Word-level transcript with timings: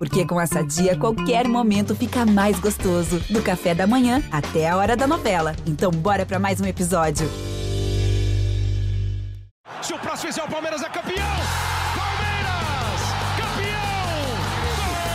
Porque 0.00 0.24
com 0.24 0.40
essa 0.40 0.64
dia, 0.64 0.96
qualquer 0.96 1.46
momento 1.46 1.94
fica 1.94 2.24
mais 2.24 2.58
gostoso. 2.58 3.20
Do 3.28 3.42
café 3.42 3.74
da 3.74 3.86
manhã 3.86 4.22
até 4.32 4.66
a 4.66 4.74
hora 4.74 4.96
da 4.96 5.06
novela. 5.06 5.54
Então, 5.66 5.90
bora 5.90 6.24
para 6.24 6.38
mais 6.38 6.58
um 6.58 6.64
episódio. 6.64 7.28
Se 9.82 9.92
o 9.92 9.98
próximo 9.98 10.32
fizer 10.32 10.42
o 10.42 10.48
Palmeiras 10.48 10.82
é 10.82 10.88
campeão! 10.88 11.26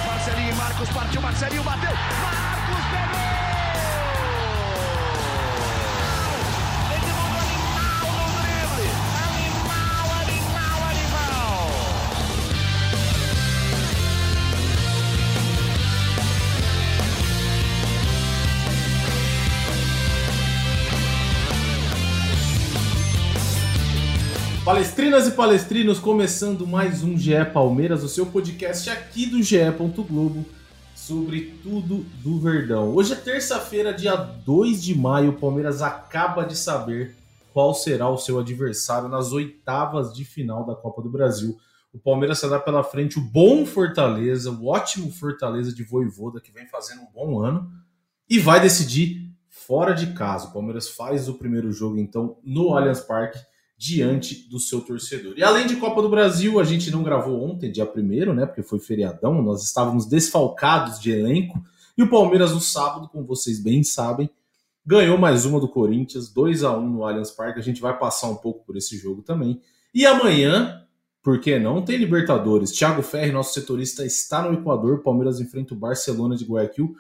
Marcelinho 0.06 0.56
Marcos 0.56 0.90
partiu, 0.90 1.22
Marcelinho 1.22 1.64
bateu! 1.64 1.92
Marcos 1.92 2.86
pegou! 2.92 3.25
Palestrinas 24.66 25.28
e 25.28 25.32
palestrinos, 25.32 26.00
começando 26.00 26.66
mais 26.66 27.04
um 27.04 27.16
GE 27.16 27.46
Palmeiras, 27.54 28.04
o 28.04 28.10
seu 28.10 28.26
podcast 28.26 28.90
aqui 28.90 29.28
do 29.28 29.44
GE. 29.44 29.60
Globo 30.10 30.44
sobre 30.96 31.60
tudo 31.62 31.98
do 32.24 32.40
Verdão. 32.40 32.90
Hoje 32.96 33.14
é 33.14 33.16
terça-feira, 33.16 33.94
dia 33.94 34.16
2 34.16 34.84
de 34.84 34.98
maio. 34.98 35.30
O 35.30 35.40
Palmeiras 35.40 35.84
acaba 35.84 36.44
de 36.44 36.58
saber 36.58 37.16
qual 37.54 37.76
será 37.76 38.10
o 38.10 38.18
seu 38.18 38.40
adversário 38.40 39.08
nas 39.08 39.32
oitavas 39.32 40.12
de 40.12 40.26
final 40.26 40.66
da 40.66 40.74
Copa 40.74 41.00
do 41.00 41.12
Brasil. 41.12 41.56
O 41.94 42.00
Palmeiras 42.00 42.40
será 42.40 42.58
pela 42.60 42.84
frente 42.84 43.20
o 43.20 43.22
bom 43.22 43.68
Fortaleza, 43.68 44.50
o 44.50 44.66
ótimo 44.66 45.12
Fortaleza 45.12 45.72
de 45.72 45.84
Voivoda, 45.84 46.42
que 46.42 46.52
vem 46.52 46.68
fazendo 46.68 47.02
um 47.02 47.12
bom 47.14 47.40
ano, 47.40 47.72
e 48.28 48.40
vai 48.40 48.60
decidir 48.60 49.32
fora 49.48 49.94
de 49.94 50.14
casa. 50.14 50.48
O 50.48 50.54
Palmeiras 50.54 50.90
faz 50.90 51.30
o 51.30 51.36
primeiro 51.36 51.72
jogo, 51.72 52.00
então, 52.00 52.40
no 52.44 52.76
Allianz 52.76 53.02
Parque 53.02 53.38
diante 53.78 54.48
do 54.50 54.60
seu 54.60 54.82
torcedor. 54.82 55.34
E 55.38 55.44
além 55.44 55.68
de 55.68 55.76
Copa 55.76 56.02
do 56.02 56.10
Brasil, 56.10 56.60
a 56.60 56.64
gente 56.64 56.90
não 56.90 57.04
gravou 57.04 57.44
ontem, 57.44 57.72
dia 57.72 57.86
1 57.86 58.34
né? 58.34 58.46
Porque 58.46 58.64
foi 58.64 58.80
feriadão, 58.80 59.42
nós 59.42 59.64
estávamos 59.64 60.06
desfalcados 60.06 61.00
de 61.00 61.12
elenco. 61.12 61.62
E 61.98 62.04
o 62.04 62.10
Palmeiras 62.10 62.54
no 62.54 62.62
sábado, 62.62 63.10
como 63.10 63.26
vocês 63.26 63.62
bem 63.62 63.84
sabem, 63.84 64.30
ganhou 64.86 65.18
mais 65.18 65.46
uma 65.46 65.60
do 65.60 65.68
Corinthians, 65.68 66.30
2 66.30 66.64
a 66.64 66.78
1 66.78 66.90
no 66.90 67.04
Allianz 67.04 67.32
Parque. 67.32 67.60
A 67.60 67.64
gente 67.64 67.82
vai 67.82 67.98
passar 67.98 68.28
um 68.28 68.36
pouco 68.36 68.66
por 68.66 68.78
esse 68.78 68.98
jogo 68.98 69.22
também. 69.22 69.62
E 69.94 70.06
amanhã, 70.06 70.82
por 71.22 71.40
que 71.40 71.58
não? 71.58 71.82
Tem 71.82 71.98
Libertadores. 71.98 72.72
Thiago 72.72 73.02
Ferri, 73.02 73.32
nosso 73.32 73.54
setorista, 73.54 74.06
está 74.06 74.42
no 74.42 74.60
Equador. 74.60 75.02
Palmeiras 75.02 75.40
enfrenta 75.40 75.74
o 75.74 75.78
Barcelona 75.78 76.36
de 76.36 76.46
Guayaquil. 76.46 76.96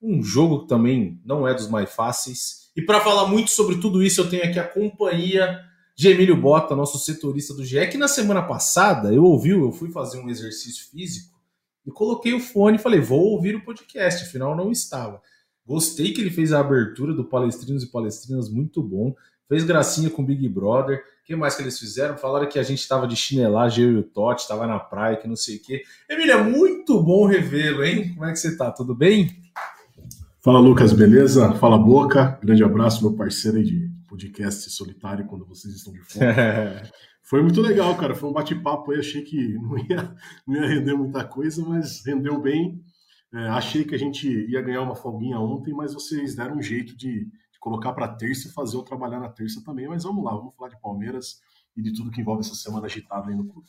Um 0.00 0.22
jogo 0.22 0.60
que 0.60 0.68
também 0.68 1.20
não 1.24 1.46
é 1.46 1.52
dos 1.52 1.68
mais 1.68 1.92
fáceis. 1.92 2.70
E 2.76 2.82
para 2.82 3.00
falar 3.00 3.26
muito 3.26 3.50
sobre 3.50 3.76
tudo 3.76 4.02
isso, 4.02 4.20
eu 4.20 4.30
tenho 4.30 4.44
aqui 4.44 4.58
a 4.58 4.66
companhia 4.66 5.67
de 5.98 6.06
Emílio 6.06 6.36
Bota, 6.36 6.76
nosso 6.76 6.96
setorista 6.96 7.52
do 7.52 7.64
GE, 7.64 7.84
que 7.88 7.98
na 7.98 8.06
semana 8.06 8.40
passada 8.40 9.12
eu 9.12 9.24
ouvi, 9.24 9.50
eu 9.50 9.72
fui 9.72 9.90
fazer 9.90 10.20
um 10.20 10.28
exercício 10.28 10.88
físico 10.88 11.36
e 11.84 11.90
coloquei 11.90 12.32
o 12.32 12.38
fone 12.38 12.76
e 12.76 12.80
falei, 12.80 13.00
vou 13.00 13.32
ouvir 13.32 13.56
o 13.56 13.64
podcast, 13.64 14.22
afinal 14.22 14.54
não 14.54 14.70
estava. 14.70 15.20
Gostei 15.66 16.12
que 16.12 16.20
ele 16.20 16.30
fez 16.30 16.52
a 16.52 16.60
abertura 16.60 17.12
do 17.12 17.24
Palestrinos 17.24 17.82
e 17.82 17.90
Palestrinas, 17.90 18.48
muito 18.48 18.80
bom. 18.80 19.12
Fez 19.48 19.64
gracinha 19.64 20.08
com 20.08 20.24
Big 20.24 20.48
Brother. 20.48 20.98
O 20.98 21.26
que 21.26 21.34
mais 21.34 21.56
que 21.56 21.62
eles 21.62 21.76
fizeram? 21.76 22.16
Falaram 22.16 22.48
que 22.48 22.60
a 22.60 22.62
gente 22.62 22.78
estava 22.78 23.04
de 23.08 23.16
chinelagem, 23.16 23.84
eu 23.84 23.92
e 23.94 23.96
o 23.96 24.04
Totti, 24.04 24.42
estava 24.42 24.68
na 24.68 24.78
praia, 24.78 25.16
que 25.16 25.26
não 25.26 25.34
sei 25.34 25.56
o 25.56 25.62
quê. 25.62 25.82
Emílio, 26.08 26.32
é 26.32 26.42
muito 26.44 27.02
bom 27.02 27.26
revê-lo, 27.26 27.84
hein? 27.84 28.14
Como 28.14 28.24
é 28.24 28.30
que 28.30 28.38
você 28.38 28.56
tá? 28.56 28.70
Tudo 28.70 28.94
bem? 28.94 29.30
Fala, 30.40 30.60
Lucas, 30.60 30.92
beleza? 30.92 31.54
Fala, 31.54 31.76
Boca. 31.76 32.38
Grande 32.40 32.62
abraço, 32.62 33.02
meu 33.02 33.16
parceiro 33.16 33.58
aí 33.58 33.64
de 33.64 33.87
podcast 34.08 34.70
solitário 34.70 35.26
quando 35.26 35.46
vocês 35.46 35.74
estão 35.74 35.92
de 35.92 36.00
fora. 36.00 36.90
Foi 37.22 37.42
muito 37.42 37.60
legal, 37.60 37.94
cara. 37.96 38.14
Foi 38.14 38.28
um 38.28 38.32
bate-papo 38.32 38.90
aí. 38.90 38.98
Achei 38.98 39.22
que 39.22 39.54
não 39.58 39.78
ia, 39.78 40.16
não 40.46 40.54
ia 40.56 40.66
render 40.66 40.94
muita 40.94 41.24
coisa, 41.24 41.62
mas 41.62 42.04
rendeu 42.04 42.40
bem. 42.40 42.82
É, 43.34 43.48
achei 43.48 43.84
que 43.84 43.94
a 43.94 43.98
gente 43.98 44.26
ia 44.26 44.62
ganhar 44.62 44.80
uma 44.80 44.96
folguinha 44.96 45.38
ontem, 45.38 45.74
mas 45.74 45.92
vocês 45.92 46.34
deram 46.34 46.56
um 46.56 46.62
jeito 46.62 46.96
de, 46.96 47.26
de 47.26 47.58
colocar 47.60 47.92
para 47.92 48.08
terça 48.08 48.48
e 48.48 48.50
fazer 48.50 48.76
eu 48.76 48.82
trabalhar 48.82 49.20
na 49.20 49.28
terça 49.28 49.62
também. 49.62 49.86
Mas 49.86 50.04
vamos 50.04 50.24
lá, 50.24 50.34
vamos 50.34 50.54
falar 50.56 50.70
de 50.70 50.80
Palmeiras 50.80 51.42
e 51.76 51.82
de 51.82 51.92
tudo 51.92 52.10
que 52.10 52.22
envolve 52.22 52.40
essa 52.40 52.54
semana 52.54 52.86
agitada 52.86 53.28
aí 53.28 53.36
no 53.36 53.46
clube. 53.46 53.68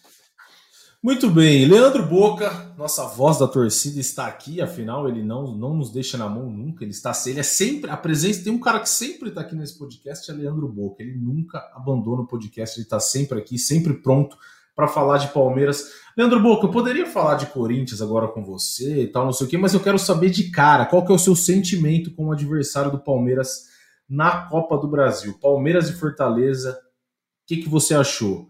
Muito 1.02 1.30
bem, 1.30 1.66
Leandro 1.66 2.06
Boca, 2.06 2.74
nossa 2.78 3.06
voz 3.06 3.40
da 3.40 3.48
torcida 3.48 4.02
está 4.02 4.28
aqui, 4.28 4.60
afinal 4.60 5.08
ele 5.08 5.24
não, 5.24 5.56
não 5.56 5.74
nos 5.74 5.94
deixa 5.94 6.18
na 6.18 6.28
mão 6.28 6.50
nunca, 6.52 6.84
ele 6.84 6.92
está 6.92 7.14
ele 7.26 7.40
é 7.40 7.44
sempre 7.44 7.90
a 7.90 7.96
presença, 7.96 8.44
tem 8.44 8.52
um 8.52 8.60
cara 8.60 8.82
que 8.82 8.90
sempre 8.90 9.30
está 9.30 9.40
aqui 9.40 9.56
nesse 9.56 9.80
podcast, 9.80 10.30
é 10.30 10.34
Leandro 10.34 10.68
Boca, 10.68 11.02
ele 11.02 11.16
nunca 11.16 11.60
abandona 11.74 12.24
o 12.24 12.28
podcast, 12.28 12.78
ele 12.78 12.84
está 12.84 13.00
sempre 13.00 13.40
aqui, 13.40 13.58
sempre 13.58 13.94
pronto 13.94 14.38
para 14.76 14.90
falar 14.90 15.20
de 15.20 15.30
Palmeiras. 15.30 15.86
Leandro 16.18 16.42
Boca, 16.42 16.68
eu 16.68 16.72
poderia 16.72 17.06
falar 17.06 17.36
de 17.36 17.46
Corinthians 17.46 18.02
agora 18.02 18.28
com 18.28 18.44
você 18.44 19.04
e 19.04 19.08
tal, 19.08 19.24
não 19.24 19.32
sei 19.32 19.48
o 19.48 19.50
quê, 19.50 19.58
mas 19.58 19.74
eu 19.74 19.80
quero 19.80 19.98
saber 19.98 20.30
de 20.30 20.52
cara, 20.52 20.86
qual 20.86 21.06
que 21.06 21.14
é 21.14 21.16
o 21.16 21.20
seu 21.20 21.34
sentimento 21.34 22.14
como 22.14 22.34
adversário 22.34 22.92
do 22.92 23.00
Palmeiras 23.00 23.70
na 24.10 24.50
Copa 24.50 24.78
do 24.78 24.90
Brasil? 24.90 25.40
Palmeiras 25.42 25.90
e 25.90 25.94
Fortaleza, 25.94 26.74
o 26.74 27.48
que, 27.48 27.56
que 27.56 27.70
você 27.70 27.96
achou? 27.96 28.50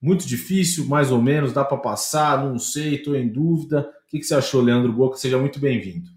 Muito 0.00 0.26
difícil, 0.26 0.86
mais 0.86 1.12
ou 1.12 1.20
menos, 1.20 1.52
dá 1.52 1.64
para 1.64 1.76
passar, 1.76 2.42
não 2.42 2.58
sei, 2.58 2.94
estou 2.94 3.14
em 3.14 3.28
dúvida. 3.28 3.90
O 4.06 4.10
que, 4.10 4.18
que 4.18 4.24
você 4.24 4.34
achou, 4.34 4.62
Leandro 4.62 4.92
Boca? 4.92 5.18
Seja 5.18 5.38
muito 5.38 5.60
bem-vindo. 5.60 6.08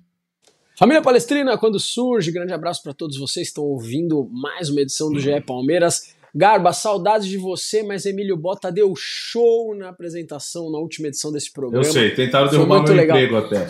Família 0.77 1.01
Palestrina, 1.01 1.57
quando 1.57 1.79
surge, 1.79 2.31
grande 2.31 2.53
abraço 2.53 2.81
para 2.81 2.93
todos 2.93 3.17
vocês 3.17 3.47
que 3.47 3.51
estão 3.51 3.65
ouvindo 3.65 4.27
mais 4.31 4.69
uma 4.69 4.81
edição 4.81 5.11
do 5.11 5.19
GE 5.19 5.39
Palmeiras. 5.41 6.15
Garba, 6.35 6.73
saudades 6.73 7.27
de 7.27 7.37
você, 7.37 7.83
mas 7.83 8.07
Emílio 8.07 8.35
Bota 8.35 8.71
deu 8.71 8.91
show 8.97 9.75
na 9.75 9.89
apresentação 9.89 10.71
na 10.71 10.79
última 10.79 11.07
edição 11.07 11.31
desse 11.31 11.53
programa. 11.53 11.85
Eu 11.85 11.91
sei, 11.91 12.15
tentaram 12.15 12.49
derrubar 12.49 12.81
meu 12.81 12.95
legal. 12.95 13.19
emprego 13.19 13.37
até. 13.37 13.67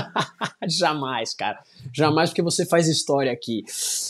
Jamais, 0.66 1.34
cara. 1.34 1.62
Jamais, 1.94 2.30
porque 2.30 2.40
você 2.40 2.64
faz 2.64 2.88
história 2.88 3.30
aqui. 3.30 3.62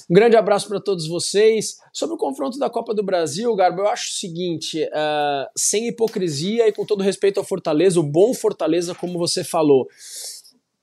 Um 0.08 0.14
grande 0.14 0.36
abraço 0.36 0.68
para 0.68 0.80
todos 0.80 1.08
vocês. 1.08 1.78
Sobre 1.92 2.14
o 2.14 2.18
confronto 2.18 2.56
da 2.56 2.70
Copa 2.70 2.94
do 2.94 3.02
Brasil, 3.02 3.52
Garba, 3.56 3.82
eu 3.82 3.88
acho 3.88 4.10
o 4.10 4.14
seguinte: 4.14 4.84
uh, 4.84 5.50
sem 5.56 5.88
hipocrisia 5.88 6.68
e 6.68 6.72
com 6.72 6.86
todo 6.86 7.02
respeito 7.02 7.38
ao 7.38 7.44
Fortaleza, 7.44 7.98
o 7.98 8.04
bom 8.04 8.32
Fortaleza, 8.32 8.94
como 8.94 9.18
você 9.18 9.42
falou. 9.42 9.88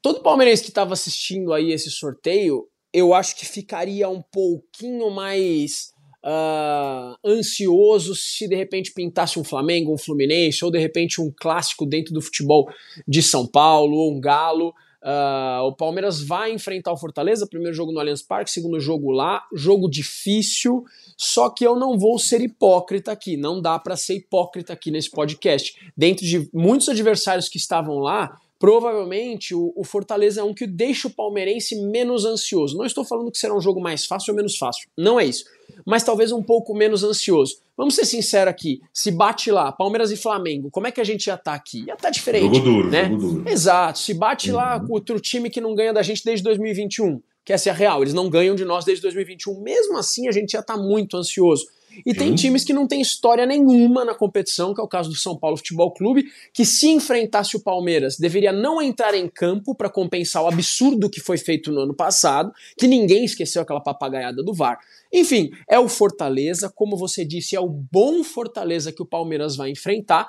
Todo 0.02 0.22
palmeirense 0.22 0.64
que 0.64 0.70
estava 0.70 0.92
assistindo 0.92 1.54
aí 1.54 1.72
esse 1.72 1.90
sorteio, 1.90 2.68
eu 2.94 3.14
acho 3.14 3.38
que 3.38 3.46
ficaria 3.46 4.10
um 4.10 4.22
pouquinho 4.22 5.10
mais 5.10 5.95
uh, 6.26 7.16
ansioso 7.24 8.16
se 8.16 8.48
de 8.48 8.56
repente 8.56 8.92
pintasse 8.92 9.40
um 9.40 9.44
Flamengo, 9.44 9.94
um 9.94 9.98
Fluminense, 9.98 10.66
ou 10.66 10.72
de 10.72 10.80
repente 10.80 11.22
um 11.22 11.32
clássico 11.32 11.86
dentro 11.86 12.14
do 12.14 12.22
futebol 12.22 12.68
de 13.08 13.22
São 13.22 13.46
Paulo, 13.46 13.96
ou 13.96 14.16
um 14.16 14.20
Galo. 14.20 14.74
Uh, 15.04 15.62
o 15.68 15.72
Palmeiras 15.72 16.20
vai 16.20 16.52
enfrentar 16.52 16.92
o 16.92 16.98
Fortaleza, 16.98 17.46
primeiro 17.46 17.76
jogo 17.76 17.92
no 17.92 18.00
Allianz 18.00 18.24
Parque, 18.24 18.50
segundo 18.50 18.80
jogo 18.80 19.12
lá, 19.12 19.44
jogo 19.54 19.88
difícil, 19.88 20.84
só 21.16 21.48
que 21.48 21.64
eu 21.64 21.76
não 21.76 22.00
vou 22.00 22.18
ser 22.18 22.42
hipócrita 22.42 23.12
aqui, 23.12 23.38
não 23.38 23.62
dá 23.62 23.78
para 23.78 23.96
ser 23.96 24.16
hipócrita 24.16 24.74
aqui 24.74 24.90
nesse 24.90 25.12
podcast. 25.12 25.76
Dentro 25.96 26.26
de 26.26 26.50
muitos 26.52 26.90
adversários 26.90 27.48
que 27.48 27.58
estavam 27.58 28.00
lá, 28.00 28.36
provavelmente 28.58 29.54
o, 29.54 29.72
o, 29.76 29.84
Fortaleza 29.84 30.42
é 30.42 30.44
um 30.44 30.56
que 30.56 30.66
deixa 30.66 31.08
o 31.08 31.12
palmeirense 31.12 31.80
menos 31.82 32.26
ansioso. 32.26 32.76
Não 32.76 32.84
estou 32.84 33.06
falando 33.06 33.32
que 33.32 33.38
será 33.38 33.56
um 33.56 33.62
jogo 33.62 33.80
mais 33.80 34.08
fácil 34.08 34.32
ou 34.32 34.38
menos 34.38 34.58
fácil, 34.58 34.90
não 34.98 35.20
é 35.20 35.26
isso 35.26 35.46
mas 35.86 36.04
talvez 36.04 36.32
um 36.32 36.42
pouco 36.42 36.74
menos 36.74 37.04
ansioso. 37.04 37.58
Vamos 37.78 37.96
ser 37.96 38.06
sinceros 38.06 38.50
aqui, 38.50 38.82
se 38.94 39.12
bate 39.12 39.52
lá, 39.52 39.72
Palmeiras 39.72 40.12
e 40.12 40.18
Flamengo, 40.18 40.70
como 40.72 40.88
é 40.88 40.92
que 40.92 41.02
a 41.02 41.04
gente 41.04 41.26
já 41.26 41.38
tá 41.38 41.54
aqui? 41.54 41.86
Já 41.86 41.96
tá 41.96 42.10
diferente. 42.10 42.56
Jogo 42.56 42.60
duro, 42.60 42.90
né? 42.90 43.10
jogo 43.10 43.18
duro. 43.18 43.50
Exato, 43.50 44.00
se 44.00 44.14
bate 44.14 44.50
uhum. 44.50 44.58
lá 44.58 44.80
com 44.80 44.94
outro 44.94 45.20
time 45.20 45.50
que 45.50 45.62
não 45.62 45.76
ganha 45.76 45.94
da 45.94 46.02
gente 46.02 46.24
desde 46.24 46.44
2021, 46.44 47.22
que 47.44 47.54
essa 47.54 47.70
é 47.70 47.72
a 47.72 47.76
real, 47.76 48.02
eles 48.02 48.14
não 48.14 48.30
ganham 48.30 48.56
de 48.56 48.66
nós 48.66 48.86
desde 48.86 49.02
2021, 49.04 49.62
mesmo 49.62 49.98
assim 49.98 50.28
a 50.28 50.32
gente 50.32 50.52
já 50.52 50.64
tá 50.64 50.76
muito 50.76 51.18
ansioso. 51.18 51.66
E 52.06 52.14
tem 52.14 52.30
uhum. 52.30 52.36
times 52.36 52.64
que 52.64 52.74
não 52.74 52.88
tem 52.88 53.02
história 53.02 53.46
nenhuma 53.46 54.04
na 54.04 54.16
competição, 54.16 54.74
que 54.74 54.82
é 54.82 54.84
o 54.84 54.88
caso 54.88 55.10
do 55.10 55.16
São 55.16 55.38
Paulo 55.38 55.58
Futebol 55.58 55.92
Clube, 55.92 56.26
que 56.54 56.66
se 56.66 56.90
enfrentasse 56.90 57.56
o 57.56 57.60
Palmeiras, 57.60 58.18
deveria 58.18 58.52
não 58.52 58.82
entrar 58.82 59.14
em 59.14 59.28
campo 59.28 59.76
para 59.76 59.90
compensar 59.90 60.44
o 60.44 60.48
absurdo 60.48 61.10
que 61.10 61.20
foi 61.20 61.38
feito 61.38 61.72
no 61.72 61.82
ano 61.82 61.94
passado, 61.94 62.52
que 62.78 62.88
ninguém 62.88 63.26
esqueceu 63.26 63.62
aquela 63.62 63.82
papagaiada 63.82 64.42
do 64.42 64.54
VAR. 64.54 64.80
Enfim, 65.12 65.52
é 65.70 65.80
o 65.80 65.88
Fortaleza, 65.88 66.72
como 66.74 66.98
você 66.98 67.24
disse, 67.24 67.56
é 67.56 67.60
o 67.60 67.70
bom 67.70 68.24
Fortaleza 68.24 68.92
que 68.92 69.02
o 69.02 69.06
Palmeiras 69.06 69.56
vai 69.56 69.70
enfrentar. 69.70 70.28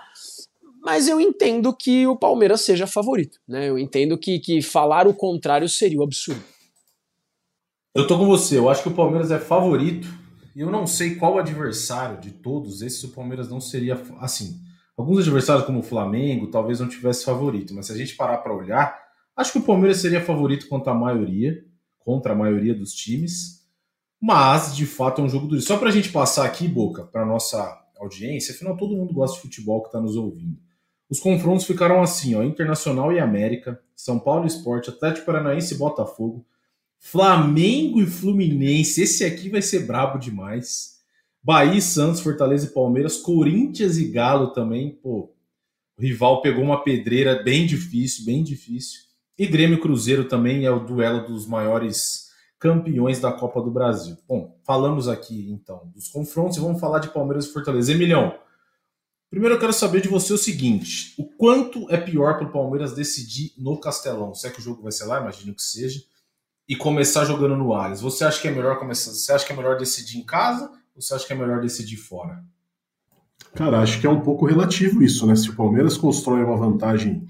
Mas 0.82 1.08
eu 1.08 1.20
entendo 1.20 1.74
que 1.74 2.06
o 2.06 2.16
Palmeiras 2.16 2.60
seja 2.60 2.86
favorito. 2.86 3.40
Né? 3.48 3.68
Eu 3.68 3.76
entendo 3.76 4.16
que, 4.16 4.38
que 4.38 4.62
falar 4.62 5.08
o 5.08 5.14
contrário 5.14 5.68
seria 5.68 5.98
um 5.98 6.04
absurdo. 6.04 6.42
Eu 7.92 8.06
tô 8.06 8.18
com 8.18 8.26
você, 8.26 8.58
eu 8.58 8.68
acho 8.68 8.82
que 8.82 8.88
o 8.90 8.94
Palmeiras 8.94 9.30
é 9.30 9.38
favorito. 9.38 10.06
Eu 10.56 10.70
não 10.70 10.86
sei 10.86 11.16
qual 11.16 11.38
adversário 11.38 12.18
de 12.18 12.30
todos 12.30 12.80
esses 12.80 13.04
o 13.04 13.10
Palmeiras 13.10 13.50
não 13.50 13.60
seria 13.60 14.02
assim. 14.20 14.58
Alguns 14.96 15.18
adversários, 15.18 15.66
como 15.66 15.80
o 15.80 15.82
Flamengo, 15.82 16.50
talvez 16.50 16.80
não 16.80 16.88
tivesse 16.88 17.26
favorito, 17.26 17.74
mas 17.74 17.84
se 17.84 17.92
a 17.92 17.96
gente 17.96 18.16
parar 18.16 18.38
para 18.38 18.56
olhar, 18.56 18.98
acho 19.36 19.52
que 19.52 19.58
o 19.58 19.62
Palmeiras 19.62 19.98
seria 19.98 20.24
favorito 20.24 20.66
contra 20.66 20.92
a 20.92 20.94
maioria, 20.94 21.62
contra 21.98 22.32
a 22.32 22.34
maioria 22.34 22.74
dos 22.74 22.94
times. 22.94 23.66
Mas, 24.18 24.74
de 24.74 24.86
fato, 24.86 25.20
é 25.20 25.24
um 25.24 25.28
jogo 25.28 25.46
duro. 25.46 25.60
Só 25.60 25.76
para 25.76 25.90
a 25.90 25.92
gente 25.92 26.08
passar 26.08 26.46
aqui, 26.46 26.66
Boca, 26.66 27.04
para 27.04 27.26
nossa 27.26 27.78
audiência, 27.98 28.54
afinal 28.54 28.78
todo 28.78 28.96
mundo 28.96 29.12
gosta 29.12 29.36
de 29.36 29.42
futebol 29.42 29.82
que 29.82 29.88
está 29.88 30.00
nos 30.00 30.16
ouvindo. 30.16 30.58
Os 31.10 31.20
confrontos 31.20 31.66
ficaram 31.66 32.00
assim, 32.00 32.34
ó, 32.34 32.42
Internacional 32.42 33.12
e 33.12 33.20
América, 33.20 33.78
São 33.94 34.18
Paulo 34.18 34.46
Esporte, 34.46 34.88
Atlético 34.88 35.26
Paranaense 35.26 35.74
e 35.74 35.76
Botafogo, 35.76 36.46
Flamengo 37.08 38.00
e 38.00 38.06
Fluminense, 38.06 39.00
esse 39.00 39.24
aqui 39.24 39.48
vai 39.48 39.62
ser 39.62 39.86
brabo 39.86 40.18
demais. 40.18 40.96
Bahia, 41.40 41.80
Santos, 41.80 42.20
Fortaleza 42.20 42.66
e 42.66 42.70
Palmeiras, 42.70 43.16
Corinthians 43.16 43.96
e 43.96 44.08
Galo 44.08 44.48
também, 44.48 44.90
pô. 44.90 45.32
O 45.96 46.02
rival 46.02 46.42
pegou 46.42 46.64
uma 46.64 46.82
pedreira 46.82 47.40
bem 47.44 47.64
difícil, 47.64 48.24
bem 48.24 48.42
difícil. 48.42 49.02
E 49.38 49.46
Grêmio 49.46 49.80
Cruzeiro 49.80 50.24
também 50.24 50.64
é 50.64 50.70
o 50.72 50.84
duelo 50.84 51.24
dos 51.24 51.46
maiores 51.46 52.26
campeões 52.58 53.20
da 53.20 53.30
Copa 53.30 53.62
do 53.62 53.70
Brasil. 53.70 54.16
Bom, 54.26 54.58
falamos 54.64 55.06
aqui 55.06 55.48
então 55.48 55.88
dos 55.94 56.08
confrontos 56.08 56.56
e 56.56 56.60
vamos 56.60 56.80
falar 56.80 56.98
de 56.98 57.10
Palmeiras 57.10 57.46
e 57.46 57.52
Fortaleza. 57.52 57.92
Emilhão, 57.92 58.36
primeiro 59.30 59.54
eu 59.54 59.60
quero 59.60 59.72
saber 59.72 60.00
de 60.00 60.08
você 60.08 60.32
o 60.32 60.38
seguinte: 60.38 61.14
o 61.16 61.24
quanto 61.24 61.88
é 61.88 61.98
pior 61.98 62.36
para 62.36 62.48
o 62.48 62.52
Palmeiras 62.52 62.96
decidir 62.96 63.52
no 63.56 63.78
Castelão? 63.78 64.34
Se 64.34 64.48
é 64.48 64.50
que 64.50 64.58
o 64.58 64.62
jogo 64.62 64.82
vai 64.82 64.90
ser 64.90 65.04
lá, 65.04 65.20
imagino 65.20 65.54
que 65.54 65.62
seja, 65.62 66.02
e 66.68 66.74
começar 66.74 67.24
jogando 67.24 67.56
no 67.56 67.72
Allianz. 67.72 68.00
Você 68.00 68.24
acha 68.24 68.40
que 68.40 68.48
é 68.48 68.50
melhor 68.50 68.78
começar? 68.78 69.12
Você 69.12 69.32
acha 69.32 69.46
que 69.46 69.52
é 69.52 69.56
melhor 69.56 69.76
decidir 69.76 70.18
em 70.18 70.24
casa 70.24 70.70
ou 70.94 71.02
você 71.02 71.14
acha 71.14 71.26
que 71.26 71.32
é 71.32 71.36
melhor 71.36 71.60
decidir 71.60 71.96
fora? 71.96 72.42
Cara, 73.54 73.80
acho 73.80 74.00
que 74.00 74.06
é 74.06 74.10
um 74.10 74.20
pouco 74.20 74.44
relativo 74.46 75.02
isso, 75.02 75.26
né? 75.26 75.34
Se 75.34 75.50
o 75.50 75.56
Palmeiras 75.56 75.96
constrói 75.96 76.42
uma 76.42 76.56
vantagem 76.56 77.26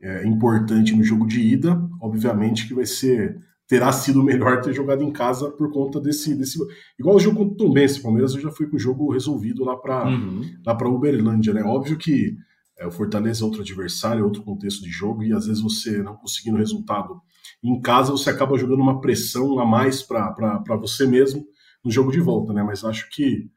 é, 0.00 0.26
importante 0.26 0.94
no 0.94 1.02
jogo 1.02 1.26
de 1.26 1.40
ida, 1.40 1.80
obviamente 2.00 2.66
que 2.66 2.74
vai 2.74 2.86
ser 2.86 3.38
terá 3.66 3.92
sido 3.92 4.22
melhor 4.22 4.60
ter 4.60 4.72
jogado 4.72 5.04
em 5.04 5.12
casa 5.12 5.48
por 5.48 5.70
conta 5.70 6.00
desse. 6.00 6.34
desse 6.34 6.58
igual 6.98 7.14
o 7.14 7.20
jogo 7.20 7.38
contra 7.38 7.54
o 7.54 7.56
Tombense, 7.56 8.00
o 8.00 8.02
Palmeiras 8.02 8.34
eu 8.34 8.40
já 8.40 8.50
fui 8.50 8.66
com 8.66 8.76
o 8.76 8.80
jogo 8.80 9.12
resolvido 9.12 9.64
lá 9.64 9.76
para 9.76 10.08
uhum. 10.08 10.42
lá 10.66 10.74
para 10.74 10.88
Uberlândia, 10.88 11.54
né? 11.54 11.62
Óbvio 11.62 11.96
que 11.96 12.36
é, 12.76 12.86
o 12.86 12.90
Fortaleza 12.90 13.42
é 13.42 13.46
outro 13.46 13.60
adversário, 13.60 14.22
é 14.22 14.24
outro 14.24 14.42
contexto 14.42 14.82
de 14.82 14.90
jogo, 14.90 15.22
e 15.22 15.32
às 15.32 15.46
vezes 15.46 15.62
você 15.62 16.02
não 16.02 16.16
conseguindo 16.16 16.56
resultado 16.56 17.20
em 17.62 17.80
casa, 17.80 18.12
você 18.12 18.30
acaba 18.30 18.58
jogando 18.58 18.80
uma 18.80 19.00
pressão 19.00 19.58
a 19.58 19.66
mais 19.66 20.02
para 20.02 20.76
você 20.80 21.06
mesmo 21.06 21.44
no 21.84 21.90
jogo 21.90 22.10
de 22.10 22.20
volta, 22.20 22.52
né? 22.52 22.62
Mas 22.62 22.84
acho 22.84 23.08
que 23.10 23.50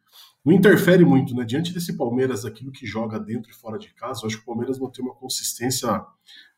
não 0.46 0.54
interfere 0.54 1.06
muito, 1.06 1.34
né? 1.34 1.46
Diante 1.46 1.74
desse 1.74 1.96
Palmeiras, 1.96 2.44
aquilo 2.44 2.72
que 2.72 2.86
joga 2.86 3.20
dentro 3.20 3.50
e 3.50 3.56
fora 3.56 3.80
de 3.80 3.94
casa, 3.94 4.26
acho 4.26 4.38
que 4.38 4.44
o 4.44 4.46
Palmeiras 4.46 4.78
ter 4.94 5.02
uma 5.02 5.16
consistência 5.16 6.04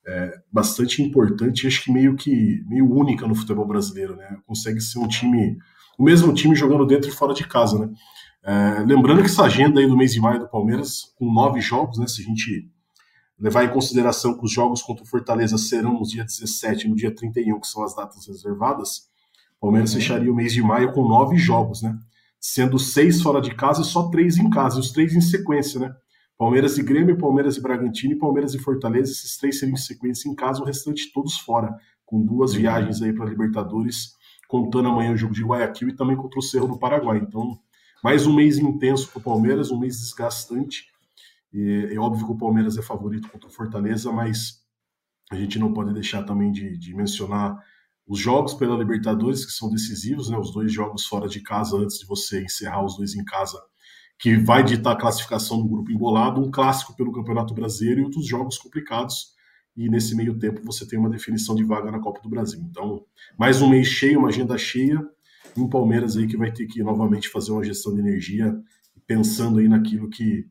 é, 0.08 0.40
bastante 0.52 1.02
importante, 1.02 1.68
acho 1.68 1.84
que 1.84 1.92
meio 1.92 2.16
que 2.16 2.64
meio 2.68 2.92
única 2.92 3.28
no 3.28 3.36
futebol 3.36 3.68
brasileiro, 3.68 4.16
né? 4.16 4.38
Consegue 4.46 4.82
ser 4.82 5.00
um 5.00 5.08
time, 5.08 5.58
o 5.98 6.04
mesmo 6.04 6.34
time 6.34 6.56
jogando 6.56 6.86
dentro 6.86 7.10
e 7.10 7.14
fora 7.14 7.34
de 7.34 7.48
casa, 7.48 7.78
né? 7.80 7.94
É, 8.44 8.80
lembrando 8.86 9.22
que 9.22 9.26
essa 9.26 9.44
agenda 9.44 9.80
aí 9.80 9.88
do 9.88 9.98
mês 9.98 10.14
de 10.14 10.20
maio 10.20 10.40
do 10.40 10.50
Palmeiras, 10.50 11.14
com 11.18 11.32
nove 11.32 11.62
jogos, 11.62 11.98
né? 12.00 12.08
Se 12.08 12.22
a 12.22 12.26
gente 12.26 12.70
levar 13.40 13.66
em 13.66 13.70
consideração 13.70 14.38
que 14.38 14.46
os 14.46 14.52
jogos 14.52 14.82
contra 14.82 15.04
o 15.04 15.08
Fortaleza 15.08 15.58
serão 15.58 16.00
no 16.00 16.04
dia 16.04 16.24
17 16.24 16.86
e 16.86 16.90
no 16.90 16.96
dia 16.96 17.14
31, 17.14 17.60
que 17.60 17.68
são 17.68 17.84
as 17.84 17.96
datas 17.96 18.26
reservadas, 18.28 19.10
o 19.58 19.62
Palmeiras 19.62 19.92
uhum. 19.94 20.00
fecharia 20.00 20.32
o 20.32 20.36
mês 20.36 20.54
de 20.54 20.62
maio 20.62 20.94
com 20.94 21.08
nove 21.08 21.38
jogos, 21.38 21.82
né? 21.82 21.98
Sendo 22.40 22.78
seis 22.78 23.22
fora 23.22 23.42
de 23.42 23.54
casa 23.56 23.82
e 23.82 23.86
só 23.86 24.10
três 24.10 24.38
em 24.38 24.50
casa, 24.50 24.78
e 24.78 24.80
os 24.80 24.92
três 24.92 25.14
em 25.14 25.22
sequência, 25.22 25.80
né? 25.80 25.94
Palmeiras 26.38 26.78
e 26.78 26.84
Grêmio, 26.84 27.18
Palmeiras 27.18 27.56
e 27.56 27.62
Bragantino 27.62 28.14
e 28.14 28.18
Palmeiras 28.18 28.54
e 28.54 28.60
Fortaleza, 28.60 29.12
esses 29.12 29.38
três 29.38 29.58
seriam 29.58 29.76
em 29.76 29.78
sequência 29.78 30.30
em 30.30 30.36
casa, 30.36 30.62
o 30.62 30.66
restante 30.66 31.12
todos 31.14 31.38
fora, 31.38 31.76
com 32.06 32.24
duas 32.24 32.52
uhum. 32.52 32.60
viagens 32.60 33.02
aí 33.02 33.14
para 33.14 33.26
Libertadores, 33.26 34.14
contando 34.48 34.90
amanhã 34.90 35.14
o 35.14 35.18
jogo 35.18 35.34
de 35.34 35.44
Guayaquil 35.44 35.90
e 35.90 35.96
também 35.96 36.16
contra 36.16 36.38
o 36.38 36.44
Cerro 36.44 36.68
do 36.68 36.78
Paraguai. 36.78 37.18
Então, 37.18 37.58
mais 38.04 38.28
um 38.28 38.34
mês 38.34 38.58
intenso 38.58 39.10
para 39.10 39.20
o 39.20 39.24
Palmeiras, 39.24 39.72
um 39.72 39.80
mês 39.80 39.98
desgastante. 39.98 40.86
E, 41.56 41.88
é 41.94 41.98
óbvio 41.98 42.26
que 42.26 42.32
o 42.34 42.38
Palmeiras 42.38 42.78
é 42.78 42.82
favorito 42.82 43.30
contra 43.30 43.48
o 43.48 43.52
Fortaleza, 43.52 44.12
mas 44.12 44.62
a 45.32 45.38
gente 45.38 45.58
não 45.58 45.72
pode 45.72 45.94
deixar 45.94 46.24
também 46.24 46.52
de, 46.52 46.78
de 46.78 46.94
mencionar 46.94 47.58
os 48.06 48.20
jogos 48.20 48.54
pela 48.54 48.78
Libertadores, 48.78 49.46
que 49.46 49.54
são 49.54 49.70
decisivos, 49.70 50.30
né? 50.30 50.38
Os 50.38 50.52
dois 50.52 50.72
jogos 50.72 51.06
fora 51.06 51.30
de 51.30 51.40
casa, 51.42 51.78
antes 51.78 51.98
de 51.98 52.06
você 52.06 52.44
encerrar 52.44 52.84
os 52.84 52.98
dois 52.98 53.16
em 53.16 53.24
casa, 53.24 53.58
que 54.20 54.36
vai 54.38 54.64
ditar 54.64 54.92
a 54.92 55.00
classificação 55.00 55.62
do 55.62 55.70
grupo 55.70 55.92
embolado, 55.92 56.42
um 56.42 56.52
clássico 56.52 56.94
pelo 56.94 57.14
Campeonato 57.14 57.54
Brasileiro 57.54 58.02
e 58.02 58.04
outros 58.04 58.28
jogos 58.28 58.58
complicados. 58.58 59.34
E 59.78 59.90
nesse 59.90 60.14
meio 60.14 60.38
tempo 60.38 60.62
você 60.64 60.86
tem 60.86 61.00
uma 61.00 61.10
definição 61.10 61.56
de 61.56 61.64
vaga 61.64 61.90
na 61.90 62.00
Copa 62.00 62.22
do 62.22 62.30
Brasil. 62.30 62.60
Então, 62.70 63.06
mais 63.38 63.62
um 63.62 63.70
mês 63.70 63.88
cheio, 63.88 64.20
uma 64.20 64.28
agenda 64.28 64.58
cheia, 64.58 65.02
e 65.56 65.62
um 65.62 65.70
Palmeiras 65.70 66.18
aí 66.18 66.28
que 66.28 66.38
vai 66.38 66.52
ter 66.52 66.66
que 66.66 66.84
novamente 66.84 67.30
fazer 67.30 67.52
uma 67.52 67.64
gestão 67.64 67.94
de 67.94 68.02
energia, 68.02 68.56
pensando 69.08 69.60
aí 69.60 69.68
naquilo 69.68 70.10
que 70.10 70.46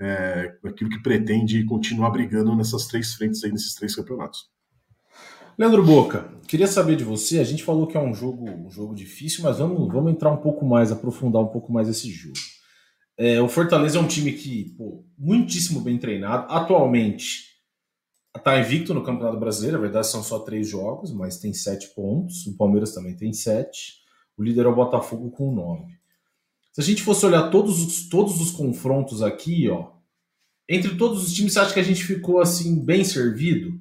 é, 0.00 0.56
aquilo 0.64 0.90
que 0.90 1.02
pretende 1.02 1.64
continuar 1.64 2.10
brigando 2.10 2.54
nessas 2.54 2.86
três 2.86 3.14
frentes 3.14 3.42
aí, 3.44 3.52
nesses 3.52 3.74
três 3.74 3.94
campeonatos. 3.94 4.48
Leandro 5.56 5.84
Boca, 5.84 6.28
queria 6.48 6.66
saber 6.66 6.96
de 6.96 7.04
você. 7.04 7.38
A 7.38 7.44
gente 7.44 7.62
falou 7.62 7.86
que 7.86 7.96
é 7.96 8.00
um 8.00 8.12
jogo, 8.12 8.48
um 8.48 8.70
jogo 8.70 8.94
difícil, 8.94 9.44
mas 9.44 9.58
vamos, 9.58 9.92
vamos 9.92 10.12
entrar 10.12 10.32
um 10.32 10.36
pouco 10.36 10.66
mais, 10.66 10.90
aprofundar 10.90 11.40
um 11.40 11.48
pouco 11.48 11.72
mais 11.72 11.88
esse 11.88 12.10
jogo. 12.10 12.34
É, 13.16 13.40
o 13.40 13.48
Fortaleza 13.48 13.98
é 13.98 14.00
um 14.00 14.08
time 14.08 14.32
que, 14.32 14.74
pô, 14.76 15.04
muitíssimo 15.16 15.80
bem 15.80 15.96
treinado. 15.96 16.52
Atualmente 16.52 17.54
está 18.36 18.58
invicto 18.58 18.92
no 18.92 19.04
Campeonato 19.04 19.38
Brasileiro, 19.38 19.78
a 19.78 19.80
verdade 19.80 20.08
são 20.08 20.24
só 20.24 20.40
três 20.40 20.68
jogos, 20.68 21.12
mas 21.12 21.38
tem 21.38 21.54
sete 21.54 21.94
pontos. 21.94 22.44
O 22.48 22.56
Palmeiras 22.56 22.92
também 22.92 23.14
tem 23.14 23.32
sete. 23.32 24.02
O 24.36 24.42
líder 24.42 24.66
é 24.66 24.68
o 24.68 24.74
Botafogo 24.74 25.30
com 25.30 25.54
nove. 25.54 25.92
Se 26.74 26.80
a 26.80 26.84
gente 26.84 27.04
fosse 27.04 27.24
olhar 27.24 27.50
todos 27.50 27.80
os, 27.80 28.08
todos 28.08 28.40
os 28.40 28.50
confrontos 28.50 29.22
aqui, 29.22 29.70
ó, 29.70 29.92
entre 30.68 30.96
todos 30.96 31.22
os 31.22 31.32
times, 31.32 31.52
você 31.52 31.60
acha 31.60 31.72
que 31.72 31.78
a 31.78 31.84
gente 31.84 32.02
ficou 32.02 32.40
assim 32.40 32.84
bem 32.84 33.04
servido? 33.04 33.80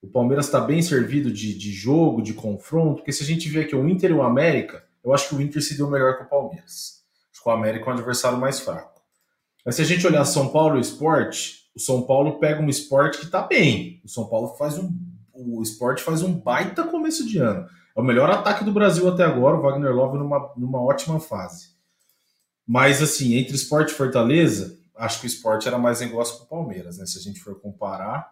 O 0.00 0.08
Palmeiras 0.08 0.46
está 0.46 0.58
bem 0.58 0.80
servido 0.80 1.30
de, 1.30 1.52
de 1.52 1.70
jogo, 1.70 2.22
de 2.22 2.32
confronto? 2.32 2.96
Porque 2.96 3.12
se 3.12 3.22
a 3.22 3.26
gente 3.26 3.50
vê 3.50 3.60
aqui 3.60 3.76
o 3.76 3.86
Inter 3.86 4.12
e 4.12 4.14
o 4.14 4.22
América, 4.22 4.82
eu 5.04 5.12
acho 5.12 5.28
que 5.28 5.34
o 5.34 5.42
Inter 5.42 5.62
se 5.62 5.76
deu 5.76 5.90
melhor 5.90 6.16
que 6.16 6.22
o 6.24 6.28
Palmeiras. 6.28 7.02
Acho 7.30 7.42
que 7.42 7.48
o 7.50 7.52
América 7.52 7.84
é 7.84 7.88
um 7.90 7.96
adversário 7.96 8.38
mais 8.38 8.60
fraco. 8.60 9.02
Mas 9.62 9.74
se 9.74 9.82
a 9.82 9.84
gente 9.84 10.06
olhar 10.06 10.24
São 10.24 10.48
Paulo 10.48 10.78
e 10.78 10.80
esporte, 10.80 11.70
o 11.76 11.80
São 11.80 12.00
Paulo 12.00 12.38
pega 12.38 12.62
um 12.62 12.68
esporte 12.70 13.18
que 13.18 13.26
está 13.26 13.42
bem. 13.42 14.00
O 14.02 14.08
São 14.08 14.26
Paulo 14.26 14.56
faz 14.56 14.78
um. 14.78 14.90
O 15.34 15.62
esporte 15.62 16.02
faz 16.02 16.22
um 16.22 16.32
baita 16.32 16.84
começo 16.84 17.28
de 17.28 17.36
ano. 17.36 17.68
É 17.94 18.00
o 18.00 18.04
melhor 18.04 18.30
ataque 18.30 18.64
do 18.64 18.72
Brasil 18.72 19.06
até 19.06 19.22
agora, 19.22 19.58
o 19.58 19.60
Wagner 19.60 19.94
Love 19.94 20.16
numa, 20.16 20.50
numa 20.56 20.82
ótima 20.82 21.20
fase. 21.20 21.71
Mas, 22.66 23.02
assim, 23.02 23.34
entre 23.34 23.54
esporte 23.54 23.90
e 23.90 23.94
Fortaleza, 23.94 24.78
acho 24.96 25.20
que 25.20 25.26
o 25.26 25.28
esporte 25.28 25.66
era 25.66 25.78
mais 25.78 26.00
negócio 26.00 26.38
com 26.38 26.44
o 26.44 26.48
Palmeiras, 26.48 26.98
né? 26.98 27.06
Se 27.06 27.18
a 27.18 27.22
gente 27.22 27.40
for 27.40 27.60
comparar. 27.60 28.30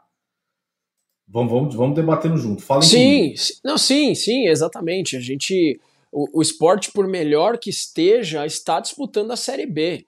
Vamos, 1.27 1.53
vamos, 1.53 1.75
vamos 1.75 1.97
debatendo 1.97 2.37
junto. 2.37 2.63
Falem 2.63 2.89
sim, 2.89 3.35
não, 3.65 3.79
sim, 3.79 4.15
sim, 4.15 4.47
exatamente. 4.47 5.17
A 5.17 5.21
gente. 5.21 5.81
O, 6.13 6.39
o 6.39 6.43
esporte, 6.43 6.91
por 6.93 7.07
melhor 7.07 7.57
que 7.59 7.71
esteja, 7.71 8.45
está 8.45 8.81
disputando 8.81 9.31
a 9.31 9.37
Série 9.37 9.67
B. 9.67 10.07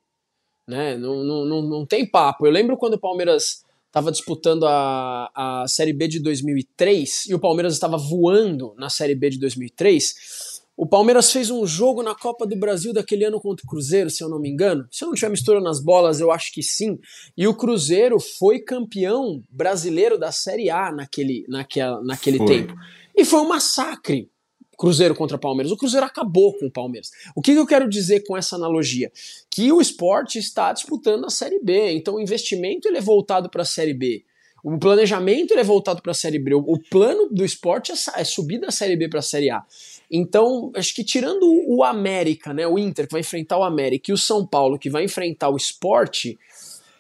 Né? 0.67 0.97
Não, 0.97 1.23
não, 1.23 1.45
não, 1.45 1.62
não 1.62 1.87
tem 1.87 2.05
papo. 2.05 2.47
Eu 2.47 2.50
lembro 2.50 2.76
quando 2.76 2.95
o 2.95 3.00
Palmeiras 3.00 3.64
estava 3.87 4.11
disputando 4.11 4.67
a, 4.67 5.31
a 5.35 5.69
Série 5.69 5.93
B 5.93 6.09
de 6.09 6.19
2003 6.19 7.26
e 7.26 7.35
o 7.35 7.38
Palmeiras 7.38 7.75
estava 7.75 7.97
voando 7.97 8.75
na 8.76 8.88
Série 8.88 9.14
B 9.14 9.31
de 9.31 9.38
2003 9.38 10.51
o 10.82 10.86
Palmeiras 10.86 11.30
fez 11.30 11.48
um 11.48 11.64
jogo 11.64 12.02
na 12.02 12.12
Copa 12.12 12.44
do 12.44 12.56
Brasil 12.56 12.92
daquele 12.92 13.24
ano 13.24 13.40
contra 13.40 13.64
o 13.64 13.68
Cruzeiro, 13.68 14.10
se 14.10 14.20
eu 14.20 14.28
não 14.28 14.40
me 14.40 14.50
engano. 14.50 14.84
Se 14.90 15.04
eu 15.04 15.06
não 15.06 15.14
estiver 15.14 15.30
misturando 15.30 15.68
as 15.68 15.78
bolas, 15.78 16.18
eu 16.18 16.32
acho 16.32 16.52
que 16.52 16.60
sim. 16.60 16.98
E 17.36 17.46
o 17.46 17.54
Cruzeiro 17.54 18.18
foi 18.18 18.58
campeão 18.58 19.40
brasileiro 19.48 20.18
da 20.18 20.32
Série 20.32 20.70
A 20.70 20.90
naquele, 20.90 21.44
naquela, 21.48 22.02
naquele 22.02 22.44
tempo. 22.44 22.74
E 23.16 23.24
foi 23.24 23.38
um 23.42 23.46
massacre. 23.46 24.28
Cruzeiro 24.76 25.14
contra 25.14 25.38
Palmeiras. 25.38 25.70
O 25.70 25.76
Cruzeiro 25.76 26.04
acabou 26.04 26.52
com 26.58 26.66
o 26.66 26.72
Palmeiras. 26.72 27.10
O 27.36 27.40
que, 27.40 27.52
que 27.52 27.58
eu 27.60 27.66
quero 27.66 27.88
dizer 27.88 28.24
com 28.26 28.36
essa 28.36 28.56
analogia? 28.56 29.12
Que 29.48 29.70
o 29.70 29.80
esporte 29.80 30.40
está 30.40 30.72
disputando 30.72 31.24
a 31.24 31.30
Série 31.30 31.60
B, 31.62 31.92
então 31.92 32.16
o 32.16 32.20
investimento 32.20 32.88
ele 32.88 32.98
é 32.98 33.00
voltado 33.00 33.48
para 33.48 33.62
a 33.62 33.64
Série 33.64 33.94
B. 33.94 34.24
O 34.62 34.78
planejamento 34.78 35.54
é 35.54 35.64
voltado 35.64 36.00
para 36.00 36.12
a 36.12 36.14
Série 36.14 36.38
B. 36.38 36.54
O 36.54 36.78
plano 36.88 37.28
do 37.28 37.45
esporte 37.45 37.90
é, 37.90 38.21
é 38.21 38.25
subir 38.25 38.61
da 38.61 38.71
Série 38.71 38.97
B 38.97 39.09
para 39.09 39.19
a 39.19 39.23
Série 39.23 39.50
A. 39.50 39.64
Então, 40.09 40.71
acho 40.76 40.95
que 40.95 41.02
tirando 41.02 41.42
o 41.66 41.83
América, 41.83 42.54
né, 42.54 42.66
o 42.66 42.78
Inter 42.78 43.07
que 43.07 43.12
vai 43.12 43.23
enfrentar 43.23 43.59
o 43.59 43.64
América 43.64 44.11
e 44.11 44.14
o 44.14 44.19
São 44.19 44.47
Paulo 44.47 44.78
que 44.78 44.88
vai 44.88 45.04
enfrentar 45.04 45.49
o 45.49 45.57
esporte, 45.57 46.38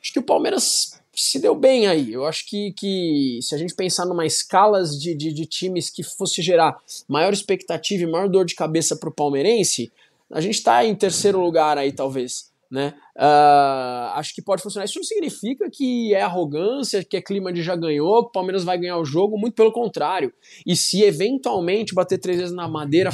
acho 0.00 0.12
que 0.12 0.18
o 0.18 0.24
Palmeiras 0.24 1.00
se 1.14 1.38
deu 1.38 1.54
bem 1.54 1.86
aí. 1.86 2.12
Eu 2.12 2.26
acho 2.26 2.48
que, 2.48 2.72
que 2.72 3.38
se 3.42 3.54
a 3.54 3.58
gente 3.58 3.76
pensar 3.76 4.06
numa 4.06 4.26
escala 4.26 4.82
de, 4.82 5.14
de, 5.14 5.32
de 5.32 5.46
times 5.46 5.88
que 5.88 6.02
fosse 6.02 6.42
gerar 6.42 6.76
maior 7.06 7.32
expectativa 7.32 8.02
e 8.02 8.10
maior 8.10 8.28
dor 8.28 8.44
de 8.44 8.56
cabeça 8.56 8.96
para 8.96 9.08
o 9.08 9.14
palmeirense, 9.14 9.92
a 10.28 10.40
gente 10.40 10.54
está 10.54 10.84
em 10.84 10.94
terceiro 10.96 11.38
lugar 11.38 11.78
aí, 11.78 11.92
talvez 11.92 12.51
né? 12.72 12.94
Uh, 13.14 14.16
acho 14.16 14.34
que 14.34 14.40
pode 14.40 14.62
funcionar. 14.62 14.86
Isso 14.86 14.98
não 14.98 15.04
significa 15.04 15.68
que 15.70 16.14
é 16.14 16.22
arrogância, 16.22 17.04
que 17.04 17.18
é 17.18 17.20
clima 17.20 17.52
de 17.52 17.62
já 17.62 17.76
ganhou, 17.76 18.22
que 18.24 18.30
o 18.30 18.32
Palmeiras 18.32 18.64
vai 18.64 18.78
ganhar 18.78 18.96
o 18.96 19.04
jogo, 19.04 19.36
muito 19.38 19.52
pelo 19.52 19.70
contrário. 19.70 20.32
E 20.66 20.74
se 20.74 21.02
eventualmente 21.02 21.94
bater 21.94 22.16
três 22.16 22.38
vezes 22.38 22.54
na 22.54 22.66
madeira, 22.66 23.10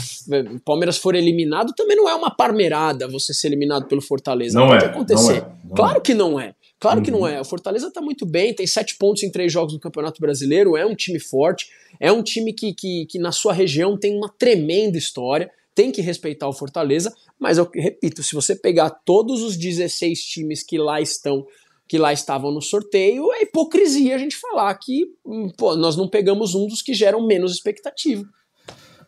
o 0.55 0.61
Palmeiras 0.61 0.97
for 0.97 1.17
eliminado, 1.17 1.75
também 1.75 1.97
não 1.97 2.09
é 2.09 2.15
uma 2.15 2.31
parmeirada 2.31 3.09
você 3.09 3.35
ser 3.35 3.49
eliminado 3.49 3.87
pelo 3.89 4.01
Fortaleza. 4.01 4.57
Não 4.57 4.69
pode 4.69 4.85
é, 4.85 4.89
acontecer. 4.89 5.23
não 5.25 5.37
é, 5.37 5.53
não 5.65 5.75
claro 5.75 5.99
é. 5.99 6.01
que 6.01 6.15
não 6.15 6.41
é. 6.41 6.55
Claro 6.81 6.99
Uhum. 6.99 7.05
que 7.05 7.11
não 7.11 7.27
é. 7.27 7.41
O 7.41 7.45
Fortaleza 7.45 7.91
tá 7.91 8.01
muito 8.01 8.25
bem, 8.25 8.55
tem 8.55 8.65
sete 8.67 8.97
pontos 8.97 9.25
em 9.25 9.31
três 9.33 9.53
jogos 9.53 9.75
no 9.75 9.81
Campeonato 9.81 10.21
Brasileiro, 10.21 10.77
é 10.77 10.87
um 10.87 10.95
time 10.95 11.19
forte, 11.19 11.69
é 11.99 12.13
um 12.13 12.23
time 12.23 12.53
que, 12.53 12.73
que, 12.73 13.07
que 13.07 13.19
na 13.19 13.33
sua 13.33 13.53
região 13.53 13.99
tem 13.99 14.17
uma 14.17 14.29
tremenda 14.29 14.97
história, 14.97 15.51
tem 15.79 15.93
que 15.93 16.03
respeitar 16.03 16.49
o 16.49 16.53
Fortaleza, 16.53 17.15
mas 17.39 17.57
eu 17.57 17.71
repito, 17.73 18.21
se 18.21 18.35
você 18.35 18.57
pegar 18.57 18.91
todos 18.91 19.45
os 19.45 19.57
16 19.57 20.19
times 20.25 20.65
que 20.65 20.77
lá 20.77 21.01
estão, 21.01 21.47
que 21.87 21.97
lá 21.97 22.13
estavam 22.13 22.51
no 22.51 22.61
sorteio, 22.61 23.33
é 23.33 23.43
hipocrisia 23.43 24.17
a 24.17 24.19
gente 24.19 24.35
falar 24.37 24.75
que 24.75 25.07
hum, 25.25 25.49
pô, 25.57 25.77
nós 25.77 25.97
não 25.97 26.09
pegamos 26.09 26.57
um 26.57 26.67
dos 26.67 26.83
que 26.83 26.93
geram 26.93 27.25
menos 27.25 27.53
expectativa. 27.53 28.25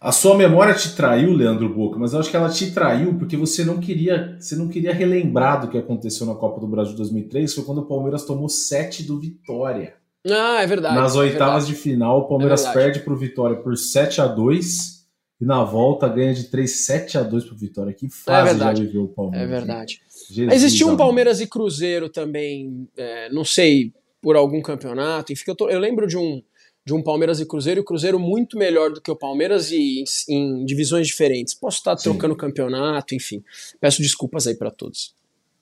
A 0.01 0.13
sua 0.13 0.37
memória 0.37 0.73
te 0.73 0.95
traiu, 0.95 1.33
Leandro 1.33 1.75
Boca, 1.75 1.99
mas 1.99 2.13
eu 2.13 2.21
acho 2.21 2.31
que 2.31 2.37
ela 2.37 2.49
te 2.49 2.71
traiu 2.71 3.19
porque 3.19 3.37
você 3.37 3.65
não 3.65 3.79
queria, 3.79 4.37
você 4.39 4.55
não 4.55 4.69
queria 4.69 4.95
relembrar 4.95 5.63
do 5.63 5.69
que 5.69 5.77
aconteceu 5.77 6.25
na 6.25 6.37
Copa 6.37 6.61
do 6.61 6.69
Brasil 6.69 6.93
de 6.93 6.99
2003, 6.99 7.53
foi 7.53 7.65
quando 7.65 7.79
o 7.79 7.87
Palmeiras 7.87 8.25
tomou 8.25 8.49
7 8.49 9.03
do 9.03 9.19
Vitória. 9.19 9.95
Ah, 10.25 10.63
é 10.63 10.67
verdade. 10.69 10.95
Nas 10.95 11.17
é 11.17 11.19
oitavas 11.19 11.65
verdade. 11.65 11.67
de 11.67 11.75
final, 11.75 12.21
o 12.21 12.29
Palmeiras 12.29 12.65
É 12.65 12.73
perde 12.73 13.01
pro 13.01 13.17
Vitória 13.17 13.57
por 13.57 13.77
7 13.77 14.21
a 14.21 14.29
2 14.29 15.00
e 15.41 15.45
na 15.45 15.65
volta 15.65 16.07
ganha 16.09 16.35
de 16.35 16.45
3 16.45 16.85
7 16.85 17.19
a 17.19 17.23
2 17.23 17.45
pro 17.45 17.57
Vitória. 17.57 17.93
Que 17.95 18.09
fase 18.11 18.39
já 18.39 18.45
verdade. 18.53 18.83
viveu 18.87 19.05
o 19.05 19.09
Palmeiras. 19.09 19.49
É 19.49 19.51
verdade. 19.51 20.01
Jesus 20.31 20.53
Existia 20.53 20.87
um. 20.87 20.97
Palmeiras 20.97 21.41
e 21.41 21.47
Cruzeiro 21.47 22.09
também, 22.09 22.87
é, 22.97 23.31
não 23.33 23.45
sei, 23.45 23.93
por 24.21 24.37
algum 24.37 24.61
campeonato. 24.61 25.33
Enfim, 25.33 25.45
eu, 25.49 25.55
tô- 25.55 25.69
eu 25.71 25.79
lembro 25.79 26.07
de 26.07 26.17
um, 26.19 26.43
de 26.85 26.93
um 26.93 27.03
Palmeiras 27.03 27.41
e 27.41 27.47
Cruzeiro, 27.47 27.81
e 27.81 27.83
o 27.83 27.85
Cruzeiro 27.85 28.19
muito 28.19 28.59
melhor 28.59 28.91
do 28.93 29.01
que 29.01 29.11
o 29.11 29.17
Palmeiras 29.17 29.71
e 29.71 30.05
em, 30.29 30.35
em 30.61 30.65
divisões 30.65 31.07
diferentes. 31.07 31.55
Posso 31.55 31.79
estar 31.79 31.97
Sim. 31.97 32.11
trocando 32.11 32.37
campeonato, 32.37 33.15
enfim. 33.15 33.43
Peço 33.81 34.03
desculpas 34.03 34.47
aí 34.47 34.55
para 34.55 34.71
todos. 34.71 35.15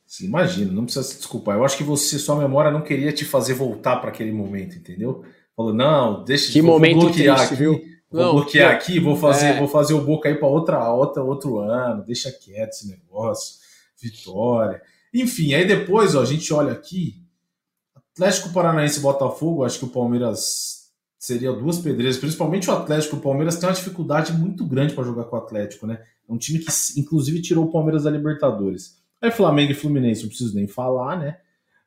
Sim, 0.06 0.24
imagina, 0.26 0.72
não 0.72 0.84
precisa 0.84 1.04
se 1.04 1.18
desculpar. 1.18 1.56
Eu 1.56 1.64
acho 1.64 1.76
que 1.76 1.84
você, 1.84 2.18
sua 2.18 2.34
memória 2.36 2.70
não 2.70 2.80
queria 2.82 3.12
te 3.12 3.24
fazer 3.24 3.52
voltar 3.54 3.96
para 3.98 4.08
aquele 4.08 4.32
momento, 4.32 4.74
entendeu? 4.76 5.22
Falou, 5.54 5.74
não, 5.74 6.24
deixa 6.24 6.50
Que 6.50 6.62
momento 6.62 7.10
triste, 7.12 7.28
aqui, 7.28 7.54
viu? 7.54 7.80
Vou 8.10 8.22
Não, 8.22 8.32
bloquear 8.32 8.70
não. 8.70 8.76
aqui, 8.78 8.98
vou 8.98 9.16
fazer, 9.16 9.46
É. 9.46 9.58
vou 9.58 9.68
fazer 9.68 9.94
o 9.94 10.00
Boca 10.00 10.28
aí 10.28 10.34
para 10.34 10.48
outra, 10.48 10.90
outra, 10.92 11.22
outro 11.22 11.58
ano, 11.58 12.02
deixa 12.04 12.32
quieto 12.32 12.70
esse 12.70 12.88
negócio, 12.88 13.56
vitória. 14.00 14.80
Enfim, 15.12 15.52
aí 15.54 15.66
depois, 15.66 16.14
ó, 16.14 16.22
a 16.22 16.24
gente 16.24 16.52
olha 16.52 16.72
aqui, 16.72 17.22
Atlético 18.14 18.52
Paranaense 18.52 18.98
e 18.98 19.02
Botafogo, 19.02 19.64
acho 19.64 19.78
que 19.78 19.84
o 19.84 19.88
Palmeiras 19.90 20.88
seria 21.18 21.52
duas 21.52 21.78
pedreiras, 21.78 22.16
principalmente 22.16 22.70
o 22.70 22.72
Atlético. 22.72 23.16
O 23.16 23.20
Palmeiras 23.20 23.56
tem 23.56 23.68
uma 23.68 23.74
dificuldade 23.74 24.32
muito 24.32 24.64
grande 24.64 24.94
para 24.94 25.04
jogar 25.04 25.24
com 25.24 25.36
o 25.36 25.38
Atlético, 25.38 25.86
né? 25.86 26.00
É 26.28 26.32
um 26.32 26.38
time 26.38 26.58
que, 26.60 26.70
inclusive, 26.96 27.42
tirou 27.42 27.64
o 27.64 27.72
Palmeiras 27.72 28.04
da 28.04 28.10
Libertadores. 28.10 28.96
Aí 29.20 29.30
Flamengo 29.30 29.72
e 29.72 29.74
Fluminense, 29.74 30.22
não 30.22 30.28
preciso 30.28 30.54
nem 30.54 30.66
falar, 30.68 31.18
né? 31.18 31.38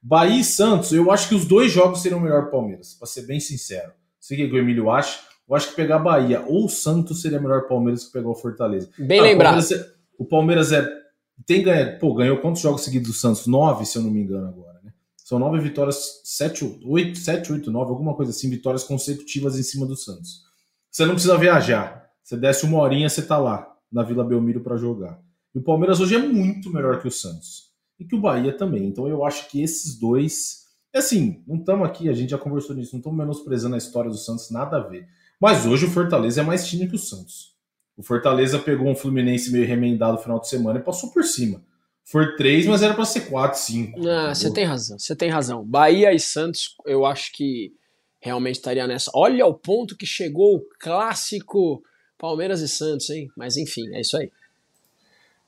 Bahia 0.01 0.41
e 0.41 0.43
Santos, 0.43 0.91
eu 0.91 1.11
acho 1.11 1.29
que 1.29 1.35
os 1.35 1.45
dois 1.45 1.71
jogos 1.71 2.01
seriam 2.01 2.19
melhor 2.19 2.43
pro 2.43 2.51
Palmeiras, 2.51 2.93
para 2.93 3.07
ser 3.07 3.21
bem 3.23 3.39
sincero. 3.39 3.91
Sei 4.19 4.45
o 4.45 4.49
que 4.49 4.55
o 4.55 4.59
Emílio 4.59 4.89
acha. 4.89 5.19
Eu 5.51 5.57
acho 5.57 5.71
que 5.71 5.75
pegar 5.75 5.99
Bahia 5.99 6.45
ou 6.47 6.69
Santos 6.69 7.21
seria 7.21 7.37
melhor 7.37 7.67
Palmeiras 7.67 8.05
que 8.05 8.13
pegar 8.13 8.29
o 8.29 8.33
Fortaleza. 8.33 8.89
Bem 8.97 9.19
Ah, 9.19 9.23
lembrado. 9.23 9.59
O 9.59 9.59
Palmeiras, 9.59 9.71
é, 9.71 9.93
o 10.17 10.25
Palmeiras 10.25 10.71
é. 10.71 11.01
Tem 11.45 11.61
ganha, 11.61 11.97
pô, 11.99 12.13
ganhou 12.13 12.37
quantos 12.37 12.61
jogos 12.61 12.83
seguidos 12.83 13.09
do 13.09 13.13
Santos? 13.13 13.47
Nove, 13.47 13.85
se 13.85 13.97
eu 13.97 14.01
não 14.01 14.09
me 14.09 14.21
engano, 14.21 14.47
agora, 14.47 14.79
né? 14.81 14.93
São 15.17 15.37
nove 15.37 15.59
vitórias, 15.59 16.21
sete, 16.23 16.79
oito, 16.85 17.17
sete, 17.17 17.51
oito, 17.51 17.69
nove, 17.69 17.89
alguma 17.89 18.13
coisa 18.13 18.31
assim, 18.31 18.49
vitórias 18.49 18.85
consecutivas 18.85 19.59
em 19.59 19.63
cima 19.63 19.85
do 19.85 19.97
Santos. 19.97 20.43
Você 20.89 21.05
não 21.05 21.15
precisa 21.15 21.37
viajar. 21.37 22.09
Você 22.23 22.37
desce 22.37 22.63
uma 22.63 22.79
horinha, 22.79 23.09
você 23.09 23.21
tá 23.21 23.37
lá, 23.37 23.75
na 23.91 24.03
Vila 24.03 24.23
Belmiro 24.23 24.61
para 24.61 24.77
jogar. 24.77 25.19
E 25.53 25.59
o 25.59 25.61
Palmeiras 25.61 25.99
hoje 25.99 26.15
é 26.15 26.19
muito 26.19 26.71
melhor 26.71 27.01
que 27.01 27.09
o 27.09 27.11
Santos. 27.11 27.71
E 27.99 28.05
que 28.05 28.15
o 28.15 28.21
Bahia 28.21 28.55
também. 28.55 28.85
Então 28.85 29.05
eu 29.05 29.25
acho 29.25 29.49
que 29.49 29.61
esses 29.61 29.99
dois. 29.99 30.67
é 30.93 30.99
Assim, 30.99 31.43
não 31.45 31.57
estamos 31.57 31.85
aqui, 31.85 32.07
a 32.07 32.13
gente 32.13 32.29
já 32.29 32.37
conversou 32.37 32.73
nisso, 32.73 32.93
não 32.93 32.99
estamos 32.99 33.17
menosprezando 33.17 33.75
a 33.75 33.77
história 33.77 34.09
do 34.09 34.17
Santos, 34.17 34.49
nada 34.49 34.77
a 34.77 34.79
ver. 34.79 35.09
Mas 35.41 35.65
hoje 35.65 35.87
o 35.87 35.89
Fortaleza 35.89 36.41
é 36.41 36.43
mais 36.43 36.67
time 36.67 36.87
que 36.87 36.95
o 36.95 36.99
Santos. 36.99 37.55
O 37.97 38.03
Fortaleza 38.03 38.59
pegou 38.59 38.87
um 38.87 38.95
Fluminense 38.95 39.51
meio 39.51 39.65
remendado 39.65 40.13
no 40.13 40.19
final 40.19 40.39
de 40.39 40.47
semana 40.47 40.79
e 40.79 40.83
passou 40.83 41.11
por 41.11 41.23
cima. 41.23 41.63
For 42.03 42.35
três, 42.35 42.67
mas 42.67 42.83
era 42.83 42.93
para 42.93 43.05
ser 43.05 43.21
quatro, 43.21 43.59
cinco. 43.59 44.07
Ah, 44.07 44.33
você 44.35 44.53
tem 44.53 44.65
razão, 44.65 44.99
você 44.99 45.15
tem 45.15 45.29
razão. 45.29 45.65
Bahia 45.65 46.13
e 46.13 46.19
Santos, 46.19 46.75
eu 46.85 47.05
acho 47.05 47.31
que 47.33 47.73
realmente 48.19 48.55
estaria 48.55 48.85
nessa. 48.85 49.09
Olha 49.15 49.45
o 49.47 49.53
ponto 49.53 49.97
que 49.97 50.05
chegou 50.05 50.57
o 50.57 50.65
clássico 50.79 51.81
Palmeiras 52.19 52.61
e 52.61 52.67
Santos, 52.67 53.09
hein? 53.09 53.31
Mas 53.35 53.57
enfim, 53.57 53.87
é 53.95 54.01
isso 54.01 54.17
aí. 54.17 54.31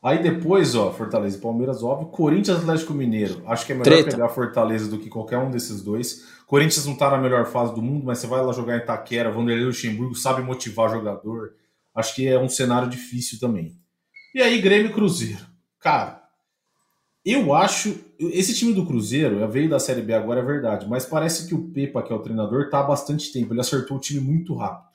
Aí 0.02 0.22
depois, 0.22 0.76
ó, 0.76 0.92
Fortaleza 0.92 1.38
e 1.38 1.42
Palmeiras, 1.42 1.84
óbvio. 1.84 2.08
Corinthians 2.08 2.58
Atlético 2.58 2.94
Mineiro. 2.94 3.44
Acho 3.46 3.66
que 3.66 3.72
é 3.72 3.76
melhor 3.76 3.86
Treta. 3.86 4.12
pegar 4.12 4.30
Fortaleza 4.30 4.90
do 4.90 5.00
que 5.00 5.10
qualquer 5.10 5.38
um 5.38 5.52
desses 5.52 5.82
dois. 5.82 6.33
Corinthians 6.46 6.86
não 6.86 6.96
tá 6.96 7.10
na 7.10 7.18
melhor 7.18 7.46
fase 7.46 7.74
do 7.74 7.82
mundo, 7.82 8.06
mas 8.06 8.20
você 8.20 8.28
vai 8.28 8.44
lá 8.44 8.52
jogar 8.54 8.76
em 8.76 8.80
Itaquera, 8.80 9.32
Vanderlei 9.32 9.66
Luxemburgo 9.66 10.16
sabe 10.16 10.42
motivar 10.42 10.90
jogador. 10.90 11.56
Acho 11.96 12.16
que 12.16 12.28
é 12.28 12.40
um 12.40 12.50
cenário 12.50 12.90
difícil 12.90 13.40
também. 13.40 13.78
E 14.34 14.42
aí, 14.42 14.60
Grêmio 14.60 14.90
e 14.90 14.94
Cruzeiro. 14.94 15.46
Cara, 15.80 16.24
eu 17.26 17.54
acho. 17.54 17.98
Esse 18.20 18.54
time 18.54 18.74
do 18.74 18.86
Cruzeiro 18.86 19.48
veio 19.48 19.70
da 19.70 19.80
Série 19.80 20.02
B 20.02 20.14
agora, 20.14 20.42
é 20.42 20.44
verdade, 20.44 20.88
mas 20.88 21.06
parece 21.06 21.48
que 21.48 21.54
o 21.54 21.70
Pepa, 21.70 22.02
que 22.02 22.12
é 22.12 22.16
o 22.16 22.22
treinador, 22.22 22.70
tá 22.70 22.80
há 22.80 22.84
bastante 22.84 23.32
tempo. 23.32 23.54
Ele 23.54 23.62
acertou 23.62 23.98
o 23.98 24.00
time 24.00 24.20
muito 24.20 24.56
rápido. 24.56 24.94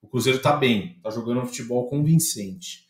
O 0.00 0.08
Cruzeiro 0.08 0.38
tá 0.40 0.56
bem, 0.56 0.98
tá 1.02 1.10
jogando 1.10 1.40
um 1.40 1.46
futebol 1.46 1.88
convincente. 1.88 2.86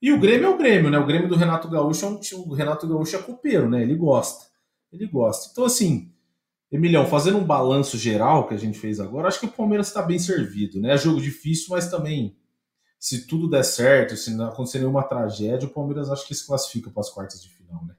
E 0.00 0.12
o 0.12 0.20
Grêmio 0.20 0.46
é 0.46 0.48
o 0.48 0.58
Grêmio, 0.58 0.90
né? 0.90 0.98
O 0.98 1.06
Grêmio 1.06 1.28
do 1.28 1.36
Renato 1.36 1.68
Gaúcho 1.68 2.04
é 2.04 2.08
um 2.08 2.20
time. 2.20 2.42
O 2.42 2.52
Renato 2.52 2.86
Gaúcho 2.86 3.16
é 3.16 3.22
copeiro, 3.22 3.68
né? 3.68 3.82
Ele 3.82 3.94
gosta. 3.94 4.46
Ele 4.92 5.06
gosta. 5.06 5.48
Então, 5.50 5.64
assim, 5.64 6.12
Emilhão, 6.70 7.06
fazendo 7.06 7.38
um 7.38 7.44
balanço 7.44 7.96
geral 7.96 8.48
que 8.48 8.54
a 8.54 8.56
gente 8.56 8.78
fez 8.78 8.98
agora, 8.98 9.28
acho 9.28 9.40
que 9.40 9.46
o 9.46 9.52
Palmeiras 9.52 9.86
está 9.86 10.02
bem 10.02 10.18
servido, 10.18 10.80
né? 10.80 10.94
É 10.94 10.98
jogo 10.98 11.20
difícil, 11.20 11.68
mas 11.70 11.88
também, 11.88 12.36
se 12.98 13.26
tudo 13.26 13.48
der 13.48 13.64
certo, 13.64 14.16
se 14.16 14.34
não 14.34 14.48
acontecer 14.48 14.78
nenhuma 14.78 15.04
tragédia, 15.04 15.68
o 15.68 15.72
Palmeiras 15.72 16.10
acho 16.10 16.26
que 16.26 16.34
se 16.34 16.46
classifica 16.46 16.90
para 16.90 17.00
as 17.00 17.10
quartas 17.10 17.40
de 17.40 17.48
final, 17.50 17.84
né? 17.84 17.94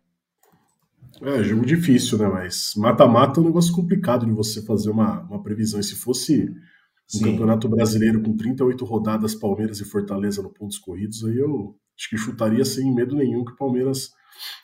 É, 1.22 1.44
jogo 1.44 1.66
difícil, 1.66 2.18
né? 2.18 2.28
Mas 2.28 2.74
mata-mata 2.76 3.40
é 3.40 3.44
um 3.44 3.48
negócio 3.48 3.74
complicado 3.74 4.26
de 4.26 4.32
você 4.32 4.62
fazer 4.62 4.90
uma, 4.90 5.22
uma 5.22 5.42
previsão. 5.42 5.80
E 5.80 5.84
se 5.84 5.96
fosse 5.96 6.44
um 6.44 7.20
Sim. 7.20 7.24
campeonato 7.24 7.68
brasileiro 7.70 8.22
com 8.22 8.36
38 8.36 8.84
rodadas, 8.86 9.34
Palmeiras 9.34 9.80
e 9.80 9.86
Fortaleza 9.86 10.44
no 10.44 10.50
pontos 10.50 10.78
corridos, 10.78 11.24
aí 11.24 11.38
eu 11.38 11.76
acho 11.98 12.10
que 12.10 12.18
chutaria 12.18 12.64
sem 12.64 12.94
medo 12.94 13.16
nenhum 13.16 13.44
que 13.44 13.54
o 13.54 13.56
Palmeiras 13.56 14.12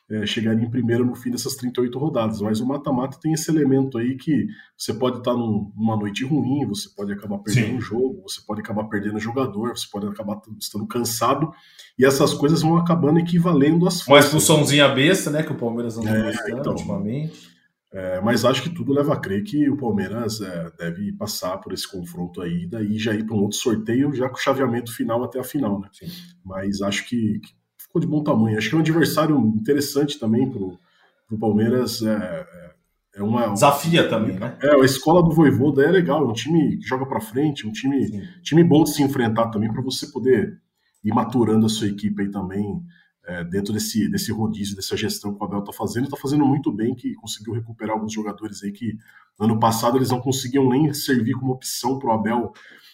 é, 0.09 0.25
chegaria 0.25 0.65
em 0.65 0.69
primeiro 0.69 1.05
no 1.05 1.15
fim 1.15 1.31
dessas 1.31 1.55
38 1.55 1.97
rodadas. 1.97 2.41
Mas 2.41 2.59
o 2.59 2.65
mata-mata 2.65 3.17
tem 3.21 3.33
esse 3.33 3.49
elemento 3.49 3.97
aí 3.97 4.15
que 4.15 4.47
você 4.77 4.93
pode 4.93 5.19
estar 5.19 5.33
num- 5.33 5.71
numa 5.75 5.95
noite 5.95 6.23
ruim, 6.25 6.65
você 6.67 6.89
pode 6.95 7.11
acabar 7.13 7.37
perdendo 7.39 7.67
Sim. 7.67 7.75
um 7.77 7.81
jogo, 7.81 8.21
você 8.27 8.41
pode 8.45 8.61
acabar 8.61 8.83
perdendo 8.85 9.19
jogador, 9.19 9.77
você 9.77 9.87
pode 9.91 10.07
acabar 10.07 10.39
estando 10.59 10.85
cansado, 10.87 11.51
e 11.97 12.05
essas 12.05 12.33
coisas 12.33 12.61
vão 12.61 12.77
acabando 12.77 13.19
equivalendo 13.19 13.87
às 13.87 14.05
Uma 14.07 14.19
expulsãozinha 14.19 14.87
besta, 14.89 15.29
né? 15.29 15.43
Que 15.43 15.51
o 15.51 15.57
Palmeiras 15.57 15.97
não 15.97 16.07
É, 16.07 16.23
gostando 16.31 16.59
então. 16.59 16.73
ultimamente. 16.73 17.53
É, 17.95 18.19
mas 18.21 18.43
acho 18.43 18.63
que 18.63 18.71
tudo 18.71 18.91
leva 18.91 19.13
a 19.13 19.19
crer 19.19 19.43
que 19.43 19.69
o 19.69 19.77
Palmeiras 19.77 20.41
é, 20.41 20.71
deve 20.79 21.13
passar 21.13 21.59
por 21.59 21.71
esse 21.73 21.87
confronto 21.87 22.41
aí, 22.41 22.65
daí 22.65 22.97
já 22.97 23.13
ir 23.13 23.23
para 23.23 23.35
um 23.35 23.41
outro 23.41 23.57
sorteio, 23.59 24.11
já 24.15 24.27
com 24.27 24.35
o 24.35 24.39
chaveamento 24.39 24.91
final 24.91 25.23
até 25.23 25.39
a 25.39 25.43
final, 25.43 25.79
né? 25.79 25.89
Sim. 25.91 26.07
Mas 26.43 26.81
acho 26.81 27.07
que, 27.07 27.39
que 27.39 27.53
ficou 27.93 28.01
de 28.01 28.07
bom 28.07 28.23
tamanho. 28.23 28.57
Acho 28.57 28.69
que 28.69 28.75
é 28.75 28.77
um 28.77 28.81
adversário 28.81 29.37
interessante 29.39 30.19
também 30.19 30.49
pro, 30.49 30.79
pro 31.27 31.37
Palmeiras. 31.37 32.01
É, 32.01 32.11
é, 32.11 32.71
é 33.17 33.23
uma. 33.23 33.49
Desafia 33.49 34.09
também, 34.09 34.39
né? 34.39 34.57
É, 34.61 34.75
a 34.75 34.83
escola 34.83 35.21
do 35.21 35.31
Voivoda 35.31 35.83
é 35.83 35.91
legal, 35.91 36.25
é 36.25 36.27
um 36.27 36.33
time 36.33 36.77
que 36.77 36.87
joga 36.87 37.05
para 37.05 37.21
frente, 37.21 37.67
um 37.67 37.71
time, 37.71 38.07
Sim. 38.07 38.21
time 38.41 38.63
bom 38.63 38.83
de 38.83 38.93
se 38.93 39.03
enfrentar 39.03 39.49
também 39.49 39.71
para 39.71 39.81
você 39.81 40.07
poder 40.07 40.59
ir 41.03 41.13
maturando 41.13 41.67
a 41.67 41.69
sua 41.69 41.87
equipe 41.87 42.23
aí 42.23 42.31
também 42.31 42.81
é, 43.25 43.43
dentro 43.43 43.73
desse, 43.73 44.09
desse 44.09 44.31
rodízio, 44.31 44.75
dessa 44.75 44.97
gestão 44.97 45.33
que 45.33 45.41
o 45.41 45.45
Abel 45.45 45.59
está 45.59 45.71
fazendo. 45.73 46.05
Está 46.05 46.17
fazendo 46.17 46.45
muito 46.45 46.71
bem, 46.71 46.93
que 46.95 47.13
conseguiu 47.15 47.53
recuperar 47.53 47.95
alguns 47.95 48.11
jogadores 48.13 48.63
aí 48.63 48.71
que 48.71 48.97
ano 49.39 49.59
passado 49.59 49.97
eles 49.97 50.09
não 50.09 50.19
conseguiam 50.19 50.69
nem 50.69 50.93
servir 50.93 51.33
como 51.33 51.53
opção 51.53 51.97
para 51.97 52.09
o 52.09 52.11
Abel 52.13 52.51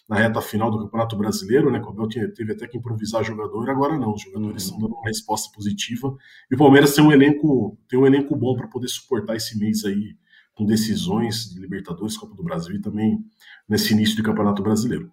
na 0.07 0.15
reta 0.17 0.41
final 0.41 0.71
do 0.71 0.79
Campeonato 0.79 1.15
Brasileiro, 1.17 1.71
né? 1.71 1.79
Que 1.79 1.85
o 1.85 1.89
Abel 1.89 2.07
tinha- 2.07 2.31
teve 2.33 2.53
até 2.53 2.67
que 2.67 2.77
improvisar 2.77 3.23
jogador, 3.23 3.69
agora 3.69 3.97
não, 3.97 4.13
os 4.13 4.21
jogadores 4.21 4.63
estão 4.63 4.79
dando 4.79 4.95
uma 4.95 5.07
resposta 5.07 5.51
positiva. 5.53 6.15
E 6.49 6.55
o 6.55 6.57
Palmeiras 6.57 6.93
tem 6.95 7.03
um 7.03 7.11
elenco, 7.11 7.77
tem 7.87 7.99
um 7.99 8.05
elenco 8.07 8.35
bom 8.35 8.55
para 8.55 8.67
poder 8.67 8.87
suportar 8.87 9.35
esse 9.35 9.57
mês 9.57 9.85
aí 9.85 10.15
com 10.55 10.65
decisões 10.65 11.49
de 11.53 11.59
Libertadores, 11.59 12.17
Copa 12.17 12.35
do 12.35 12.43
Brasil 12.43 12.75
e 12.75 12.81
também 12.81 13.23
nesse 13.67 13.93
início 13.93 14.15
de 14.15 14.23
Campeonato 14.23 14.61
Brasileiro. 14.61 15.11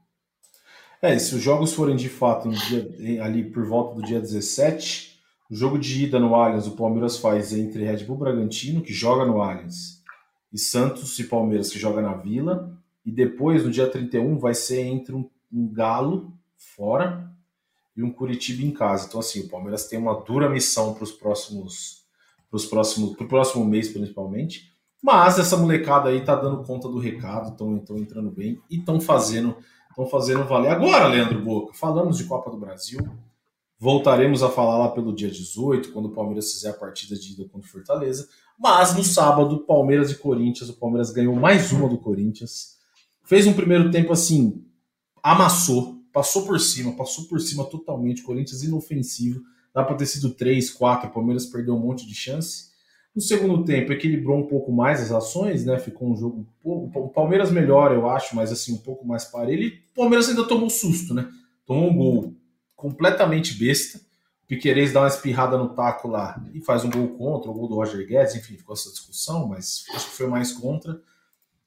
É, 1.02 1.14
e 1.14 1.20
se 1.20 1.34
os 1.34 1.42
jogos 1.42 1.72
forem 1.74 1.94
de 1.96 2.08
fato 2.08 2.48
dia- 2.48 3.22
ali 3.22 3.44
por 3.44 3.64
volta 3.64 3.94
do 3.94 4.02
dia 4.02 4.20
17, 4.20 5.14
O 5.48 5.54
jogo 5.54 5.78
de 5.78 6.02
ida 6.06 6.18
no 6.18 6.34
Allianz, 6.34 6.66
o 6.66 6.72
Palmeiras 6.72 7.18
faz 7.18 7.52
entre 7.52 7.84
Red 7.84 8.02
Bull 8.02 8.16
Bragantino, 8.16 8.82
que 8.82 8.92
joga 8.92 9.24
no 9.24 9.40
Allianz, 9.40 10.02
e 10.52 10.58
Santos 10.58 11.16
e 11.20 11.24
Palmeiras, 11.24 11.70
que 11.70 11.78
joga 11.78 12.02
na 12.02 12.14
Vila. 12.14 12.76
E 13.04 13.12
depois, 13.12 13.64
no 13.64 13.70
dia 13.70 13.86
31, 13.88 14.40
vai 14.40 14.54
ser 14.54 14.80
entre 14.80 15.14
um, 15.14 15.30
um 15.52 15.72
Galo 15.72 16.32
fora 16.56 17.30
e 17.96 18.02
um 18.02 18.10
Curitiba 18.10 18.64
em 18.64 18.72
casa. 18.72 19.06
Então, 19.06 19.20
assim, 19.20 19.38
o 19.38 19.48
Palmeiras 19.48 19.86
tem 19.86 20.00
uma 20.00 20.20
dura 20.20 20.48
missão 20.48 20.94
para 20.94 21.04
os 21.04 21.12
próximos, 21.12 22.02
pros 22.50 22.66
próximos, 22.66 23.14
pro 23.14 23.28
próximo 23.28 23.64
mês, 23.64 23.88
principalmente. 23.88 24.72
Mas 25.00 25.38
essa 25.38 25.56
molecada 25.56 26.08
aí 26.08 26.24
tá 26.24 26.34
dando 26.34 26.64
conta 26.64 26.88
do 26.88 26.98
recado, 26.98 27.50
estão 27.52 27.96
entrando 27.96 28.32
bem 28.32 28.60
e 28.68 28.78
estão 28.78 29.00
fazendo, 29.00 29.56
estão 29.96 30.06
fazendo 30.06 30.44
valer. 30.44 30.70
Agora, 30.70 31.08
Leandro 31.08 31.40
Boca, 31.40 31.72
falamos 31.72 32.18
de 32.18 32.24
Copa 32.24 32.50
do 32.50 32.58
Brasil. 32.58 33.00
Voltaremos 33.78 34.42
a 34.42 34.50
falar 34.50 34.76
lá 34.76 34.88
pelo 34.90 35.14
dia 35.14 35.30
18, 35.30 35.90
quando 35.92 36.06
o 36.06 36.12
Palmeiras 36.12 36.52
fizer 36.52 36.70
a 36.70 36.74
partida 36.74 37.16
de 37.16 37.32
ida 37.32 37.44
contra 37.48 37.66
o 37.66 37.70
Fortaleza. 37.70 38.28
Mas 38.58 38.94
no 38.94 39.02
sábado, 39.02 39.60
Palmeiras 39.60 40.10
e 40.10 40.18
Corinthians, 40.18 40.68
o 40.68 40.74
Palmeiras 40.74 41.10
ganhou 41.10 41.34
mais 41.34 41.72
uma 41.72 41.88
do 41.88 41.98
Corinthians. 41.98 42.76
Fez 43.24 43.46
um 43.46 43.54
primeiro 43.54 43.90
tempo 43.90 44.12
assim, 44.12 44.64
amassou, 45.22 45.98
passou 46.12 46.46
por 46.46 46.60
cima, 46.60 46.92
passou 46.92 47.24
por 47.24 47.40
cima 47.40 47.64
totalmente. 47.64 48.22
Corinthians 48.22 48.62
inofensivo, 48.62 49.42
dá 49.74 49.82
para 49.82 49.96
ter 49.96 50.06
sido 50.06 50.30
3, 50.30 50.70
4. 50.70 51.08
O 51.08 51.12
Palmeiras 51.12 51.46
perdeu 51.46 51.74
um 51.74 51.80
monte 51.80 52.06
de 52.06 52.14
chance. 52.14 52.70
No 53.16 53.22
segundo 53.22 53.64
tempo, 53.64 53.94
equilibrou 53.94 54.36
um 54.36 54.46
pouco 54.46 54.70
mais 54.70 55.00
as 55.00 55.10
ações, 55.10 55.64
né? 55.64 55.78
Ficou 55.78 56.12
um 56.12 56.14
jogo. 56.14 56.46
O 56.62 57.08
Palmeiras 57.08 57.50
melhor, 57.50 57.90
eu 57.92 58.06
acho, 58.10 58.36
mas 58.36 58.52
assim, 58.52 58.74
um 58.74 58.78
pouco 58.78 59.06
mais 59.06 59.24
parelho. 59.24 59.62
E 59.62 59.68
o 59.68 59.94
Palmeiras 59.94 60.28
ainda 60.28 60.46
tomou 60.46 60.68
susto, 60.68 61.14
né? 61.14 61.26
Tomou 61.64 61.90
um 61.90 61.96
gol 61.96 62.34
completamente 62.76 63.54
besta. 63.54 63.98
O 64.44 64.46
Piquerez 64.46 64.92
dá 64.92 65.00
uma 65.00 65.08
espirrada 65.08 65.56
no 65.56 65.70
taco 65.70 66.08
lá 66.08 66.38
e 66.52 66.60
faz 66.60 66.84
um 66.84 66.90
gol 66.90 67.08
contra, 67.16 67.50
o 67.50 67.54
gol 67.54 67.66
do 67.66 67.74
Roger 67.76 68.06
Guedes, 68.06 68.34
enfim, 68.34 68.54
ficou 68.54 68.74
essa 68.74 68.90
discussão, 68.90 69.48
mas 69.48 69.84
acho 69.94 70.10
que 70.10 70.16
foi 70.16 70.26
mais 70.26 70.52
contra. 70.52 71.00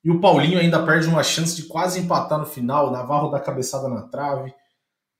E 0.03 0.11
o 0.11 0.21
Paulinho 0.21 0.59
ainda 0.59 0.85
perde 0.85 1.07
uma 1.07 1.23
chance 1.23 1.55
de 1.55 1.63
quase 1.63 1.99
empatar 1.99 2.37
no 2.37 2.45
final, 2.45 2.87
o 2.87 2.91
Navarro 2.91 3.29
dá 3.29 3.39
cabeçada 3.39 3.89
na 3.89 4.03
trave. 4.03 4.53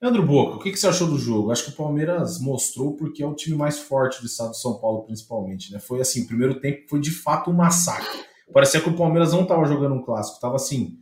Leandro 0.02 0.26
Boca, 0.26 0.56
o 0.56 0.60
que, 0.60 0.76
você 0.76 0.88
achou 0.88 1.08
do 1.08 1.18
jogo? 1.18 1.52
Acho 1.52 1.66
que 1.66 1.72
o 1.72 1.76
Palmeiras 1.76 2.40
mostrou 2.40 2.96
porque 2.96 3.22
é 3.22 3.28
o 3.28 3.36
time 3.36 3.58
mais 3.58 3.80
forte 3.80 4.22
do 4.22 4.28
estado 4.28 4.52
de 4.52 4.62
São 4.62 4.80
Paulo, 4.80 5.04
principalmente. 5.04 5.74
Né? 5.74 5.80
Foi 5.80 6.00
assim, 6.00 6.24
o 6.24 6.28
primeiro 6.28 6.60
tempo 6.62 6.88
foi 6.88 7.02
de 7.02 7.12
fato 7.12 7.52
um 7.52 7.54
massacre. 7.54 8.24
Parecia 8.54 8.80
que 8.80 8.90
o 8.90 8.96
Palmeiras 8.96 9.34
não 9.34 9.42
estava 9.44 9.66
jogando 9.66 9.96
um 9.96 10.02
clássico, 10.02 10.36
estava 10.36 10.56
assim, 10.56 10.98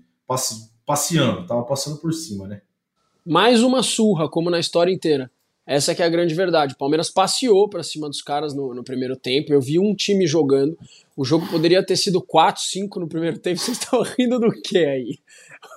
passeando, 0.86 1.42
estava 1.42 1.64
passando 1.64 1.98
por 1.98 2.12
cima, 2.12 2.48
né? 2.48 2.62
Mais 3.24 3.62
uma 3.62 3.84
surra, 3.84 4.28
como 4.28 4.50
na 4.50 4.60
história 4.60 4.92
inteira. 4.92 5.30
Essa 5.68 5.94
que 5.94 6.02
é 6.02 6.06
a 6.06 6.10
grande 6.10 6.34
verdade. 6.34 6.74
O 6.74 6.78
Palmeiras 6.78 7.10
passeou 7.10 7.68
para 7.68 7.84
cima 7.84 8.08
dos 8.08 8.22
caras 8.22 8.56
no, 8.56 8.74
no, 8.74 8.86
primeiro 8.86 9.18
tempo. 9.18 9.52
Eu 9.52 9.60
vi 9.60 9.78
um 9.78 9.94
time 9.94 10.26
jogando. 10.26 10.78
O 11.16 11.26
jogo 11.26 11.46
poderia 11.48 11.86
ter 11.86 11.98
sido 11.98 12.22
4, 12.22 12.64
5 12.64 13.00
no 13.02 13.08
primeiro 13.10 13.38
tempo. 13.38 13.60
Vocês 13.60 13.78
estão 13.78 14.02
rindo 14.02 14.40
do 14.40 14.50
que 14.50 14.78
aí? 14.78 15.20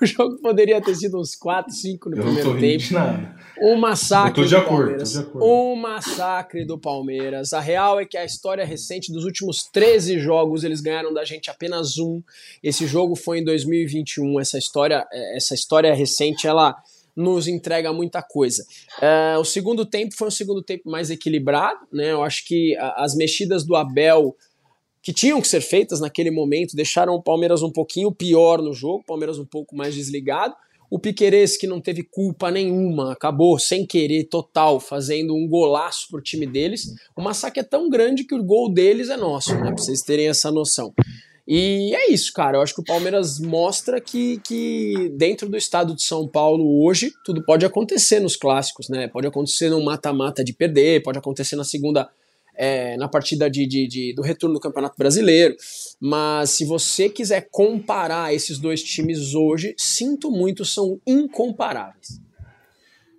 O 0.01 0.07
jogo 0.07 0.37
poderia 0.37 0.81
ter 0.81 0.95
sido 0.95 1.19
uns 1.19 1.35
4, 1.35 1.73
5 1.73 2.09
no 2.09 2.17
Eu 2.17 2.23
primeiro 2.23 2.61
tempo. 2.61 2.95
Nada. 2.95 3.35
Um 3.61 3.77
massacre 3.77 4.47
do 4.47 4.57
acordo, 4.57 4.77
Palmeiras. 4.77 5.17
Um 5.35 5.75
massacre 5.75 6.65
do 6.65 6.79
Palmeiras. 6.79 7.53
A 7.53 7.61
real 7.61 7.99
é 7.99 8.07
que 8.07 8.17
a 8.17 8.25
história 8.25 8.65
recente 8.65 9.13
dos 9.13 9.25
últimos 9.25 9.65
13 9.73 10.21
jogos, 10.21 10.63
eles 10.63 10.81
ganharam 10.81 11.13
da 11.13 11.25
gente 11.25 11.51
apenas 11.51 11.99
um. 11.99 12.23
Esse 12.63 12.87
jogo 12.87 13.17
foi 13.17 13.41
em 13.41 13.45
2021. 13.45 14.39
Essa 14.39 14.57
história, 14.57 15.05
essa 15.35 15.53
história 15.53 15.93
recente, 15.93 16.47
ela 16.47 16.77
nos 17.17 17.49
entrega 17.49 17.93
muita 17.93 18.23
coisa. 18.23 18.65
Uh, 18.99 19.41
o 19.41 19.45
segundo 19.45 19.85
tempo 19.85 20.15
foi 20.17 20.29
um 20.29 20.33
segundo 20.33 20.63
tempo 20.63 20.91
mais 20.91 21.11
equilibrado, 21.11 21.81
né? 21.93 22.13
Eu 22.13 22.23
acho 22.23 22.47
que 22.47 22.77
as 22.97 23.15
mexidas 23.15 23.65
do 23.65 23.77
Abel 23.77 24.37
que 25.03 25.13
tinham 25.13 25.41
que 25.41 25.49
ser 25.49 25.61
feitas 25.61 26.01
naquele 26.01 26.31
momento 26.31 26.77
deixaram 26.77 27.15
o 27.15 27.23
Palmeiras 27.23 27.63
um 27.63 27.71
pouquinho 27.71 28.13
pior 28.13 28.61
no 28.61 28.73
jogo, 28.73 28.99
o 28.99 29.07
Palmeiras 29.07 29.39
um 29.39 29.47
pouco 29.47 29.75
mais 29.75 29.95
desligado. 29.95 30.55
O 30.91 30.99
Piquerez, 30.99 31.57
que 31.57 31.69
não 31.69 31.81
teve 31.81 32.03
culpa 32.03 32.51
nenhuma, 32.51 33.13
acabou 33.13 33.57
sem 33.61 33.87
querer, 33.87 34.25
total, 34.25 34.81
fazendo 34.81 35.37
um 35.37 35.47
golaço 35.47 36.09
pro 36.11 36.21
time 36.21 36.47
deles. 36.47 36.93
O 37.17 37.23
massacre 37.23 37.61
é 37.61 37.63
tão 37.63 37.89
grande 37.89 38.25
que 38.25 38.35
o 38.35 38.43
gol 38.43 38.69
deles 38.69 39.09
é 39.09 39.17
nosso, 39.17 39.55
né? 39.55 39.73
Pra 39.73 39.77
vocês 39.77 40.03
terem 40.03 40.29
essa 40.29 40.51
noção. 40.51 40.93
E 41.53 41.93
é 41.97 42.13
isso, 42.13 42.33
cara. 42.33 42.59
Eu 42.59 42.63
acho 42.63 42.73
que 42.73 42.81
o 42.81 42.85
Palmeiras 42.85 43.41
mostra 43.41 44.01
que, 44.01 44.39
que 44.39 45.13
dentro 45.17 45.49
do 45.49 45.57
estado 45.57 45.97
de 45.97 46.03
São 46.05 46.29
Paulo 46.29 46.85
hoje, 46.85 47.13
tudo 47.25 47.45
pode 47.45 47.67
acontecer 47.67 48.21
nos 48.21 48.37
clássicos, 48.37 48.89
né? 48.89 49.09
Pode 49.09 49.27
acontecer 49.27 49.69
no 49.69 49.83
mata-mata 49.83 50.45
de 50.45 50.53
perder, 50.53 51.03
pode 51.03 51.19
acontecer 51.19 51.57
na 51.57 51.65
segunda. 51.65 52.09
É, 52.63 52.95
na 52.99 53.09
partida 53.09 53.49
de, 53.49 53.67
de, 53.67 53.87
de, 53.87 54.13
do 54.13 54.21
retorno 54.21 54.55
do 54.55 54.61
Campeonato 54.61 54.95
Brasileiro. 54.99 55.57
Mas 55.99 56.51
se 56.51 56.65
você 56.65 57.09
quiser 57.09 57.49
comparar 57.51 58.35
esses 58.35 58.59
dois 58.59 58.83
times 58.83 59.35
hoje, 59.35 59.75
sinto 59.79 60.31
muito, 60.31 60.63
são 60.63 61.01
incomparáveis. 61.07 62.21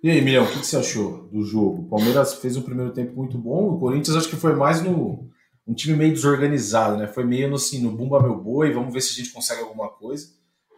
E 0.00 0.08
aí, 0.08 0.22
Milhão, 0.22 0.44
o 0.44 0.48
que 0.48 0.64
você 0.64 0.76
achou 0.76 1.28
do 1.32 1.42
jogo? 1.42 1.82
O 1.82 1.88
Palmeiras 1.88 2.34
fez 2.34 2.56
um 2.56 2.62
primeiro 2.62 2.92
tempo 2.92 3.16
muito 3.16 3.36
bom, 3.36 3.70
o 3.70 3.80
Corinthians 3.80 4.16
acho 4.16 4.28
que 4.28 4.36
foi 4.36 4.54
mais 4.54 4.80
no, 4.80 5.28
um 5.66 5.74
time 5.74 5.96
meio 5.96 6.12
desorganizado, 6.12 6.96
né? 6.96 7.06
Foi 7.06 7.24
meio 7.24 7.48
no, 7.48 7.56
assim, 7.56 7.82
no 7.82 7.96
bumba 7.96 8.22
meu 8.22 8.40
boi, 8.40 8.72
vamos 8.72 8.92
ver 8.92 9.00
se 9.00 9.12
a 9.12 9.22
gente 9.22 9.32
consegue 9.32 9.60
alguma 9.60 9.88
coisa. 9.88 10.26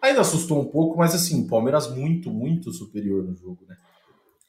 Ainda 0.02 0.20
assustou 0.20 0.60
um 0.60 0.66
pouco, 0.66 0.98
mas 0.98 1.14
assim, 1.14 1.46
Palmeiras 1.46 1.90
muito, 1.94 2.30
muito 2.30 2.70
superior 2.72 3.24
no 3.24 3.34
jogo, 3.34 3.64
né? 3.66 3.74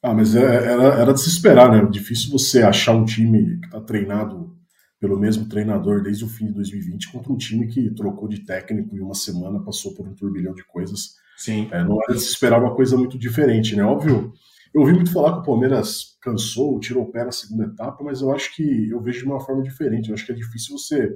Ah, 0.02 0.12
mas 0.12 0.36
é, 0.36 0.42
era, 0.42 1.00
era 1.00 1.12
de 1.14 1.20
se 1.20 1.28
esperar, 1.28 1.70
né? 1.70 1.88
Difícil 1.90 2.30
você 2.30 2.62
achar 2.62 2.94
um 2.94 3.04
time 3.04 3.58
que 3.60 3.66
está 3.66 3.80
treinado 3.80 4.54
pelo 5.00 5.18
mesmo 5.18 5.48
treinador 5.48 6.02
desde 6.02 6.24
o 6.24 6.28
fim 6.28 6.46
de 6.46 6.52
2020 6.52 7.12
contra 7.12 7.32
um 7.32 7.36
time 7.36 7.66
que 7.66 7.90
trocou 7.94 8.28
de 8.28 8.44
técnico 8.44 8.94
em 8.96 9.00
uma 9.00 9.14
semana, 9.14 9.62
passou 9.62 9.94
por 9.94 10.06
um 10.06 10.14
turbilhão 10.14 10.54
de 10.54 10.64
coisas. 10.64 11.14
Sim. 11.36 11.68
É, 11.70 11.84
não 11.84 11.98
era 12.02 12.14
de 12.14 12.20
se 12.22 12.30
esperar 12.30 12.60
uma 12.60 12.74
coisa 12.74 12.96
muito 12.96 13.18
diferente, 13.18 13.76
né? 13.76 13.84
Óbvio, 13.84 14.32
eu 14.74 14.80
ouvi 14.82 14.92
muito 14.92 15.12
falar 15.12 15.32
que 15.32 15.38
o 15.38 15.42
Palmeiras 15.42 16.16
cansou, 16.20 16.78
tirou 16.80 17.04
o 17.04 17.10
pé 17.10 17.24
na 17.24 17.32
segunda 17.32 17.64
etapa, 17.64 18.02
mas 18.04 18.20
eu 18.20 18.32
acho 18.32 18.54
que 18.54 18.90
eu 18.90 19.00
vejo 19.00 19.20
de 19.20 19.26
uma 19.26 19.40
forma 19.40 19.62
diferente. 19.62 20.08
Eu 20.08 20.14
acho 20.14 20.26
que 20.26 20.32
é 20.32 20.34
difícil 20.34 20.76
você 20.76 21.14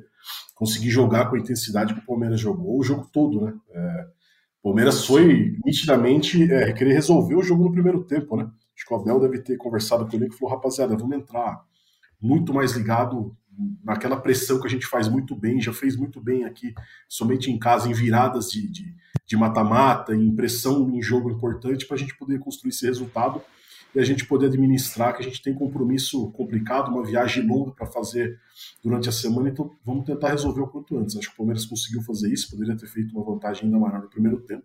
conseguir 0.54 0.90
jogar 0.90 1.28
com 1.28 1.36
a 1.36 1.38
intensidade 1.38 1.94
que 1.94 2.00
o 2.00 2.06
Palmeiras 2.06 2.40
jogou 2.40 2.78
o 2.78 2.82
jogo 2.82 3.08
todo, 3.12 3.44
né? 3.44 3.54
É, 3.70 4.06
o 4.62 4.68
Palmeiras 4.68 5.06
foi 5.06 5.56
nitidamente 5.64 6.50
é, 6.52 6.72
querer 6.72 6.92
resolver 6.92 7.34
o 7.34 7.42
jogo 7.42 7.64
no 7.64 7.72
primeiro 7.72 8.04
tempo, 8.04 8.36
né? 8.36 8.50
Acho 8.76 8.86
que 8.86 8.94
o 8.94 8.96
Abel 8.96 9.20
deve 9.20 9.40
ter 9.40 9.56
conversado 9.56 10.06
com 10.06 10.16
ele 10.16 10.26
e 10.26 10.32
falou: 10.32 10.54
rapaziada, 10.54 10.96
vamos 10.96 11.16
entrar 11.16 11.62
muito 12.20 12.52
mais 12.52 12.72
ligado 12.72 13.36
naquela 13.84 14.16
pressão 14.16 14.60
que 14.60 14.66
a 14.66 14.70
gente 14.70 14.86
faz 14.86 15.08
muito 15.08 15.34
bem, 15.34 15.60
já 15.60 15.72
fez 15.72 15.96
muito 15.96 16.20
bem 16.20 16.44
aqui, 16.44 16.74
somente 17.08 17.50
em 17.50 17.58
casa, 17.58 17.88
em 17.88 17.92
viradas 17.92 18.50
de 18.50 18.94
mata-mata, 19.36 20.14
em 20.14 20.34
pressão 20.34 20.90
em 20.90 21.02
jogo 21.02 21.30
importante, 21.30 21.86
para 21.86 21.96
a 21.96 21.98
gente 21.98 22.16
poder 22.16 22.38
construir 22.38 22.70
esse 22.70 22.86
resultado 22.86 23.42
e 23.94 23.98
a 23.98 24.04
gente 24.04 24.24
poder 24.24 24.46
administrar, 24.46 25.14
que 25.14 25.22
a 25.22 25.24
gente 25.24 25.42
tem 25.42 25.52
compromisso 25.52 26.30
complicado, 26.32 26.88
uma 26.88 27.04
viagem 27.04 27.46
longa 27.46 27.72
para 27.72 27.86
fazer 27.86 28.38
durante 28.82 29.08
a 29.08 29.12
semana, 29.12 29.48
então 29.48 29.70
vamos 29.84 30.04
tentar 30.04 30.30
resolver 30.30 30.60
o 30.60 30.68
quanto 30.68 30.96
antes. 30.96 31.16
Acho 31.16 31.28
que 31.28 31.34
o 31.34 31.36
Palmeiras 31.36 31.66
conseguiu 31.66 32.02
fazer 32.02 32.32
isso, 32.32 32.50
poderia 32.50 32.76
ter 32.76 32.86
feito 32.86 33.12
uma 33.16 33.24
vantagem 33.24 33.64
ainda 33.64 33.78
maior 33.78 34.02
no 34.02 34.08
primeiro 34.08 34.40
tempo. 34.42 34.64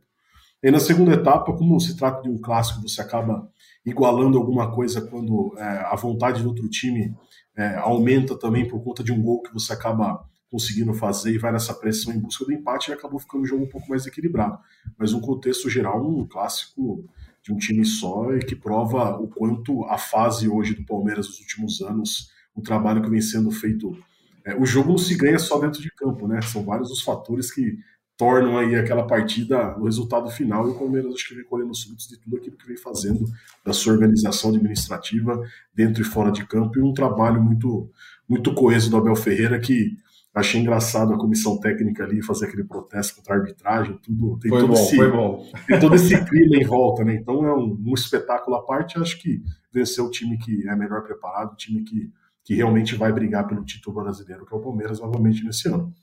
E 0.62 0.72
na 0.72 0.80
segunda 0.80 1.14
etapa, 1.14 1.54
como 1.54 1.80
se 1.80 1.96
trata 1.96 2.22
de 2.22 2.30
um 2.30 2.40
clássico, 2.40 2.82
você 2.82 3.02
acaba 3.02 3.48
igualando 3.86 4.38
alguma 4.38 4.72
coisa 4.72 5.02
quando 5.02 5.54
é, 5.58 5.64
a 5.64 5.96
vontade 5.96 6.42
do 6.42 6.50
outro 6.50 6.68
time 6.70 7.16
é, 7.56 7.76
aumenta 7.76 8.38
também 8.38 8.68
por 8.68 8.84
conta 8.84 9.04
de 9.04 9.12
um 9.12 9.22
gol 9.22 9.42
que 9.42 9.54
você 9.54 9.74
acaba 9.74 10.28
conseguindo 10.56 10.94
fazer 10.94 11.34
e 11.34 11.38
vai 11.38 11.52
nessa 11.52 11.74
pressão 11.74 12.14
em 12.14 12.18
busca 12.18 12.46
do 12.46 12.54
empate 12.54 12.90
e 12.90 12.94
acabou 12.94 13.20
ficando 13.20 13.42
um 13.42 13.46
jogo 13.46 13.66
um 13.66 13.68
pouco 13.68 13.90
mais 13.90 14.08
equilibrado. 14.08 14.58
Mas 14.98 15.12
um 15.12 15.20
contexto 15.20 15.70
geral, 15.70 16.02
um 16.08 16.26
clássico 16.26 17.04
de 17.44 17.52
um 17.52 17.58
time 17.58 17.84
só 17.84 18.34
e 18.34 18.40
que 18.40 18.56
prova 18.56 19.18
o 19.18 19.28
quanto 19.28 19.84
a 19.84 19.98
fase 19.98 20.48
hoje 20.48 20.74
do 20.74 20.86
Palmeiras 20.86 21.28
nos 21.28 21.40
últimos 21.42 21.82
anos, 21.82 22.32
o 22.56 22.62
trabalho 22.62 23.02
que 23.02 23.10
vem 23.10 23.20
sendo 23.20 23.52
feito. 23.52 23.98
É, 24.46 24.56
o 24.56 24.66
jogo 24.66 24.92
não 24.92 24.98
se 24.98 25.14
ganha 25.16 25.38
só 25.38 25.60
dentro 25.60 25.82
de 25.82 25.92
campo, 25.92 26.26
né? 26.26 26.42
São 26.42 26.64
vários 26.64 26.90
os 26.90 27.02
fatores 27.02 27.52
que 27.52 27.78
tornam 28.18 28.58
aí 28.58 28.78
aquela 28.78 29.06
partida 29.06 29.78
o 29.78 29.84
resultado 29.84 30.30
final 30.30 30.70
e 30.70 30.72
o 30.72 30.80
Palmeiras 30.80 31.14
acho 31.14 31.28
que 31.28 31.36
vem 31.36 31.44
colhendo 31.44 31.72
os 31.72 31.84
frutos 31.84 32.08
de 32.08 32.18
tudo 32.18 32.38
aquilo 32.38 32.56
que 32.56 32.66
vem 32.66 32.78
fazendo 32.78 33.26
da 33.66 33.74
sua 33.74 33.92
organização 33.92 34.52
administrativa 34.52 35.38
dentro 35.74 36.02
e 36.02 36.06
fora 36.06 36.32
de 36.32 36.46
campo 36.46 36.80
e 36.80 36.82
um 36.82 36.94
trabalho 36.94 37.44
muito 37.44 37.90
muito 38.28 38.54
coeso 38.54 38.90
do 38.90 38.96
Abel 38.96 39.18
Ferreira 39.18 39.60
que 39.60 39.98
Achei 40.36 40.60
engraçado 40.60 41.14
a 41.14 41.18
comissão 41.18 41.58
técnica 41.58 42.04
ali 42.04 42.22
fazer 42.22 42.48
aquele 42.48 42.66
protesto 42.66 43.16
contra 43.16 43.36
a 43.36 43.38
arbitragem, 43.38 43.98
tudo. 44.04 44.38
Tem 44.38 44.50
foi 44.50 44.60
todo 44.60 44.74
bom, 44.74 44.74
esse, 44.74 44.96
foi 44.98 45.10
bom. 45.10 45.52
Tem 45.66 45.80
todo 45.80 45.96
esse 45.96 46.26
clima 46.26 46.58
em 46.58 46.66
volta, 46.66 47.06
né? 47.06 47.16
Então 47.16 47.46
é 47.46 47.56
um, 47.56 47.82
um 47.88 47.94
espetáculo 47.94 48.58
à 48.58 48.66
parte. 48.66 49.00
Acho 49.00 49.18
que 49.18 49.42
venceu 49.72 50.06
o 50.06 50.12
time 50.12 50.38
que 50.38 50.68
é 50.68 50.76
melhor 50.76 51.04
preparado, 51.04 51.54
o 51.54 51.56
time 51.56 51.84
que, 51.84 52.12
que 52.44 52.54
realmente 52.54 52.96
vai 52.96 53.14
brigar 53.14 53.48
pelo 53.48 53.64
título 53.64 54.04
brasileiro, 54.04 54.46
que 54.46 54.54
é 54.54 54.58
o 54.58 54.62
Palmeiras 54.62 55.00
novamente 55.00 55.42
nesse 55.42 55.70
ano. 55.70 55.94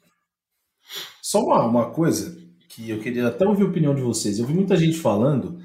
Só 1.21 1.45
uma, 1.45 1.67
uma 1.67 1.91
coisa 1.91 2.35
que 2.71 2.89
eu 2.89 3.01
queria 3.01 3.29
até 3.29 3.47
ouvir 3.47 3.65
a 3.65 3.69
opinião 3.69 3.95
de 3.95 4.01
vocês. 4.01 4.39
Eu 4.39 4.47
vi 4.47 4.55
muita 4.55 4.79
gente 4.79 4.97
falando 4.97 5.59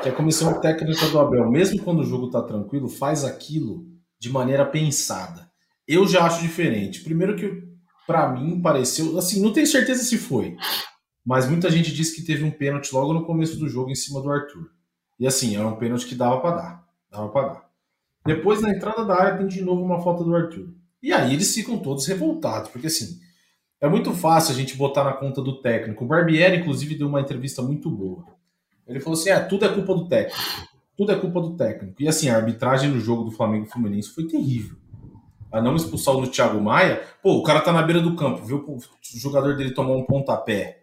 que 0.00 0.08
a 0.08 0.12
comissão 0.12 0.60
técnica 0.60 1.08
do 1.08 1.18
Abel, 1.18 1.50
mesmo 1.50 1.82
quando 1.82 1.98
o 1.98 2.04
jogo 2.04 2.26
está 2.26 2.40
tranquilo, 2.40 2.88
faz 2.88 3.24
aquilo 3.24 3.84
de 4.20 4.30
maneira 4.30 4.64
pensada. 4.64 5.50
Eu 5.86 6.06
já 6.06 6.24
acho 6.24 6.42
diferente. 6.42 7.02
Primeiro 7.02 7.34
que 7.34 7.73
para 8.06 8.28
mim 8.28 8.60
pareceu, 8.60 9.18
assim, 9.18 9.40
não 9.42 9.52
tenho 9.52 9.66
certeza 9.66 10.02
se 10.02 10.18
foi, 10.18 10.56
mas 11.24 11.48
muita 11.48 11.70
gente 11.70 11.92
disse 11.92 12.14
que 12.14 12.22
teve 12.22 12.44
um 12.44 12.50
pênalti 12.50 12.92
logo 12.92 13.12
no 13.12 13.24
começo 13.24 13.58
do 13.58 13.68
jogo 13.68 13.90
em 13.90 13.94
cima 13.94 14.20
do 14.20 14.30
Arthur. 14.30 14.70
E 15.18 15.26
assim, 15.26 15.56
era 15.56 15.66
um 15.66 15.76
pênalti 15.76 16.06
que 16.06 16.14
dava 16.14 16.40
para 16.40 16.56
dar, 16.56 16.84
dava 17.10 17.28
para 17.28 17.48
dar. 17.48 17.70
Depois 18.26 18.60
na 18.60 18.70
entrada 18.70 19.04
da 19.04 19.14
área 19.14 19.38
tem 19.38 19.46
de 19.46 19.62
novo 19.62 19.82
uma 19.82 20.02
falta 20.02 20.24
do 20.24 20.34
Arthur. 20.34 20.74
E 21.02 21.12
aí 21.12 21.34
eles 21.34 21.54
ficam 21.54 21.78
todos 21.78 22.06
revoltados, 22.06 22.70
porque 22.70 22.86
assim, 22.86 23.18
é 23.80 23.88
muito 23.88 24.12
fácil 24.12 24.54
a 24.54 24.56
gente 24.56 24.76
botar 24.76 25.04
na 25.04 25.12
conta 25.12 25.42
do 25.42 25.60
técnico. 25.60 26.04
O 26.04 26.08
Barbieri 26.08 26.58
inclusive 26.58 26.96
deu 26.96 27.08
uma 27.08 27.20
entrevista 27.20 27.62
muito 27.62 27.90
boa. 27.90 28.24
Ele 28.86 29.00
falou 29.00 29.18
assim: 29.18 29.30
"É, 29.30 29.40
tudo 29.40 29.64
é 29.64 29.68
culpa 29.68 29.94
do 29.94 30.08
técnico. 30.08 30.38
Tudo 30.96 31.12
é 31.12 31.16
culpa 31.16 31.40
do 31.40 31.56
técnico". 31.56 32.02
E 32.02 32.08
assim, 32.08 32.28
a 32.28 32.36
arbitragem 32.36 32.90
no 32.90 33.00
jogo 33.00 33.24
do 33.24 33.30
Flamengo 33.30 33.66
Fluminense 33.66 34.10
foi 34.10 34.26
terrível 34.26 34.76
a 35.54 35.62
não 35.62 35.76
expulsar 35.76 36.16
o 36.16 36.26
Thiago 36.26 36.60
Maia, 36.60 37.00
pô, 37.22 37.34
o 37.34 37.42
cara 37.44 37.60
tá 37.60 37.72
na 37.72 37.80
beira 37.80 38.02
do 38.02 38.16
campo, 38.16 38.44
viu 38.44 38.58
o 38.58 38.80
jogador 39.18 39.56
dele 39.56 39.72
tomou 39.72 39.96
um 39.96 40.04
pontapé 40.04 40.82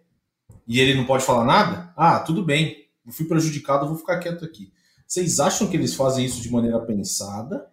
e 0.66 0.80
ele 0.80 0.94
não 0.94 1.04
pode 1.04 1.24
falar 1.24 1.44
nada? 1.44 1.92
Ah, 1.94 2.18
tudo 2.20 2.42
bem, 2.42 2.86
eu 3.06 3.12
fui 3.12 3.26
prejudicado, 3.26 3.86
vou 3.86 3.98
ficar 3.98 4.18
quieto 4.18 4.46
aqui. 4.46 4.72
Vocês 5.06 5.38
acham 5.40 5.66
que 5.66 5.76
eles 5.76 5.94
fazem 5.94 6.24
isso 6.24 6.40
de 6.40 6.50
maneira 6.50 6.80
pensada? 6.80 7.66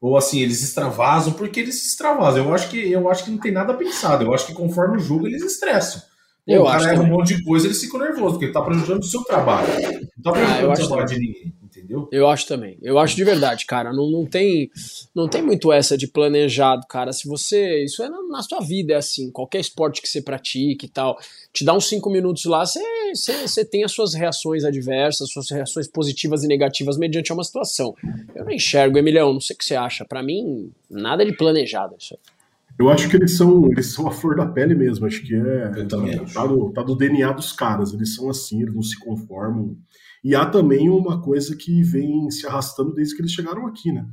Ou 0.00 0.16
assim, 0.16 0.40
eles 0.40 0.62
extravasam 0.62 1.34
porque 1.34 1.60
eles 1.60 1.84
extravasam? 1.84 2.46
Eu 2.46 2.54
acho 2.54 2.70
que 2.70 2.90
eu 2.90 3.10
acho 3.10 3.24
que 3.24 3.30
não 3.30 3.38
tem 3.38 3.52
nada 3.52 3.74
pensado. 3.74 4.24
Eu 4.24 4.32
acho 4.32 4.46
que 4.46 4.54
conforme 4.54 4.96
o 4.96 5.00
jogo 5.00 5.26
eles 5.26 5.42
estressam. 5.42 6.00
Pô, 6.46 6.54
eu 6.54 6.62
o 6.62 6.66
cara 6.66 6.92
erra 6.92 7.02
um 7.02 7.08
monte 7.08 7.36
de 7.36 7.44
coisa, 7.44 7.66
eles 7.66 7.78
ficam 7.78 8.00
nervosos, 8.00 8.32
porque 8.32 8.46
ele 8.46 8.54
tá 8.54 8.62
prejudicando 8.62 9.02
o 9.02 9.06
seu 9.06 9.22
trabalho. 9.22 9.68
Não 10.18 10.22
tá 10.22 10.32
prejudicando 10.32 10.70
ah, 10.70 10.72
o 10.72 10.76
trabalho 10.76 11.06
de 11.06 11.18
ninguém 11.18 11.58
entendeu? 11.78 12.08
Eu 12.10 12.28
acho 12.28 12.46
também. 12.46 12.76
Eu 12.82 12.98
acho 12.98 13.14
de 13.14 13.24
verdade, 13.24 13.64
cara. 13.66 13.92
Não, 13.92 14.10
não, 14.10 14.26
tem, 14.26 14.70
não 15.14 15.28
tem 15.28 15.42
muito 15.42 15.72
essa 15.72 15.96
de 15.96 16.06
planejado, 16.06 16.86
cara. 16.88 17.12
Se 17.12 17.28
você. 17.28 17.84
Isso 17.84 18.02
é 18.02 18.08
na, 18.08 18.22
na 18.22 18.42
sua 18.42 18.60
vida, 18.60 18.94
é 18.94 18.96
assim. 18.96 19.30
Qualquer 19.30 19.60
esporte 19.60 20.02
que 20.02 20.08
você 20.08 20.20
pratique 20.20 20.86
e 20.86 20.88
tal. 20.88 21.18
Te 21.52 21.64
dá 21.64 21.74
uns 21.74 21.88
cinco 21.88 22.10
minutos 22.10 22.44
lá, 22.44 22.64
você, 22.64 22.80
você, 23.14 23.46
você 23.46 23.64
tem 23.64 23.84
as 23.84 23.92
suas 23.92 24.14
reações 24.14 24.64
adversas, 24.64 25.30
suas 25.30 25.50
reações 25.50 25.88
positivas 25.88 26.44
e 26.44 26.48
negativas 26.48 26.98
mediante 26.98 27.32
uma 27.32 27.44
situação. 27.44 27.94
Eu 28.34 28.44
não 28.44 28.52
enxergo, 28.52 28.98
Emilhão, 28.98 29.32
não 29.32 29.40
sei 29.40 29.54
o 29.54 29.58
que 29.58 29.64
você 29.64 29.76
acha. 29.76 30.04
Para 30.04 30.22
mim, 30.22 30.70
nada 30.90 31.24
de 31.24 31.32
planejado 31.32 31.94
isso 31.98 32.14
aí. 32.14 32.38
Eu 32.78 32.88
acho 32.90 33.08
que 33.08 33.16
eles 33.16 33.36
são, 33.36 33.66
eles 33.72 33.86
são 33.86 34.06
a 34.06 34.12
flor 34.12 34.36
da 34.36 34.46
pele 34.46 34.72
mesmo. 34.72 35.04
Acho 35.04 35.20
que 35.22 35.34
é. 35.34 35.84
Tá, 36.32 36.46
do, 36.46 36.70
tá 36.70 36.82
do 36.82 36.94
DNA 36.94 37.32
dos 37.32 37.50
caras. 37.50 37.92
Eles 37.92 38.14
são 38.14 38.30
assim, 38.30 38.62
eles 38.62 38.74
não 38.74 38.82
se 38.82 38.96
conformam. 39.00 39.76
E 40.22 40.34
há 40.34 40.44
também 40.46 40.90
uma 40.90 41.20
coisa 41.20 41.56
que 41.56 41.82
vem 41.82 42.30
se 42.30 42.46
arrastando 42.46 42.94
desde 42.94 43.14
que 43.14 43.22
eles 43.22 43.32
chegaram 43.32 43.66
aqui, 43.66 43.92
né? 43.92 44.08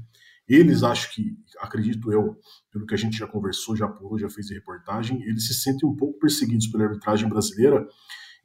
Eles, 0.48 0.84
acho 0.84 1.14
que, 1.14 1.36
acredito 1.60 2.12
eu, 2.12 2.38
pelo 2.72 2.86
que 2.86 2.94
a 2.94 2.98
gente 2.98 3.18
já 3.18 3.26
conversou, 3.26 3.76
já 3.76 3.86
apurou, 3.86 4.20
já 4.20 4.30
fez 4.30 4.52
reportagem, 4.52 5.24
eles 5.24 5.48
se 5.48 5.56
sentem 5.56 5.90
um 5.90 5.96
pouco 5.96 6.20
perseguidos 6.20 6.68
pela 6.68 6.84
arbitragem 6.84 7.28
brasileira, 7.28 7.88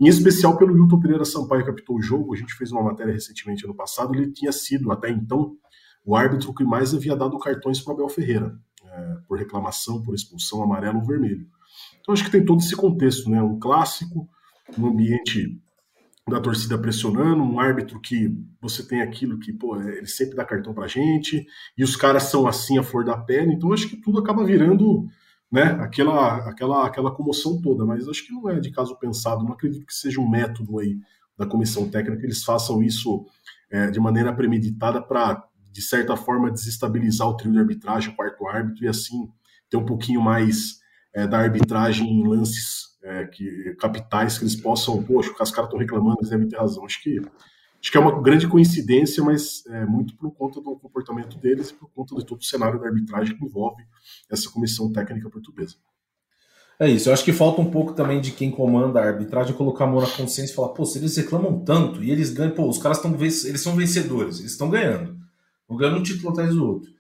em 0.01 0.09
especial 0.09 0.57
pelo 0.57 0.75
Hilton 0.75 0.99
Pereira 0.99 1.27
Sampaio, 1.27 1.63
que 1.63 1.71
captou 1.71 1.97
o 1.97 2.03
jogo. 2.03 2.33
A 2.33 2.37
gente 2.37 2.55
fez 2.55 2.73
uma 2.73 2.83
matéria 2.83 3.13
recentemente, 3.13 3.67
ano 3.67 3.75
passado, 3.75 4.15
ele 4.15 4.33
tinha 4.33 4.51
sido, 4.51 4.91
até 4.91 5.11
então, 5.11 5.55
o 6.03 6.17
árbitro 6.17 6.55
que 6.55 6.65
mais 6.65 6.95
havia 6.95 7.15
dado 7.15 7.39
cartões 7.39 7.83
para 7.83 7.93
Abel 7.93 8.09
Ferreira, 8.09 8.59
é, 8.83 9.17
por 9.29 9.39
reclamação, 9.39 10.03
por 10.03 10.15
expulsão, 10.15 10.63
amarelo 10.63 11.01
ou 11.01 11.05
vermelho. 11.05 11.47
Então, 12.01 12.15
acho 12.15 12.25
que 12.25 12.31
tem 12.31 12.43
todo 12.43 12.61
esse 12.61 12.75
contexto, 12.75 13.29
né? 13.29 13.43
Um 13.43 13.59
clássico, 13.59 14.27
um 14.79 14.87
ambiente 14.87 15.61
da 16.31 16.41
torcida 16.41 16.79
pressionando, 16.79 17.43
um 17.43 17.61
árbitro 17.61 18.01
que 18.01 18.35
você 18.61 18.83
tem 18.83 19.03
aquilo 19.03 19.39
que, 19.39 19.53
pô, 19.53 19.77
ele 19.81 20.07
sempre 20.07 20.37
dá 20.37 20.45
cartão 20.45 20.73
pra 20.73 20.87
gente, 20.87 21.47
e 21.77 21.85
os 21.85 21.97
caras 21.97 22.25
são 22.25 22.47
assim 22.47 22.79
a 22.79 22.83
flor 22.83 23.05
da 23.05 23.17
pele, 23.17 23.53
então 23.53 23.73
acho 23.73 23.89
que 23.89 23.97
tudo 23.97 24.19
acaba 24.19 24.45
virando, 24.45 25.07
né, 25.51 25.63
aquela, 25.81 26.49
aquela, 26.49 26.87
aquela 26.87 27.11
comoção 27.11 27.61
toda, 27.61 27.85
mas 27.85 28.09
acho 28.09 28.27
que 28.27 28.33
não 28.33 28.49
é 28.49 28.61
de 28.61 28.71
caso 28.71 28.97
pensado, 28.97 29.45
não 29.45 29.53
acredito 29.53 29.85
que 29.85 29.95
seja 29.95 30.21
um 30.21 30.29
método 30.29 30.79
aí 30.79 30.99
da 31.37 31.45
comissão 31.47 31.89
técnica, 31.89 32.21
que 32.21 32.27
eles 32.27 32.45
façam 32.45 32.83
isso 32.83 33.27
é, 33.71 33.91
de 33.91 33.99
maneira 34.01 34.33
premeditada 34.33 35.03
para, 35.03 35.45
de 35.73 35.83
certa 35.83 36.17
forma, 36.17 36.51
desestabilizar 36.51 37.29
o 37.29 37.37
trio 37.37 37.53
de 37.53 37.59
arbitragem, 37.59 38.13
o 38.13 38.17
quarto 38.17 38.47
árbitro, 38.47 38.85
e 38.85 38.89
assim 38.89 39.31
ter 39.69 39.77
um 39.77 39.87
pouquinho 39.87 40.21
mais 40.21 40.81
é, 41.15 41.27
da 41.27 41.39
arbitragem 41.39 42.09
em 42.09 42.27
lances 42.27 42.90
é, 43.03 43.25
que 43.27 43.75
capitais 43.79 44.39
que 44.39 44.45
eles 44.45 44.57
possam, 44.57 45.03
poxa, 45.03 45.31
os 45.31 45.37
caras 45.37 45.51
estão 45.51 45.79
reclamando, 45.79 46.19
eles 46.21 46.31
devem 46.31 46.49
ter 46.49 46.57
razão. 46.57 46.85
Acho 46.85 47.03
que 47.03 47.21
acho 47.81 47.91
que 47.91 47.97
é 47.97 48.01
uma 48.01 48.21
grande 48.21 48.47
coincidência, 48.47 49.23
mas 49.25 49.65
é 49.67 49.87
muito 49.87 50.15
por 50.17 50.31
conta 50.33 50.61
do 50.61 50.77
comportamento 50.77 51.39
deles 51.39 51.71
e 51.71 51.75
por 51.75 51.91
conta 51.91 52.15
de 52.15 52.27
todo 52.27 52.41
o 52.41 52.45
cenário 52.45 52.79
da 52.79 52.87
arbitragem 52.87 53.37
que 53.37 53.45
envolve 53.45 53.83
essa 54.31 54.51
comissão 54.51 54.93
técnica 54.93 55.31
portuguesa. 55.31 55.77
É 56.79 56.89
isso, 56.89 57.11
eu 57.11 57.13
acho 57.13 57.25
que 57.25 57.33
falta 57.33 57.61
um 57.61 57.71
pouco 57.71 57.93
também 57.93 58.23
de 58.23 58.33
quem 58.33 58.51
comanda 58.51 59.01
a 59.01 59.07
arbitragem 59.07 59.55
colocar 59.55 59.85
a 59.85 59.87
mão 59.87 60.01
na 60.01 60.07
consciência 60.07 60.53
e 60.53 60.55
falar, 60.55 60.71
pô, 60.71 60.87
se 60.87 60.99
eles 60.99 61.15
reclamam 61.15 61.63
tanto 61.63 62.03
e 62.03 62.11
eles 62.11 62.31
ganham, 62.31 62.55
pô, 62.55 62.67
os 62.67 62.79
caras 62.79 62.97
estão 62.97 63.15
eles 63.21 63.61
são 63.61 63.77
vencedores, 63.77 64.39
eles 64.39 64.53
estão 64.53 64.71
ganhando. 64.71 65.19
Estão 65.61 65.77
ganhando 65.77 65.99
um 65.99 66.03
título 66.03 66.31
atrás 66.31 66.55
do 66.55 66.67
outro. 66.67 66.91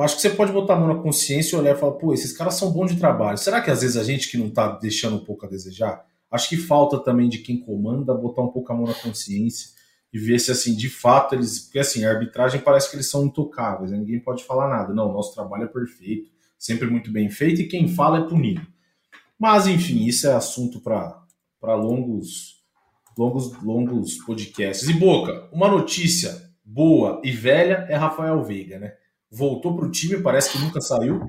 Acho 0.00 0.16
que 0.16 0.22
você 0.22 0.30
pode 0.30 0.52
botar 0.52 0.74
a 0.74 0.78
mão 0.78 0.94
na 0.94 1.02
consciência 1.02 1.56
e 1.56 1.58
olhar 1.58 1.74
e 1.74 1.78
falar, 1.78 1.92
pô, 1.92 2.14
esses 2.14 2.32
caras 2.32 2.54
são 2.54 2.70
bons 2.70 2.92
de 2.92 3.00
trabalho. 3.00 3.36
Será 3.36 3.60
que 3.60 3.70
às 3.70 3.82
vezes 3.82 3.96
a 3.96 4.04
gente 4.04 4.30
que 4.30 4.38
não 4.38 4.48
tá 4.48 4.78
deixando 4.78 5.16
um 5.16 5.24
pouco 5.24 5.44
a 5.44 5.48
desejar? 5.48 6.04
Acho 6.30 6.48
que 6.48 6.56
falta 6.56 6.98
também 6.98 7.28
de 7.28 7.38
quem 7.38 7.58
comanda 7.60 8.14
botar 8.14 8.42
um 8.42 8.48
pouco 8.48 8.72
a 8.72 8.76
mão 8.76 8.86
na 8.86 8.94
consciência 8.94 9.70
e 10.12 10.18
ver 10.18 10.38
se, 10.38 10.52
assim, 10.52 10.76
de 10.76 10.88
fato 10.88 11.34
eles. 11.34 11.58
Porque, 11.60 11.80
assim, 11.80 12.04
a 12.04 12.10
arbitragem 12.10 12.60
parece 12.60 12.88
que 12.88 12.96
eles 12.96 13.10
são 13.10 13.26
intocáveis, 13.26 13.90
né? 13.90 13.98
ninguém 13.98 14.20
pode 14.20 14.44
falar 14.44 14.68
nada. 14.68 14.94
Não, 14.94 15.12
nosso 15.12 15.34
trabalho 15.34 15.64
é 15.64 15.68
perfeito, 15.68 16.30
sempre 16.56 16.86
muito 16.88 17.10
bem 17.10 17.28
feito 17.28 17.60
e 17.60 17.66
quem 17.66 17.88
fala 17.88 18.18
é 18.18 18.28
punido. 18.28 18.64
Mas, 19.36 19.66
enfim, 19.66 20.04
isso 20.04 20.28
é 20.28 20.32
assunto 20.32 20.80
para 20.80 21.74
longos, 21.74 22.62
longos, 23.18 23.60
longos 23.62 24.18
podcasts. 24.18 24.88
E, 24.88 24.92
Boca, 24.92 25.48
uma 25.52 25.68
notícia 25.68 26.50
boa 26.64 27.20
e 27.24 27.32
velha 27.32 27.86
é 27.88 27.96
Rafael 27.96 28.44
Veiga, 28.44 28.78
né? 28.78 28.92
Voltou 29.30 29.76
para 29.76 29.86
o 29.86 29.90
time, 29.90 30.20
parece 30.20 30.52
que 30.52 30.58
nunca 30.58 30.80
saiu, 30.80 31.20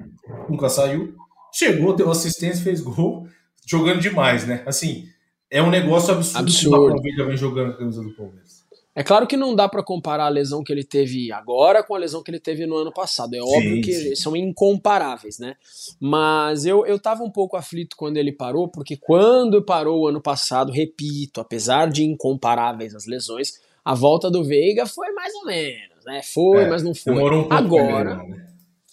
nunca 0.50 0.70
saiu. 0.70 1.14
Chegou, 1.54 1.96
deu 1.96 2.10
assistência, 2.10 2.64
fez 2.64 2.82
gol, 2.82 3.28
jogando 3.66 4.00
demais, 4.00 4.48
né? 4.48 4.64
Assim, 4.66 5.08
é 5.50 5.62
um 5.62 5.70
negócio 5.70 6.14
absurdo, 6.14 6.40
absurdo. 6.40 6.96
o 6.96 7.28
vem 7.28 7.38
jogando 7.38 7.72
a 7.72 7.78
camisa 7.78 8.02
do 8.02 8.16
Palmeiras. 8.16 8.62
É 8.94 9.04
claro 9.04 9.26
que 9.26 9.38
não 9.38 9.56
dá 9.56 9.70
para 9.70 9.84
comparar 9.84 10.26
a 10.26 10.30
lesão 10.30 10.64
que 10.64 10.72
ele 10.72 10.84
teve 10.84 11.32
agora 11.32 11.82
com 11.82 11.96
a 11.96 11.98
lesão 11.98 12.22
que 12.22 12.30
ele 12.30 12.42
teve 12.42 12.66
no 12.66 12.76
ano 12.76 12.92
passado. 12.92 13.34
É 13.34 13.40
sim, 13.40 13.44
óbvio 13.44 13.82
que 13.82 13.94
sim. 13.94 14.16
são 14.16 14.36
incomparáveis, 14.36 15.40
né? 15.40 15.56
Mas 15.98 16.66
eu, 16.66 16.86
eu 16.86 17.00
tava 17.00 17.24
um 17.24 17.32
pouco 17.32 17.56
aflito 17.56 17.96
quando 17.96 18.18
ele 18.18 18.34
parou, 18.34 18.68
porque 18.68 18.98
quando 18.98 19.64
parou 19.64 20.02
o 20.02 20.08
ano 20.08 20.22
passado, 20.22 20.74
repito, 20.74 21.40
apesar 21.40 21.90
de 21.90 22.04
incomparáveis 22.04 22.94
as 22.94 23.06
lesões, 23.06 23.62
a 23.84 23.96
volta 23.96 24.30
do 24.30 24.44
Veiga 24.44 24.86
foi 24.86 25.12
mais 25.14 25.34
ou 25.36 25.46
menos 25.46 25.91
né? 26.06 26.22
Foi, 26.24 26.64
é, 26.64 26.70
mas 26.70 26.84
não 26.84 26.94
foi. 26.94 27.14
Um 27.14 27.48
agora, 27.52 28.16
né? 28.24 28.48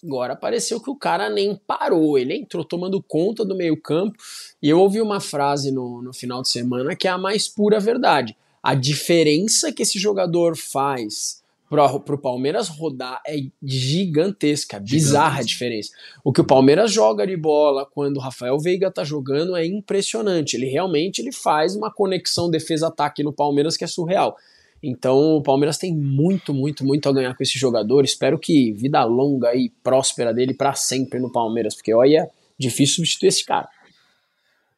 agora 0.04 0.36
pareceu 0.36 0.80
que 0.80 0.90
o 0.90 0.96
cara 0.96 1.28
nem 1.28 1.54
parou. 1.66 2.18
Ele 2.18 2.34
entrou 2.34 2.64
tomando 2.64 3.02
conta 3.02 3.44
do 3.44 3.56
meio-campo. 3.56 4.16
E 4.62 4.68
eu 4.68 4.78
ouvi 4.78 5.00
uma 5.00 5.20
frase 5.20 5.70
no, 5.70 6.02
no 6.02 6.12
final 6.12 6.42
de 6.42 6.48
semana 6.48 6.94
que 6.94 7.08
é 7.08 7.10
a 7.10 7.18
mais 7.18 7.48
pura 7.48 7.80
verdade. 7.80 8.36
A 8.62 8.74
diferença 8.74 9.72
que 9.72 9.82
esse 9.82 9.98
jogador 9.98 10.56
faz 10.56 11.42
para 11.68 12.14
o 12.14 12.18
Palmeiras 12.18 12.68
rodar 12.68 13.20
é 13.26 13.36
gigantesca, 13.62 14.80
bizarra 14.80 15.40
a 15.40 15.44
diferença. 15.44 15.90
O 16.24 16.32
que 16.32 16.40
o 16.40 16.46
Palmeiras 16.46 16.90
joga 16.90 17.26
de 17.26 17.36
bola 17.36 17.84
quando 17.84 18.16
o 18.16 18.20
Rafael 18.20 18.58
Veiga 18.58 18.90
tá 18.90 19.04
jogando 19.04 19.54
é 19.54 19.66
impressionante. 19.66 20.54
Ele 20.54 20.66
realmente 20.66 21.20
ele 21.20 21.30
faz 21.30 21.76
uma 21.76 21.92
conexão 21.92 22.50
defesa-ataque 22.50 23.22
no 23.22 23.34
Palmeiras 23.34 23.76
que 23.76 23.84
é 23.84 23.86
surreal. 23.86 24.36
Então 24.82 25.36
o 25.36 25.42
Palmeiras 25.42 25.78
tem 25.78 25.94
muito, 25.94 26.54
muito, 26.54 26.84
muito 26.84 27.08
a 27.08 27.12
ganhar 27.12 27.34
com 27.34 27.42
esse 27.42 27.58
jogador. 27.58 28.04
Espero 28.04 28.38
que 28.38 28.72
vida 28.72 29.04
longa 29.04 29.54
e 29.54 29.70
próspera 29.82 30.32
dele 30.32 30.54
para 30.54 30.74
sempre 30.74 31.18
no 31.18 31.30
Palmeiras, 31.30 31.74
porque 31.74 31.92
olha, 31.92 32.30
difícil 32.58 32.96
substituir 32.96 33.28
esse 33.28 33.44
cara. 33.44 33.68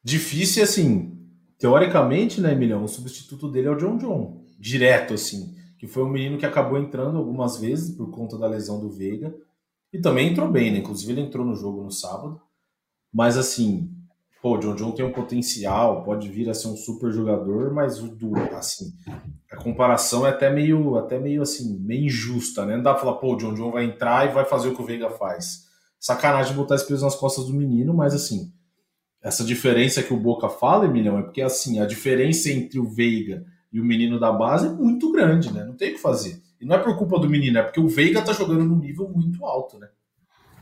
Difícil, 0.03 0.63
assim, 0.63 1.15
teoricamente, 1.59 2.41
né, 2.41 2.53
Emilhão? 2.53 2.83
O 2.83 2.87
substituto 2.87 3.47
dele 3.49 3.67
é 3.67 3.71
o 3.71 3.77
John 3.77 3.97
John, 3.97 4.43
direto, 4.59 5.13
assim, 5.13 5.55
que 5.77 5.85
foi 5.85 6.03
um 6.03 6.09
menino 6.09 6.37
que 6.37 6.45
acabou 6.45 6.79
entrando 6.79 7.17
algumas 7.17 7.59
vezes 7.59 7.95
por 7.95 8.09
conta 8.09 8.37
da 8.37 8.47
lesão 8.47 8.79
do 8.79 8.89
Veiga 8.89 9.33
e 9.93 9.99
também 9.99 10.31
entrou 10.31 10.49
bem, 10.49 10.71
né? 10.71 10.79
Inclusive 10.79 11.11
ele 11.11 11.21
entrou 11.21 11.45
no 11.45 11.55
jogo 11.55 11.83
no 11.83 11.91
sábado, 11.91 12.41
mas 13.13 13.37
assim, 13.37 13.91
pô, 14.41 14.55
o 14.55 14.57
John 14.57 14.75
John 14.75 14.91
tem 14.91 15.05
um 15.05 15.11
potencial, 15.11 16.03
pode 16.03 16.27
vir 16.27 16.49
a 16.49 16.53
ser 16.53 16.67
um 16.67 16.75
super 16.75 17.11
jogador, 17.11 17.71
mas 17.71 18.01
o 18.01 18.07
do, 18.07 18.35
assim, 18.55 18.91
a 19.51 19.55
comparação 19.55 20.25
é 20.25 20.31
até 20.31 20.49
meio, 20.49 20.97
até 20.97 21.19
meio 21.19 21.43
assim, 21.43 21.77
meio 21.79 22.05
injusta, 22.05 22.65
né? 22.65 22.75
Não 22.75 22.83
dá 22.83 22.93
pra 22.93 23.03
falar, 23.03 23.17
pô, 23.17 23.33
o 23.33 23.37
John 23.37 23.53
John 23.53 23.71
vai 23.71 23.85
entrar 23.85 24.27
e 24.27 24.33
vai 24.33 24.43
fazer 24.43 24.69
o 24.69 24.75
que 24.75 24.81
o 24.81 24.85
Veiga 24.85 25.09
faz. 25.11 25.69
Sacanagem 25.99 26.55
botar 26.55 26.75
esse 26.75 26.87
peso 26.87 27.05
nas 27.05 27.15
costas 27.15 27.45
do 27.45 27.53
menino, 27.53 27.93
mas 27.93 28.15
assim, 28.15 28.51
essa 29.21 29.43
diferença 29.43 30.01
que 30.01 30.13
o 30.13 30.19
Boca 30.19 30.49
fala, 30.49 30.85
Emilhão, 30.85 31.19
é 31.19 31.21
porque 31.21 31.43
assim, 31.43 31.79
a 31.79 31.85
diferença 31.85 32.49
entre 32.49 32.79
o 32.79 32.89
Veiga 32.89 33.45
e 33.71 33.79
o 33.79 33.85
menino 33.85 34.19
da 34.19 34.31
base 34.31 34.65
é 34.65 34.71
muito 34.71 35.11
grande, 35.11 35.53
né? 35.53 35.63
Não 35.63 35.75
tem 35.75 35.91
o 35.91 35.93
que 35.93 36.01
fazer. 36.01 36.41
E 36.59 36.65
não 36.65 36.75
é 36.75 36.79
por 36.79 36.97
culpa 36.97 37.19
do 37.19 37.29
menino, 37.29 37.59
é 37.59 37.63
porque 37.63 37.79
o 37.79 37.87
Veiga 37.87 38.21
tá 38.23 38.33
jogando 38.33 38.63
num 38.63 38.79
nível 38.79 39.07
muito 39.07 39.45
alto, 39.45 39.77
né? 39.77 39.87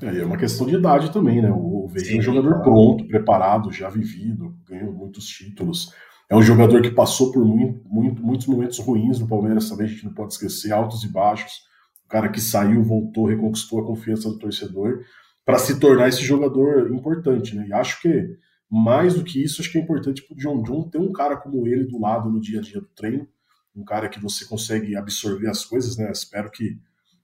É, 0.02 0.20
é 0.20 0.26
uma 0.26 0.38
questão 0.38 0.66
de 0.66 0.76
idade 0.76 1.12
também, 1.12 1.42
né? 1.42 1.52
O 1.52 1.88
Veiga 1.88 2.16
é 2.16 2.18
um 2.18 2.22
jogador 2.22 2.50
claro. 2.50 2.64
pronto, 2.64 3.08
preparado, 3.08 3.72
já 3.72 3.90
vivido, 3.90 4.56
ganhou 4.68 4.94
muitos 4.94 5.26
títulos. 5.26 5.94
É 6.30 6.36
um 6.36 6.42
jogador 6.42 6.82
que 6.82 6.92
passou 6.92 7.32
por 7.32 7.44
muito, 7.44 7.84
muito, 7.88 8.22
muitos 8.22 8.48
momentos 8.48 8.78
ruins 8.80 9.20
no 9.20 9.28
Palmeiras 9.28 9.68
também, 9.68 9.88
a 9.88 9.90
gente 9.90 10.06
não 10.06 10.14
pode 10.14 10.34
esquecer, 10.34 10.72
altos 10.72 11.04
e 11.04 11.12
baixos. 11.12 11.68
O 12.06 12.10
cara 12.10 12.30
que 12.30 12.40
saiu, 12.40 12.84
voltou, 12.84 13.28
reconquistou 13.28 13.82
a 13.82 13.86
confiança 13.86 14.30
do 14.30 14.38
torcedor 14.38 15.04
para 15.44 15.58
se 15.58 15.80
tornar 15.80 16.08
esse 16.08 16.24
jogador 16.24 16.92
importante, 16.94 17.56
né? 17.56 17.68
E 17.68 17.74
acho 17.74 18.02
que 18.02 18.38
mais 18.70 19.16
do 19.16 19.24
que 19.24 19.44
isso, 19.44 19.62
acho 19.62 19.72
que 19.72 19.80
é 19.80 19.82
importante 19.82 20.22
para 20.22 20.36
o 20.36 20.38
John 20.38 20.62
John 20.62 20.88
ter 20.88 21.00
um 21.00 21.12
cara 21.12 21.36
como 21.36 21.66
ele 21.68 21.86
do 21.86 22.00
lado 22.00 22.30
no 22.30 22.40
dia 22.40 22.60
a 22.60 22.62
dia 22.62 22.80
do 22.80 22.88
treino, 22.88 23.28
um 23.76 23.84
cara 23.84 24.08
que 24.08 24.20
você 24.20 24.46
consegue 24.46 24.96
absorver 24.96 25.50
as 25.50 25.66
coisas, 25.66 25.98
né? 25.98 26.12
Espero 26.12 26.52
que 26.52 26.78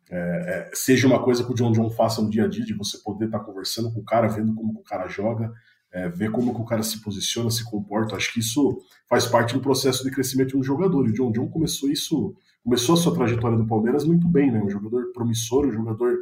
é, 0.10 0.18
é, 0.18 0.72
seja 0.74 1.08
uma 1.08 1.22
coisa 1.24 1.44
que 1.44 1.52
o 1.52 1.56
John 1.56 1.72
John 1.72 1.90
faça 1.90 2.22
no 2.22 2.30
dia 2.30 2.46
a 2.46 2.48
dia, 2.48 2.64
de 2.64 2.74
você 2.74 2.98
poder 3.00 3.26
estar 3.26 3.40
tá 3.40 3.46
conversando 3.46 3.92
com 3.92 4.00
o 4.00 4.06
cara, 4.06 4.28
vendo 4.28 4.54
como 4.54 4.80
o 4.80 4.84
cara 4.84 5.08
joga, 5.08 5.52
é, 5.92 6.10
ver 6.10 6.32
como 6.32 6.52
o 6.52 6.66
cara 6.66 6.84
se 6.84 7.02
posiciona, 7.02 7.50
se 7.50 7.64
comporta. 7.64 8.16
Acho 8.16 8.34
que 8.34 8.40
isso 8.40 8.82
faz 9.10 9.26
parte 9.26 9.54
do 9.54 9.62
processo 9.62 10.04
de 10.04 10.12
crescimento 10.12 10.50
de 10.50 10.58
um 10.58 10.64
jogador. 10.64 11.08
E 11.08 11.12
o 11.12 11.14
John 11.14 11.32
John 11.32 11.48
começou 11.48 11.90
isso, 11.90 12.36
começou 12.64 12.96
a 12.96 12.98
sua 12.98 13.14
trajetória 13.16 13.58
do 13.58 13.66
Palmeiras 13.66 14.04
muito 14.04 14.28
bem, 14.28 14.52
né? 14.52 14.62
Um 14.62 14.70
jogador 14.70 15.12
promissor, 15.14 15.66
um 15.66 15.72
jogador 15.72 16.18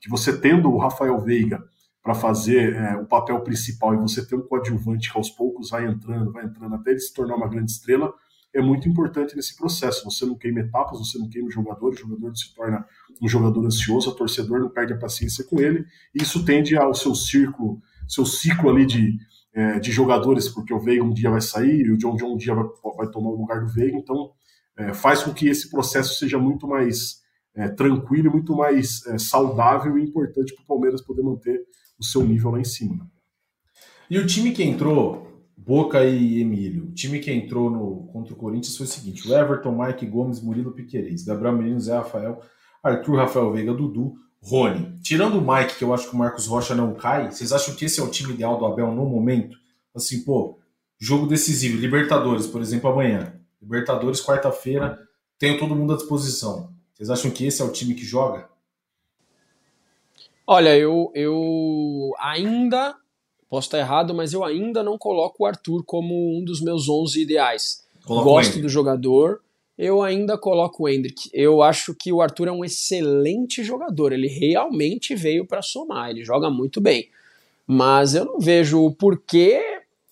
que 0.00 0.08
você 0.08 0.36
tendo 0.36 0.70
o 0.70 0.78
Rafael 0.78 1.20
Veiga 1.20 1.62
para 2.02 2.14
fazer 2.14 2.74
é, 2.74 2.96
o 2.96 3.04
papel 3.04 3.40
principal 3.42 3.94
e 3.94 3.98
você 3.98 4.26
ter 4.26 4.34
um 4.34 4.40
coadjuvante 4.40 5.12
que 5.12 5.18
aos 5.18 5.28
poucos 5.28 5.70
vai 5.70 5.86
entrando, 5.86 6.32
vai 6.32 6.46
entrando 6.46 6.74
até 6.74 6.92
ele 6.92 7.00
se 7.00 7.12
tornar 7.12 7.36
uma 7.36 7.48
grande 7.48 7.70
estrela, 7.70 8.12
é 8.54 8.60
muito 8.60 8.88
importante 8.88 9.36
nesse 9.36 9.56
processo. 9.56 10.04
Você 10.04 10.26
não 10.26 10.36
queima 10.36 10.60
etapas, 10.60 10.98
você 10.98 11.18
não 11.18 11.28
queima 11.28 11.48
o 11.48 11.50
jogador, 11.50 11.92
o 11.92 11.96
jogador 11.96 12.36
se 12.36 12.54
torna 12.54 12.84
um 13.20 13.28
jogador 13.28 13.64
ansioso, 13.64 14.10
o 14.10 14.14
torcedor 14.14 14.60
não 14.60 14.68
perde 14.68 14.92
a 14.92 14.98
paciência 14.98 15.44
com 15.44 15.60
ele, 15.60 15.84
e 16.14 16.22
isso 16.22 16.44
tende 16.44 16.76
ao 16.76 16.94
seu 16.94 17.14
círculo, 17.14 17.80
seu 18.08 18.24
ciclo 18.24 18.70
ali 18.70 18.86
de, 18.86 19.18
é, 19.52 19.78
de 19.78 19.92
jogadores, 19.92 20.48
porque 20.48 20.74
o 20.74 20.80
Veiga 20.80 21.04
um 21.04 21.12
dia 21.12 21.30
vai 21.30 21.40
sair 21.40 21.86
e 21.86 21.90
o 21.92 21.96
John 21.96 22.16
John 22.16 22.34
um 22.34 22.36
dia 22.36 22.54
vai, 22.54 22.64
vai 22.96 23.10
tomar 23.10 23.30
o 23.30 23.36
lugar 23.36 23.60
do 23.60 23.68
Veiga, 23.68 23.96
então 23.96 24.32
é, 24.76 24.94
faz 24.94 25.22
com 25.22 25.32
que 25.32 25.48
esse 25.48 25.70
processo 25.70 26.18
seja 26.18 26.38
muito 26.38 26.66
mais 26.66 27.20
é, 27.54 27.68
tranquilo 27.68 28.30
muito 28.30 28.54
mais 28.56 29.04
é, 29.06 29.18
saudável 29.18 29.98
e 29.98 30.04
importante 30.04 30.54
para 30.54 30.62
o 30.62 30.66
Palmeiras 30.66 31.02
poder 31.02 31.22
manter 31.22 31.60
o 31.98 32.04
seu 32.04 32.22
nível 32.22 32.50
lá 32.50 32.60
em 32.60 32.64
cima. 32.64 33.10
E 34.08 34.18
o 34.18 34.26
time 34.26 34.52
que 34.52 34.62
entrou, 34.62 35.29
Boca 35.62 36.02
e 36.04 36.40
Emílio, 36.40 36.86
o 36.86 36.92
time 36.92 37.18
que 37.18 37.30
entrou 37.30 37.70
no, 37.70 38.06
contra 38.12 38.32
o 38.32 38.36
Corinthians 38.36 38.76
foi 38.76 38.86
o 38.86 38.88
seguinte: 38.88 39.28
o 39.28 39.36
Everton, 39.36 39.76
Mike 39.76 40.06
Gomes, 40.06 40.40
Murilo 40.40 40.72
Piqueires, 40.72 41.22
Gabriel 41.22 41.54
Menino, 41.54 41.78
Zé 41.78 41.94
Rafael, 41.94 42.40
Arthur, 42.82 43.16
Rafael 43.16 43.52
Veiga, 43.52 43.74
Dudu, 43.74 44.14
Rony. 44.42 44.98
Tirando 45.02 45.38
o 45.38 45.40
Mike, 45.42 45.76
que 45.76 45.84
eu 45.84 45.92
acho 45.92 46.08
que 46.08 46.14
o 46.14 46.18
Marcos 46.18 46.46
Rocha 46.46 46.74
não 46.74 46.94
cai, 46.94 47.30
vocês 47.30 47.52
acham 47.52 47.74
que 47.74 47.84
esse 47.84 48.00
é 48.00 48.02
o 48.02 48.10
time 48.10 48.32
ideal 48.32 48.58
do 48.58 48.64
Abel 48.64 48.90
no 48.90 49.04
momento? 49.04 49.58
Assim, 49.94 50.24
pô, 50.24 50.58
jogo 50.98 51.26
decisivo, 51.26 51.78
Libertadores, 51.78 52.46
por 52.46 52.62
exemplo, 52.62 52.90
amanhã. 52.90 53.38
Libertadores, 53.60 54.24
quarta-feira, 54.24 54.98
tenho 55.38 55.58
todo 55.58 55.76
mundo 55.76 55.92
à 55.92 55.96
disposição. 55.96 56.72
Vocês 56.94 57.10
acham 57.10 57.30
que 57.30 57.46
esse 57.46 57.60
é 57.60 57.64
o 57.64 57.72
time 57.72 57.94
que 57.94 58.04
joga? 58.04 58.48
Olha, 60.46 60.76
eu, 60.76 61.12
eu 61.14 62.14
ainda, 62.18 62.96
posso 63.50 63.66
estar 63.66 63.78
errado, 63.78 64.14
mas 64.14 64.32
eu 64.32 64.44
ainda 64.44 64.82
não 64.82 64.96
coloco 64.96 65.42
o 65.42 65.46
Arthur 65.46 65.84
como 65.84 66.38
um 66.38 66.44
dos 66.44 66.60
meus 66.60 66.88
11 66.88 67.20
ideais. 67.20 67.84
Coloco 68.06 68.24
Gosto 68.24 68.60
do 68.60 68.68
jogador, 68.68 69.40
eu 69.76 70.02
ainda 70.02 70.38
coloco 70.38 70.84
o 70.84 70.88
Hendrick. 70.88 71.28
Eu 71.34 71.60
acho 71.60 71.94
que 71.94 72.12
o 72.12 72.22
Arthur 72.22 72.48
é 72.48 72.52
um 72.52 72.64
excelente 72.64 73.62
jogador, 73.64 74.12
ele 74.12 74.28
realmente 74.28 75.14
veio 75.16 75.44
para 75.44 75.60
somar, 75.60 76.10
ele 76.10 76.24
joga 76.24 76.48
muito 76.48 76.80
bem. 76.80 77.08
Mas 77.66 78.14
eu 78.14 78.24
não 78.24 78.38
vejo 78.38 78.82
o 78.82 78.94
porquê 78.94 79.60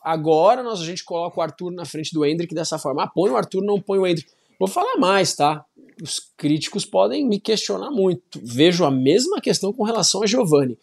agora 0.03 0.63
nós, 0.63 0.81
a 0.81 0.85
gente 0.85 1.05
coloca 1.05 1.39
o 1.39 1.43
Arthur 1.43 1.71
na 1.71 1.85
frente 1.85 2.13
do 2.13 2.25
Hendrick 2.25 2.55
dessa 2.55 2.79
forma. 2.79 3.05
Ah, 3.05 3.07
põe 3.07 3.31
o 3.31 3.37
Arthur, 3.37 3.63
não 3.63 3.81
põe 3.81 3.99
o 3.99 4.07
Hendrick. 4.07 4.31
Vou 4.59 4.69
falar 4.69 4.97
mais, 4.97 5.35
tá? 5.35 5.65
os 6.03 6.21
críticos 6.37 6.85
podem 6.85 7.27
me 7.27 7.41
questionar 7.41 7.91
muito. 7.91 8.41
Vejo 8.43 8.85
a 8.85 8.91
mesma 8.91 9.41
questão 9.41 9.73
com 9.73 9.83
relação 9.83 10.23
a 10.23 10.27
Giovanni. 10.27 10.79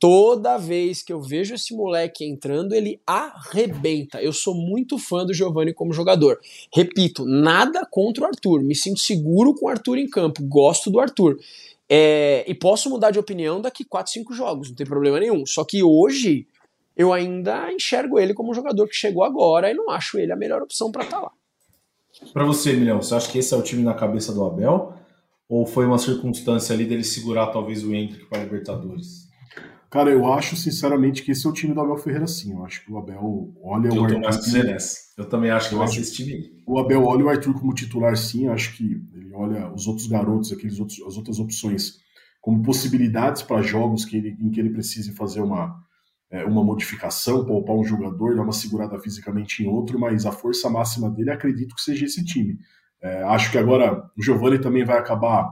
Toda 0.00 0.56
vez 0.56 1.02
que 1.02 1.12
eu 1.12 1.20
vejo 1.20 1.54
esse 1.54 1.74
moleque 1.74 2.24
entrando, 2.24 2.72
ele 2.72 2.98
arrebenta. 3.06 4.22
Eu 4.22 4.32
sou 4.32 4.54
muito 4.54 4.96
fã 4.96 5.26
do 5.26 5.34
Giovanni 5.34 5.74
como 5.74 5.92
jogador. 5.92 6.40
Repito, 6.74 7.26
nada 7.26 7.84
contra 7.84 8.24
o 8.24 8.26
Arthur. 8.26 8.62
Me 8.62 8.74
sinto 8.74 8.98
seguro 8.98 9.54
com 9.54 9.66
o 9.66 9.68
Arthur 9.68 9.98
em 9.98 10.08
campo. 10.08 10.42
Gosto 10.42 10.90
do 10.90 10.98
Arthur. 10.98 11.38
É, 11.86 12.46
e 12.48 12.54
posso 12.54 12.88
mudar 12.88 13.10
de 13.10 13.18
opinião 13.18 13.60
daqui 13.60 13.84
4, 13.84 14.10
5 14.12 14.32
jogos, 14.32 14.68
não 14.70 14.76
tem 14.76 14.86
problema 14.86 15.20
nenhum. 15.20 15.44
Só 15.44 15.64
que 15.64 15.82
hoje 15.82 16.46
eu 16.96 17.12
ainda 17.12 17.70
enxergo 17.70 18.18
ele 18.18 18.32
como 18.32 18.52
um 18.52 18.54
jogador 18.54 18.88
que 18.88 18.94
chegou 18.94 19.22
agora 19.22 19.70
e 19.70 19.74
não 19.74 19.90
acho 19.90 20.18
ele 20.18 20.32
a 20.32 20.36
melhor 20.36 20.62
opção 20.62 20.90
para 20.90 21.04
estar 21.04 21.18
tá 21.18 21.22
lá. 21.24 21.32
Para 22.32 22.44
você, 22.44 22.72
Milhão, 22.72 23.02
você 23.02 23.14
acha 23.14 23.30
que 23.30 23.38
esse 23.38 23.52
é 23.52 23.56
o 23.56 23.62
time 23.62 23.82
na 23.82 23.92
cabeça 23.92 24.32
do 24.32 24.44
Abel? 24.44 24.94
Ou 25.48 25.66
foi 25.66 25.84
uma 25.84 25.98
circunstância 25.98 26.72
ali 26.72 26.86
dele 26.86 27.04
segurar 27.04 27.48
talvez 27.48 27.84
o 27.84 27.92
Hendrick 27.92 28.26
para 28.26 28.40
a 28.40 28.44
Libertadores? 28.44 29.29
Cara, 29.90 30.10
eu 30.10 30.32
acho 30.32 30.54
sinceramente 30.54 31.22
que 31.22 31.32
esse 31.32 31.44
é 31.44 31.50
o 31.50 31.52
time 31.52 31.74
do 31.74 31.80
Abel 31.80 31.96
Ferreira 31.96 32.26
sim. 32.26 32.52
Eu 32.52 32.64
acho 32.64 32.84
que 32.84 32.92
o 32.92 32.96
Abel 32.96 33.52
olha 33.60 33.88
eu 33.88 33.94
o 33.94 34.26
Arthur. 34.26 34.76
Eu 35.18 35.28
também 35.28 35.50
acho 35.50 35.68
que 35.68 35.74
eu 35.74 35.78
vai 35.80 35.88
ser 35.88 36.00
esse 36.00 36.14
time. 36.14 36.62
O 36.64 36.78
Abel 36.78 37.04
olha 37.04 37.24
o 37.24 37.28
Arthur 37.28 37.54
como 37.54 37.74
titular 37.74 38.16
sim. 38.16 38.46
Acho 38.46 38.76
que 38.76 39.02
ele 39.12 39.32
olha 39.34 39.72
os 39.72 39.88
outros 39.88 40.06
garotos, 40.06 40.52
aqueles 40.52 40.78
outros, 40.78 41.00
as 41.04 41.16
outras 41.16 41.40
opções, 41.40 41.98
como 42.40 42.62
possibilidades 42.62 43.42
para 43.42 43.62
jogos 43.62 44.04
que 44.04 44.16
ele, 44.16 44.36
em 44.40 44.48
que 44.48 44.60
ele 44.60 44.70
precise 44.70 45.12
fazer 45.12 45.40
uma, 45.40 45.76
é, 46.30 46.44
uma 46.44 46.62
modificação, 46.62 47.44
poupar 47.44 47.74
um 47.74 47.84
jogador, 47.84 48.36
dar 48.36 48.42
uma 48.42 48.52
segurada 48.52 48.96
fisicamente 49.00 49.64
em 49.64 49.66
outro, 49.66 49.98
mas 49.98 50.24
a 50.24 50.30
força 50.30 50.70
máxima 50.70 51.10
dele 51.10 51.32
acredito 51.32 51.74
que 51.74 51.82
seja 51.82 52.04
esse 52.04 52.24
time. 52.24 52.60
É, 53.02 53.24
acho 53.24 53.50
que 53.50 53.58
agora 53.58 54.08
o 54.16 54.22
Giovani 54.22 54.60
também 54.60 54.84
vai 54.84 54.98
acabar 54.98 55.50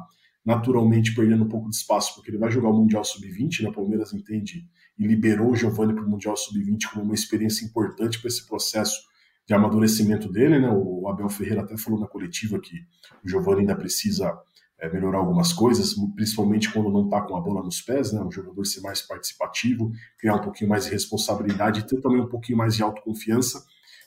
naturalmente 0.49 1.15
perdendo 1.15 1.45
um 1.45 1.49
pouco 1.49 1.69
de 1.69 1.77
espaço, 1.77 2.15
porque 2.15 2.31
ele 2.31 2.39
vai 2.39 2.51
jogar 2.51 2.71
o 2.71 2.73
Mundial 2.73 3.05
Sub-20, 3.05 3.63
né? 3.63 3.69
O 3.69 3.73
Palmeiras 3.73 4.15
entende 4.15 4.67
e 4.99 5.07
liberou 5.07 5.51
o 5.51 5.55
Giovani 5.55 5.93
para 5.93 6.03
o 6.03 6.09
Mundial 6.09 6.35
Sub-20 6.39 6.91
como 6.91 7.05
uma 7.05 7.15
experiência 7.15 7.67
importante 7.67 8.19
para 8.19 8.29
esse 8.29 8.47
processo 8.47 8.99
de 9.47 9.53
amadurecimento 9.53 10.33
dele, 10.33 10.59
né? 10.59 10.71
O 10.71 11.07
Abel 11.07 11.29
Ferreira 11.29 11.61
até 11.61 11.77
falou 11.77 12.01
na 12.01 12.07
coletiva 12.07 12.59
que 12.59 12.77
o 13.23 13.29
Giovani 13.29 13.61
ainda 13.61 13.77
precisa 13.77 14.35
é, 14.79 14.91
melhorar 14.91 15.19
algumas 15.19 15.53
coisas, 15.53 15.95
principalmente 16.17 16.73
quando 16.73 16.91
não 16.91 17.05
está 17.05 17.21
com 17.21 17.37
a 17.37 17.41
bola 17.43 17.63
nos 17.63 17.83
pés, 17.83 18.15
né? 18.15 18.23
Um 18.23 18.33
jogador 18.33 18.65
ser 18.65 18.81
mais 18.81 19.03
participativo, 19.03 19.93
criar 20.19 20.37
um 20.37 20.41
pouquinho 20.41 20.71
mais 20.71 20.87
de 20.87 20.93
responsabilidade 20.93 21.81
e 21.81 21.87
ter 21.87 22.01
também 22.01 22.23
um 22.23 22.29
pouquinho 22.29 22.57
mais 22.57 22.75
de 22.75 22.83
autoconfiança. 22.83 23.63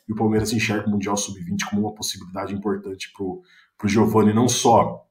E 0.10 0.12
o 0.12 0.16
Palmeiras 0.16 0.52
enxerga 0.52 0.88
o 0.88 0.90
Mundial 0.90 1.16
Sub-20 1.16 1.70
como 1.70 1.84
uma 1.84 1.94
possibilidade 1.94 2.52
importante 2.52 3.14
para 3.14 3.86
o 3.86 3.88
Giovani 3.88 4.34
não 4.34 4.50
só 4.50 5.06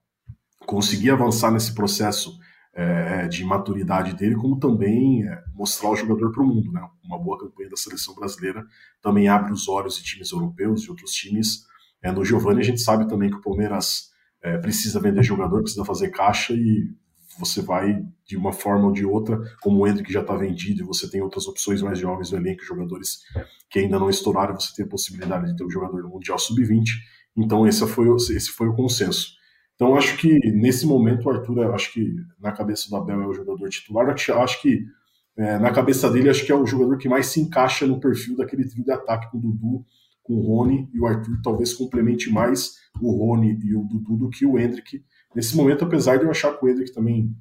conseguir 0.67 1.11
avançar 1.11 1.51
nesse 1.51 1.75
processo 1.75 2.39
é, 2.73 3.27
de 3.27 3.45
maturidade 3.45 4.15
dele, 4.15 4.37
como 4.37 4.59
também 4.59 5.27
é, 5.27 5.43
mostrar 5.55 5.91
o 5.91 5.97
jogador 5.97 6.31
para 6.33 6.43
o 6.43 6.47
mundo. 6.47 6.73
Né? 6.73 6.87
Uma 7.05 7.19
boa 7.19 7.39
campanha 7.39 7.69
da 7.69 7.77
seleção 7.77 8.15
brasileira 8.15 8.65
também 9.03 9.29
abre 9.29 9.53
os 9.53 9.69
olhos 9.69 9.97
de 9.97 10.05
times 10.05 10.31
europeus 10.31 10.83
e 10.83 10.91
outros 10.91 11.13
times. 11.13 11.65
É, 12.03 12.11
no 12.11 12.25
Giovani 12.25 12.61
a 12.61 12.65
gente 12.65 12.81
sabe 12.81 13.09
também 13.09 13.31
que 13.31 13.37
o 13.37 13.43
Palmeiras 13.43 14.11
é, 14.43 14.57
precisa 14.59 15.01
vender 15.01 15.23
jogador, 15.23 15.63
precisa 15.63 15.85
fazer 15.85 16.11
caixa 16.11 16.55
e 16.55 16.89
você 17.39 17.63
vai 17.63 18.03
de 18.27 18.37
uma 18.37 18.53
forma 18.53 18.87
ou 18.87 18.93
de 18.93 19.05
outra, 19.05 19.39
como 19.61 19.79
o 19.79 19.87
Hendrick 19.87 20.13
já 20.13 20.21
está 20.21 20.37
vendido 20.37 20.83
e 20.83 20.87
você 20.87 21.09
tem 21.09 21.21
outras 21.21 21.47
opções 21.47 21.81
mais 21.81 21.99
jovens 21.99 22.31
no 22.31 22.39
elenco, 22.39 22.65
jogadores 22.65 23.21
que 23.69 23.79
ainda 23.79 23.99
não 23.99 24.11
estouraram, 24.11 24.59
você 24.59 24.75
tem 24.75 24.85
a 24.85 24.89
possibilidade 24.89 25.47
de 25.47 25.57
ter 25.57 25.65
um 25.65 25.71
jogador 25.71 26.03
no 26.03 26.09
Mundial 26.09 26.39
Sub-20. 26.39 26.85
Então 27.37 27.67
esse 27.67 27.87
foi, 27.87 28.09
esse 28.15 28.51
foi 28.51 28.69
o 28.69 28.75
consenso. 28.75 29.40
Então 29.81 29.97
acho 29.97 30.19
que 30.19 30.39
nesse 30.53 30.87
momento 30.87 31.25
o 31.25 31.31
Arthur, 31.31 31.73
acho 31.73 31.95
que 31.95 32.15
na 32.39 32.53
cabeça 32.53 32.91
do 32.91 32.97
Abel 32.97 33.23
é 33.23 33.27
o 33.27 33.33
jogador 33.33 33.67
titular, 33.71 34.11
acho 34.11 34.61
que 34.61 34.85
é, 35.39 35.59
na 35.59 35.73
cabeça 35.73 36.11
dele 36.11 36.29
acho 36.29 36.45
que 36.45 36.53
é 36.53 36.55
o 36.55 36.67
jogador 36.67 36.99
que 36.99 37.09
mais 37.09 37.29
se 37.29 37.41
encaixa 37.41 37.87
no 37.87 37.99
perfil 37.99 38.37
daquele 38.37 38.69
trio 38.69 38.85
de 38.85 38.93
ataque 38.93 39.31
com 39.31 39.39
o 39.39 39.41
Dudu, 39.41 39.87
com 40.23 40.35
o 40.35 40.43
Rony 40.43 40.87
e 40.93 41.01
o 41.01 41.07
Arthur 41.07 41.41
talvez 41.43 41.73
complemente 41.73 42.31
mais 42.31 42.75
o 43.01 43.11
Rony 43.11 43.59
e 43.65 43.75
o 43.75 43.83
Dudu 43.85 44.19
do 44.19 44.29
que 44.29 44.45
o 44.45 44.59
Hendrick. 44.59 45.03
Nesse 45.35 45.57
momento, 45.57 45.83
apesar 45.83 46.19
de 46.19 46.25
eu 46.25 46.31
achar 46.31 46.53
que 46.59 46.63
o 46.63 46.69
Hendrick 46.69 46.93
também 46.93 47.35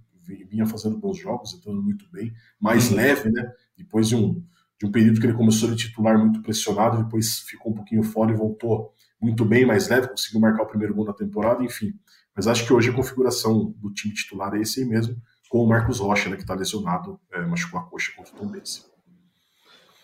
vinha 0.49 0.65
fazendo 0.65 0.97
bons 0.97 1.17
jogos, 1.17 1.53
entrando 1.53 1.83
muito 1.83 2.05
bem, 2.09 2.31
mais 2.57 2.89
uhum. 2.89 2.95
leve, 2.95 3.29
né? 3.31 3.51
Depois 3.77 4.07
de 4.07 4.15
um, 4.15 4.41
de 4.79 4.85
um 4.85 4.91
período 4.91 5.19
que 5.19 5.25
ele 5.25 5.33
começou 5.33 5.69
a 5.69 5.75
titular 5.75 6.17
muito 6.17 6.41
pressionado, 6.41 7.03
depois 7.03 7.39
ficou 7.39 7.73
um 7.73 7.75
pouquinho 7.75 8.01
fora 8.01 8.31
e 8.31 8.37
voltou 8.37 8.93
muito 9.21 9.43
bem, 9.43 9.65
mais 9.65 9.89
leve, 9.89 10.07
conseguiu 10.07 10.39
marcar 10.39 10.63
o 10.63 10.67
primeiro 10.67 10.95
gol 10.95 11.03
na 11.03 11.13
temporada, 11.13 11.61
enfim. 11.63 11.93
Mas 12.39 12.47
acho 12.47 12.65
que 12.65 12.71
hoje 12.71 12.89
a 12.89 12.93
configuração 12.93 13.73
do 13.75 13.91
time 13.91 14.13
titular 14.13 14.55
é 14.55 14.61
esse 14.61 14.79
aí 14.79 14.87
mesmo, 14.87 15.17
com 15.49 15.61
o 15.61 15.67
Marcos 15.67 15.99
Rocha, 15.99 16.29
né, 16.29 16.37
que 16.37 16.43
está 16.43 16.55
lesionado, 16.55 17.19
é, 17.33 17.41
machucou 17.41 17.77
a 17.77 17.83
coxa 17.83 18.13
contra 18.15 18.33
o 18.33 18.37
Tom 18.37 18.47
Benz. 18.47 18.89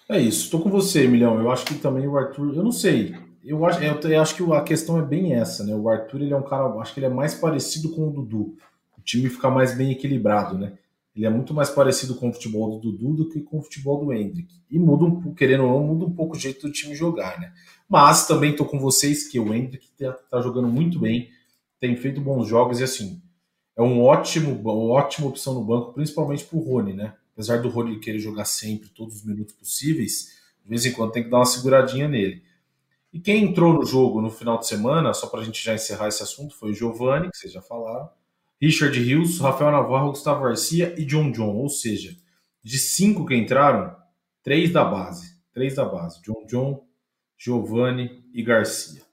É 0.10 0.19
isso, 0.19 0.43
estou 0.43 0.60
com 0.60 0.69
você, 0.69 1.08
Milhão. 1.08 1.39
Eu 1.39 1.50
acho 1.50 1.63
que 1.63 1.76
também 1.76 2.06
o 2.06 2.17
Arthur, 2.17 2.54
eu 2.54 2.62
não 2.62 2.74
sei. 2.74 3.15
eu 3.41 3.65
acho, 3.65 3.82
eu, 3.82 4.21
acho 4.21 4.36
que 4.36 4.52
a 4.52 4.62
questão 4.63 5.00
é 5.00 5.02
bem 5.02 5.34
essa, 5.34 5.63
né? 5.63 5.74
O 5.74 5.88
Arthur 5.88 6.24
ele 6.24 6.34
é 6.34 6.36
um 6.36 6.43
cara, 6.43 6.65
acho 6.82 6.93
que 6.93 7.00
ele 7.00 7.06
é 7.06 7.10
mais 7.10 7.36
parecido 7.36 7.95
com 7.95 8.10
o 8.10 8.12
Dudu. 8.12 8.58
O 8.98 9.02
time 9.02 9.30
fica 9.30 9.50
mais 9.50 9.74
bem 9.74 9.93
equilibrado, 9.93 10.58
né? 10.58 10.74
Ele 11.15 11.26
é 11.26 11.30
muito 11.30 11.54
mais 11.54 11.69
parecido 11.69 12.15
com 12.15 12.28
o 12.28 12.34
futebol 12.34 12.78
do 12.78 12.91
Dudu 12.91 13.13
do 13.13 13.30
que 13.30 13.39
com 13.39 13.60
o 13.60 13.63
futebol 13.63 14.04
do 14.04 14.12
Hendrick. 14.12 14.54
E 14.69 14.78
muda 14.78 15.06
um 15.06 15.34
querendo 15.34 15.63
ou 15.63 15.80
não, 15.80 15.88
muda 15.88 16.06
um 16.06 16.13
pouco 16.13 16.36
o 16.36 16.39
jeito 16.39 16.67
do 16.67 16.74
time 16.74 16.95
jogar, 16.95 17.39
né? 17.39 17.54
Mas 17.88 18.28
também 18.28 18.54
tô 18.54 18.65
com 18.65 18.78
vocês 18.78 19.26
que 19.26 19.39
o 19.39 19.54
Hendrick 19.54 19.88
tá, 19.98 20.12
tá 20.12 20.41
jogando 20.41 20.67
muito 20.67 21.00
bem, 21.00 21.30
tem 21.79 21.95
feito 21.95 22.21
bons 22.21 22.47
jogos 22.47 22.79
e 22.79 22.83
assim, 22.83 23.21
é 23.75 23.81
um 23.81 24.01
ótimo, 24.01 24.59
uma 24.59 24.93
ótima 24.93 25.27
opção 25.27 25.53
no 25.53 25.63
banco, 25.63 25.93
principalmente 25.93 26.45
pro 26.45 26.59
Rony, 26.59 26.93
né? 26.93 27.13
Apesar 27.33 27.61
do 27.61 27.69
Rony 27.69 27.99
querer 27.99 28.19
jogar 28.19 28.45
sempre, 28.45 28.89
todos 28.89 29.17
os 29.17 29.25
minutos 29.25 29.53
possíveis, 29.53 30.29
de 30.63 30.69
vez 30.69 30.85
em 30.85 30.91
quando 30.93 31.11
tem 31.11 31.23
que 31.23 31.29
dar 31.29 31.39
uma 31.39 31.45
seguradinha 31.45 32.07
nele. 32.07 32.43
E 33.15 33.19
quem 33.19 33.45
entrou 33.45 33.73
no 33.73 33.85
jogo 33.85 34.21
no 34.21 34.29
final 34.29 34.57
de 34.57 34.67
semana, 34.67 35.13
só 35.13 35.27
para 35.27 35.39
a 35.39 35.43
gente 35.43 35.63
já 35.63 35.73
encerrar 35.73 36.09
esse 36.09 36.21
assunto, 36.21 36.53
foi 36.55 36.71
o 36.71 36.73
Giovanni, 36.73 37.29
que 37.29 37.38
vocês 37.38 37.53
já 37.53 37.61
falaram, 37.61 38.09
Richard 38.61 38.99
Rios, 38.99 39.39
Rafael 39.39 39.71
Navarro, 39.71 40.09
Gustavo 40.09 40.43
Garcia 40.43 40.93
e 40.97 41.05
John 41.05 41.31
John. 41.31 41.55
Ou 41.55 41.69
seja, 41.69 42.13
de 42.63 42.77
cinco 42.77 43.25
que 43.25 43.35
entraram, 43.35 43.95
três 44.43 44.71
da 44.71 44.83
base. 44.83 45.35
Três 45.53 45.75
da 45.75 45.85
base. 45.85 46.21
John 46.23 46.45
John, 46.45 46.85
Giovanni 47.38 48.23
e 48.33 48.43
Garcia. 48.43 49.04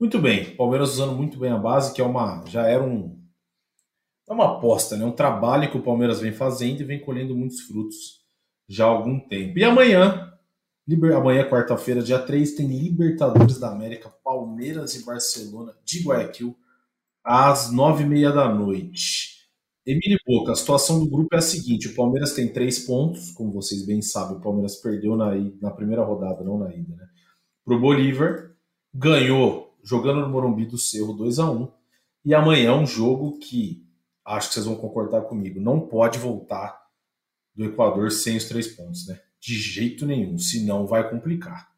Muito 0.00 0.18
bem, 0.18 0.56
Palmeiras 0.56 0.94
usando 0.94 1.14
muito 1.14 1.38
bem 1.38 1.52
a 1.52 1.58
base, 1.58 1.92
que 1.92 2.00
é 2.00 2.04
uma 2.04 2.42
já 2.46 2.66
era 2.66 2.82
um 2.82 3.20
é 4.26 4.32
uma 4.32 4.56
aposta, 4.56 4.96
né? 4.96 5.04
Um 5.04 5.12
trabalho 5.12 5.70
que 5.70 5.76
o 5.76 5.82
Palmeiras 5.82 6.20
vem 6.20 6.32
fazendo 6.32 6.80
e 6.80 6.84
vem 6.84 7.00
colhendo 7.00 7.36
muitos 7.36 7.60
frutos 7.60 8.20
já 8.66 8.86
há 8.86 8.88
algum 8.88 9.20
tempo. 9.20 9.58
E 9.58 9.64
amanhã, 9.64 10.32
liber, 10.88 11.14
amanhã, 11.14 11.46
quarta-feira, 11.50 12.00
dia 12.00 12.18
3, 12.18 12.54
tem 12.54 12.66
Libertadores 12.66 13.58
da 13.58 13.72
América, 13.72 14.08
Palmeiras 14.24 14.94
e 14.94 15.04
Barcelona 15.04 15.74
de 15.84 16.02
Guayaquil, 16.02 16.56
às 17.22 17.70
nove 17.70 18.04
e 18.04 18.06
meia 18.06 18.32
da 18.32 18.48
noite. 18.48 19.40
Emílio 19.84 20.18
Boca, 20.26 20.52
a 20.52 20.56
situação 20.56 21.00
do 21.00 21.10
grupo 21.10 21.34
é 21.34 21.38
a 21.38 21.42
seguinte: 21.42 21.88
o 21.88 21.94
Palmeiras 21.94 22.32
tem 22.32 22.50
três 22.50 22.78
pontos, 22.78 23.32
como 23.32 23.52
vocês 23.52 23.84
bem 23.84 24.00
sabem, 24.00 24.38
o 24.38 24.40
Palmeiras 24.40 24.76
perdeu 24.76 25.14
na, 25.14 25.34
na 25.60 25.70
primeira 25.72 26.02
rodada, 26.04 26.42
não 26.42 26.56
na 26.56 26.74
ida, 26.74 26.94
né? 26.96 27.06
Para 27.66 27.74
o 27.74 27.80
Bolívar, 27.80 28.52
ganhou 28.94 29.69
jogando 29.82 30.20
no 30.20 30.28
Morumbi 30.28 30.66
do 30.66 30.78
Cerro 30.78 31.12
2 31.12 31.38
a 31.38 31.50
1 31.50 31.68
e 32.24 32.34
amanhã 32.34 32.70
é 32.70 32.74
um 32.74 32.86
jogo 32.86 33.38
que 33.38 33.84
acho 34.24 34.48
que 34.48 34.54
vocês 34.54 34.66
vão 34.66 34.76
concordar 34.76 35.22
comigo, 35.22 35.60
não 35.60 35.80
pode 35.80 36.18
voltar 36.18 36.80
do 37.54 37.64
Equador 37.64 38.10
sem 38.10 38.36
os 38.36 38.44
três 38.44 38.68
pontos, 38.68 39.06
né? 39.06 39.20
De 39.40 39.54
jeito 39.54 40.06
nenhum, 40.06 40.38
senão 40.38 40.86
vai 40.86 41.08
complicar. 41.08 41.70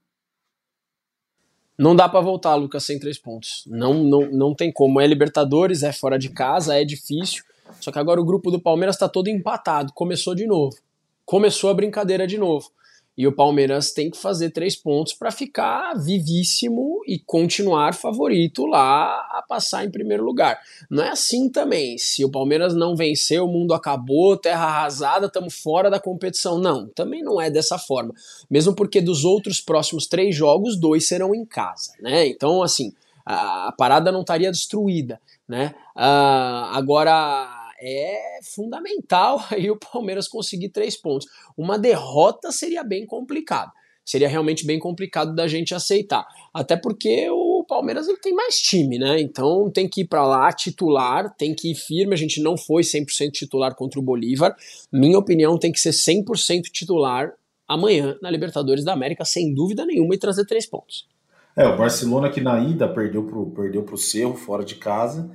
Não 1.78 1.96
dá 1.96 2.08
para 2.08 2.20
voltar, 2.20 2.54
Lucas, 2.54 2.84
sem 2.84 2.98
três 2.98 3.18
pontos. 3.18 3.64
Não, 3.66 3.94
não, 4.04 4.30
não 4.30 4.54
tem 4.54 4.72
como. 4.72 5.00
É 5.00 5.06
Libertadores, 5.06 5.82
é 5.82 5.92
fora 5.92 6.18
de 6.18 6.28
casa, 6.28 6.78
é 6.78 6.84
difícil. 6.84 7.42
Só 7.80 7.90
que 7.90 7.98
agora 7.98 8.20
o 8.20 8.24
grupo 8.24 8.50
do 8.50 8.60
Palmeiras 8.60 8.96
está 8.96 9.08
todo 9.08 9.28
empatado. 9.28 9.92
Começou 9.92 10.34
de 10.34 10.46
novo. 10.46 10.76
Começou 11.24 11.70
a 11.70 11.74
brincadeira 11.74 12.26
de 12.26 12.36
novo. 12.36 12.70
E 13.16 13.26
o 13.26 13.32
Palmeiras 13.32 13.92
tem 13.92 14.10
que 14.10 14.16
fazer 14.16 14.50
três 14.50 14.74
pontos 14.74 15.12
para 15.12 15.30
ficar 15.30 15.94
vivíssimo 15.94 17.02
e 17.06 17.18
continuar 17.18 17.94
favorito 17.94 18.64
lá 18.64 19.04
a 19.32 19.44
passar 19.46 19.84
em 19.84 19.90
primeiro 19.90 20.24
lugar. 20.24 20.58
Não 20.90 21.02
é 21.02 21.10
assim 21.10 21.50
também. 21.50 21.98
Se 21.98 22.24
o 22.24 22.30
Palmeiras 22.30 22.74
não 22.74 22.96
vencer, 22.96 23.42
o 23.42 23.46
mundo 23.46 23.74
acabou, 23.74 24.36
terra 24.36 24.64
arrasada, 24.64 25.26
estamos 25.26 25.54
fora 25.54 25.90
da 25.90 26.00
competição. 26.00 26.58
Não, 26.58 26.88
também 26.88 27.22
não 27.22 27.38
é 27.38 27.50
dessa 27.50 27.78
forma. 27.78 28.14
Mesmo 28.50 28.74
porque 28.74 29.00
dos 29.00 29.24
outros 29.24 29.60
próximos 29.60 30.06
três 30.06 30.34
jogos, 30.34 30.78
dois 30.78 31.06
serão 31.06 31.34
em 31.34 31.44
casa, 31.44 31.92
né? 32.00 32.26
Então, 32.26 32.62
assim, 32.62 32.94
a, 33.26 33.72
parada 33.76 34.10
não 34.10 34.22
estaria 34.22 34.50
destruída, 34.50 35.20
né? 35.46 35.74
Uh, 35.94 36.72
agora 36.72 37.61
é 37.82 38.40
fundamental 38.54 39.44
aí 39.50 39.70
o 39.70 39.76
Palmeiras 39.76 40.28
conseguir 40.28 40.68
três 40.68 40.96
pontos. 40.96 41.26
Uma 41.56 41.78
derrota 41.78 42.52
seria 42.52 42.84
bem 42.84 43.04
complicado. 43.04 43.72
Seria 44.04 44.28
realmente 44.28 44.66
bem 44.66 44.80
complicado 44.80 45.32
da 45.34 45.46
gente 45.46 45.74
aceitar. 45.74 46.26
Até 46.52 46.76
porque 46.76 47.28
o 47.30 47.64
Palmeiras 47.68 48.08
ele 48.08 48.18
tem 48.18 48.34
mais 48.34 48.56
time, 48.56 48.98
né? 48.98 49.20
Então 49.20 49.70
tem 49.70 49.88
que 49.88 50.00
ir 50.00 50.06
para 50.06 50.26
lá 50.26 50.52
titular, 50.52 51.32
tem 51.36 51.54
que 51.54 51.70
ir 51.70 51.76
firme. 51.76 52.12
A 52.12 52.16
gente 52.16 52.42
não 52.42 52.56
foi 52.56 52.82
100% 52.82 53.30
titular 53.30 53.76
contra 53.76 54.00
o 54.00 54.02
Bolívar. 54.02 54.56
Minha 54.92 55.18
opinião 55.18 55.56
tem 55.56 55.70
que 55.70 55.78
ser 55.78 55.90
100% 55.90 56.62
titular 56.72 57.32
amanhã 57.66 58.18
na 58.20 58.28
Libertadores 58.28 58.84
da 58.84 58.92
América, 58.92 59.24
sem 59.24 59.54
dúvida 59.54 59.86
nenhuma, 59.86 60.14
e 60.16 60.18
trazer 60.18 60.44
três 60.46 60.66
pontos. 60.66 61.08
É, 61.56 61.66
o 61.66 61.76
Barcelona 61.76 62.28
que 62.28 62.40
na 62.40 62.58
ida 62.58 62.88
perdeu 62.88 63.24
pro, 63.24 63.50
perdeu 63.50 63.86
Cerro 63.96 64.34
fora 64.34 64.64
de 64.64 64.74
casa 64.74 65.30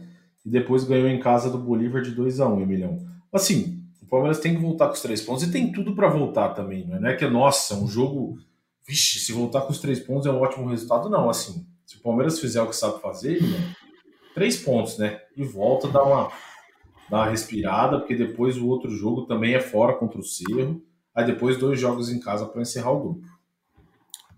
e 0.48 0.50
depois 0.50 0.86
ganhou 0.86 1.10
em 1.10 1.20
casa 1.20 1.50
do 1.50 1.58
Bolívar 1.58 2.02
de 2.02 2.12
2 2.12 2.40
a 2.40 2.48
1 2.48 2.62
Emilhão. 2.62 3.06
Assim, 3.34 3.84
o 4.02 4.06
Palmeiras 4.06 4.40
tem 4.40 4.56
que 4.56 4.62
voltar 4.62 4.88
com 4.88 4.94
os 4.94 5.02
três 5.02 5.22
pontos 5.22 5.44
e 5.44 5.52
tem 5.52 5.74
tudo 5.74 5.94
para 5.94 6.08
voltar 6.08 6.54
também, 6.54 6.88
não 6.88 7.06
é? 7.06 7.16
que, 7.16 7.28
nossa, 7.28 7.76
um 7.76 7.86
jogo. 7.86 8.40
Vixe, 8.88 9.20
se 9.20 9.34
voltar 9.34 9.64
com 9.64 9.74
os 9.74 9.82
três 9.82 10.00
pontos 10.00 10.26
é 10.26 10.32
um 10.32 10.40
ótimo 10.40 10.70
resultado, 10.70 11.10
não. 11.10 11.30
Assim, 11.30 11.68
se 11.86 11.98
o 11.98 12.02
Palmeiras 12.02 12.40
fizer 12.40 12.62
o 12.62 12.68
que 12.68 12.76
sabe 12.78 13.02
fazer, 13.02 13.42
três 14.34 14.56
pontos, 14.56 14.98
né? 14.98 15.20
E 15.36 15.44
volta, 15.44 15.90
dá 15.90 16.02
uma, 16.02 16.32
dá 17.10 17.18
uma 17.18 17.30
respirada, 17.30 18.00
porque 18.00 18.16
depois 18.16 18.58
o 18.58 18.68
outro 18.68 18.90
jogo 18.90 19.24
também 19.24 19.54
é 19.54 19.60
fora 19.60 19.96
contra 19.96 20.18
o 20.18 20.24
Cerro. 20.24 20.82
Aí 21.14 21.26
depois 21.26 21.58
dois 21.58 21.78
jogos 21.78 22.10
em 22.10 22.22
casa 22.22 22.46
para 22.46 22.62
encerrar 22.62 22.92
o 22.92 23.00
grupo. 23.02 23.28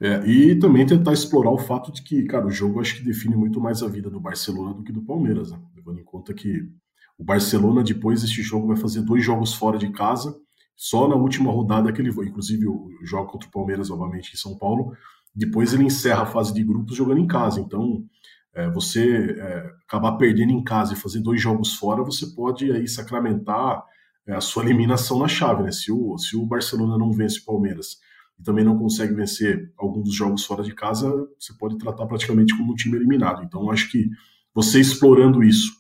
É, 0.02 0.26
e 0.26 0.58
também 0.58 0.88
tentar 0.88 1.13
explorar 1.13 1.52
o 1.52 1.58
fato 1.60 1.91
de 1.91 2.02
que, 2.02 2.24
cara, 2.24 2.48
o 2.48 2.52
jogo 2.52 2.80
acho 2.80 2.95
que 2.95 3.04
define 3.04 3.36
muito 3.36 3.62
mais 3.62 3.84
a 3.84 3.88
vida 3.88 4.10
do 4.10 4.19
Barcelona 4.19 4.74
do 4.74 4.82
que 4.82 4.91
do 4.91 5.04
Palmeiras, 5.04 5.52
né? 5.52 5.60
Levando 5.89 5.99
em 5.99 6.04
conta 6.04 6.34
que 6.34 6.69
o 7.17 7.23
Barcelona, 7.23 7.84
depois 7.84 8.21
deste 8.21 8.41
jogo, 8.41 8.67
vai 8.67 8.78
fazer 8.78 9.02
dois 9.02 9.23
jogos 9.23 9.54
fora 9.54 9.78
de 9.78 9.91
casa, 9.91 10.36
só 10.75 11.08
na 11.08 11.15
última 11.15 11.52
rodada 11.52 11.91
que 11.91 12.02
ele 12.02 12.12
foi, 12.12 12.28
inclusive 12.28 12.65
o 12.67 12.89
jogo 13.04 13.30
contra 13.30 13.49
o 13.49 13.52
Palmeiras, 13.52 13.89
novamente, 13.89 14.34
em 14.34 14.38
São 14.38 14.58
Paulo, 14.58 14.93
depois 15.36 15.73
ele 15.73 15.84
encerra 15.84 16.23
a 16.23 16.25
fase 16.25 16.54
de 16.54 16.63
grupos 16.63 16.95
jogando 16.95 17.19
em 17.19 17.28
casa, 17.28 17.60
então 17.60 18.06
é, 18.54 18.69
você 18.69 19.36
é, 19.38 19.71
acabar 19.88 20.13
perdendo 20.13 20.52
em 20.52 20.63
casa 20.63 20.93
e 20.93 20.97
fazer 20.97 21.19
dois 21.19 21.41
jogos 21.41 21.73
fora, 21.73 22.04
você 22.04 22.28
pode 22.28 22.71
aí 22.71 22.88
sacramentar 22.88 23.84
é, 24.25 24.34
a 24.34 24.41
sua 24.41 24.63
eliminação 24.63 25.19
na 25.19 25.28
chave, 25.28 25.63
né? 25.63 25.71
Se 25.71 25.91
o, 25.91 26.17
se 26.17 26.36
o 26.36 26.45
Barcelona 26.45 26.97
não 26.97 27.12
vence 27.12 27.39
o 27.39 27.45
Palmeiras 27.45 27.97
e 28.39 28.43
também 28.43 28.63
não 28.63 28.78
consegue 28.78 29.13
vencer 29.13 29.71
algum 29.78 30.02
dos 30.02 30.15
jogos 30.15 30.45
fora 30.45 30.63
de 30.63 30.73
casa, 30.73 31.12
você 31.38 31.54
pode 31.60 31.78
tratar 31.78 32.06
praticamente 32.06 32.58
como 32.58 32.71
um 32.71 32.75
time 32.75 32.95
eliminado. 32.95 33.43
Então, 33.43 33.69
acho 33.69 33.91
que 33.91 34.10
você 34.54 34.80
explorando 34.80 35.43
isso, 35.43 35.79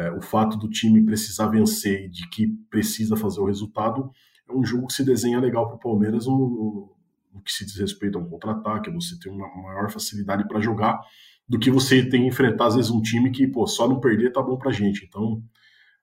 é, 0.00 0.10
o 0.12 0.20
fato 0.20 0.56
do 0.56 0.68
time 0.68 1.04
precisar 1.04 1.48
vencer 1.48 2.06
e 2.06 2.08
de 2.08 2.28
que 2.30 2.48
precisa 2.70 3.16
fazer 3.16 3.40
o 3.40 3.46
resultado, 3.46 4.10
é 4.48 4.52
um 4.52 4.64
jogo 4.64 4.86
que 4.86 4.94
se 4.94 5.04
desenha 5.04 5.38
legal 5.38 5.66
para 5.66 5.76
o 5.76 5.80
Palmeiras 5.80 6.26
no, 6.26 6.96
no, 7.34 7.42
que 7.42 7.52
se 7.52 7.64
diz 7.64 7.76
respeito 7.76 8.18
a 8.18 8.20
um 8.20 8.28
contra-ataque, 8.28 8.90
você 8.90 9.18
tem 9.18 9.30
uma 9.30 9.48
maior 9.62 9.90
facilidade 9.90 10.46
para 10.48 10.60
jogar 10.60 11.00
do 11.48 11.58
que 11.58 11.70
você 11.70 12.08
tem 12.08 12.22
que 12.22 12.28
enfrentar, 12.28 12.66
às 12.66 12.76
vezes, 12.76 12.90
um 12.90 13.02
time 13.02 13.30
que, 13.30 13.46
pô, 13.46 13.66
só 13.66 13.88
não 13.88 13.98
perder 13.98 14.32
tá 14.32 14.40
bom 14.40 14.56
pra 14.56 14.70
gente. 14.70 15.04
Então, 15.04 15.42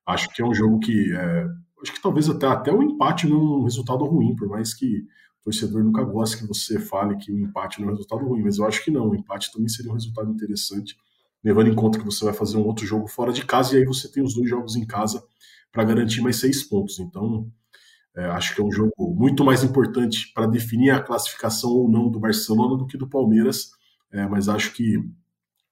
acho 0.06 0.30
que 0.30 0.42
é 0.42 0.46
um 0.46 0.54
jogo 0.54 0.80
que. 0.80 1.14
É, 1.14 1.48
acho 1.82 1.94
que 1.94 2.02
talvez 2.02 2.30
até, 2.30 2.48
até 2.48 2.72
o 2.72 2.84
empate 2.84 3.28
não 3.28 3.38
é 3.38 3.58
um 3.60 3.64
resultado 3.64 4.04
ruim, 4.04 4.36
por 4.36 4.50
mais 4.50 4.74
que 4.74 5.06
torcedor 5.42 5.84
nunca 5.84 6.04
gosta 6.04 6.38
que 6.38 6.46
você 6.46 6.78
fale 6.78 7.16
que 7.16 7.32
o 7.32 7.40
empate 7.40 7.80
não 7.80 7.88
é 7.88 7.92
um 7.92 7.96
resultado 7.96 8.26
ruim, 8.26 8.44
mas 8.44 8.58
eu 8.58 8.66
acho 8.66 8.84
que 8.84 8.92
não. 8.92 9.10
O 9.10 9.16
empate 9.16 9.52
também 9.54 9.70
seria 9.70 9.90
um 9.90 9.94
resultado 9.94 10.30
interessante, 10.30 10.98
levando 11.43 11.69
em 11.69 11.76
conta 11.76 12.00
que 12.00 12.06
você 12.06 12.26
vai 12.26 12.34
fazer 12.34 12.58
um 12.58 12.65
outro 12.65 12.86
jogo 12.86 13.08
fora 13.08 13.32
de 13.32 13.45
casa 13.45 13.76
e 13.76 13.80
aí 13.80 13.86
você 13.86 14.12
tem 14.12 14.23
os 14.23 14.34
dois 14.34 14.50
jogos 14.50 14.76
em 14.76 14.86
casa 14.86 15.23
para 15.71 15.84
garantir 15.84 16.21
mais 16.21 16.38
seis 16.38 16.63
pontos. 16.63 17.00
Então, 17.00 17.52
é, 18.15 18.26
acho 18.26 18.56
que 18.56 18.62
é 18.62 18.63
um 18.63 18.71
jogo 18.71 18.91
muito 19.00 19.43
mais 19.43 19.63
importante 19.63 20.32
para 20.34 20.47
definir 20.47 20.89
a 20.89 21.02
classificação 21.02 21.69
ou 21.69 21.89
não 21.89 22.10
do 22.10 22.19
Barcelona 22.19 22.76
do 22.78 22.88
que 22.88 22.97
do 22.97 23.08
Palmeiras. 23.08 23.71
É, 24.12 24.26
mas 24.28 24.50
acho 24.50 24.73
que 24.73 24.97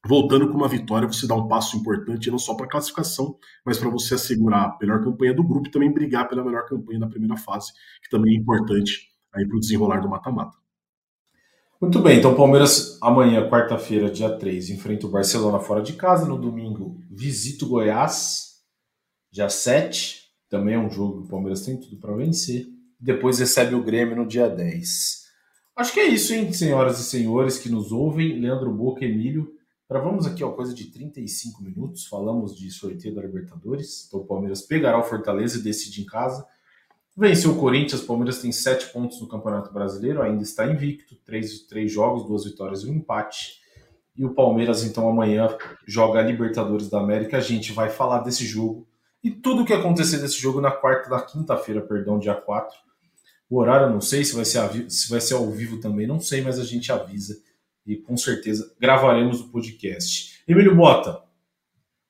voltando 0.06 0.48
com 0.50 0.58
uma 0.58 0.68
vitória, 0.68 1.08
você 1.08 1.26
dá 1.26 1.34
um 1.36 1.48
passo 1.48 1.76
importante, 1.76 2.30
não 2.30 2.38
só 2.38 2.54
para 2.54 2.68
a 2.68 2.70
classificação, 2.70 3.38
mas 3.66 3.80
para 3.80 3.90
você 3.90 4.14
assegurar 4.14 4.66
a 4.66 4.78
melhor 4.80 5.04
campanha 5.04 5.34
do 5.34 5.44
grupo 5.44 5.68
e 5.68 5.72
também 5.72 5.92
brigar 5.92 6.28
pela 6.30 6.44
melhor 6.44 6.66
campanha 6.66 7.00
na 7.00 7.08
primeira 7.08 7.36
fase, 7.36 7.74
que 8.04 8.10
também 8.10 8.36
é 8.36 8.40
importante 8.40 9.10
aí 9.34 9.48
para 9.48 9.58
o 9.58 9.60
desenrolar 9.60 10.00
do 10.00 10.10
mata-mata. 10.10 10.56
Muito 11.86 12.00
bem, 12.00 12.18
então 12.18 12.36
Palmeiras 12.36 12.98
amanhã, 13.00 13.48
quarta-feira, 13.48 14.10
dia 14.10 14.36
3, 14.36 14.72
enfrenta 14.72 15.06
o 15.06 15.12
Barcelona 15.12 15.60
fora 15.60 15.84
de 15.84 15.94
casa. 15.94 16.26
No 16.26 16.36
domingo, 16.36 17.00
visita 17.12 17.64
o 17.64 17.68
Goiás, 17.68 18.56
dia 19.32 19.50
7. 19.50 20.24
Também 20.50 20.74
é 20.74 20.80
um 20.80 20.90
jogo 20.90 21.20
que 21.20 21.28
o 21.28 21.30
Palmeiras 21.30 21.62
tem 21.62 21.80
tudo 21.80 21.98
para 21.98 22.16
vencer. 22.16 22.66
Depois 23.00 23.38
recebe 23.38 23.76
o 23.76 23.84
Grêmio 23.84 24.16
no 24.16 24.26
dia 24.26 24.50
10. 24.50 25.26
Acho 25.76 25.94
que 25.94 26.00
é 26.00 26.08
isso, 26.08 26.34
hein, 26.34 26.52
senhoras 26.52 27.00
e 27.00 27.04
senhores 27.04 27.60
que 27.60 27.70
nos 27.70 27.92
ouvem. 27.92 28.40
Leandro 28.40 28.74
Boca, 28.74 29.06
Emílio. 29.06 29.54
Gravamos 29.88 30.26
aqui 30.26 30.44
ó, 30.44 30.54
coisa 30.54 30.74
de 30.74 30.86
35 30.86 31.62
minutos. 31.62 32.08
Falamos 32.08 32.58
de 32.58 32.72
sorteio 32.72 33.14
da 33.14 33.22
Libertadores. 33.22 34.08
Então 34.08 34.22
o 34.22 34.26
Palmeiras 34.26 34.64
pegará 34.64 35.00
o 35.00 35.04
Fortaleza 35.04 35.60
e 35.60 35.62
decide 35.62 36.02
em 36.02 36.06
casa. 36.06 36.48
Venceu 37.18 37.52
o 37.52 37.58
Corinthians, 37.58 38.02
o 38.02 38.06
Palmeiras 38.06 38.42
tem 38.42 38.52
sete 38.52 38.88
pontos 38.88 39.22
no 39.22 39.28
Campeonato 39.28 39.72
Brasileiro, 39.74 40.22
ainda 40.22 40.44
está 40.44 40.68
invicto, 40.68 41.16
três, 41.24 41.62
três 41.62 41.92
jogos, 41.92 42.26
duas 42.26 42.44
vitórias 42.44 42.84
e 42.84 42.90
um 42.90 42.96
empate. 42.96 43.62
E 44.18 44.26
o 44.26 44.34
Palmeiras, 44.34 44.84
então, 44.84 45.08
amanhã 45.08 45.56
joga 45.88 46.20
a 46.20 46.24
Libertadores 46.24 46.90
da 46.90 47.00
América. 47.00 47.38
A 47.38 47.42
gente 47.42 47.72
vai 47.72 47.90
falar 47.90 48.20
desse 48.20 48.46
jogo 48.46 48.88
e 49.26 49.32
tudo 49.32 49.64
o 49.64 49.66
que 49.66 49.74
acontecer 49.74 50.20
desse 50.20 50.38
jogo 50.38 50.62
na 50.62 50.70
quarta, 50.70 51.10
na 51.10 51.20
quinta-feira, 51.20 51.82
perdão, 51.82 52.20
dia 52.20 52.36
4. 52.36 52.78
O 53.50 53.58
horário 53.58 53.90
não 53.90 54.00
sei 54.00 54.24
se 54.24 54.36
vai, 54.36 54.46
ser, 54.46 54.88
se 54.88 55.10
vai 55.10 55.20
ser 55.20 55.34
ao 55.34 55.50
vivo 55.50 55.80
também, 55.80 56.06
não 56.06 56.20
sei, 56.20 56.42
mas 56.42 56.60
a 56.60 56.64
gente 56.64 56.92
avisa. 56.92 57.36
E 57.88 57.96
com 57.96 58.16
certeza 58.16 58.72
gravaremos 58.80 59.42
o 59.42 59.50
podcast. 59.50 60.44
Emílio 60.48 60.76
Bota, 60.76 61.24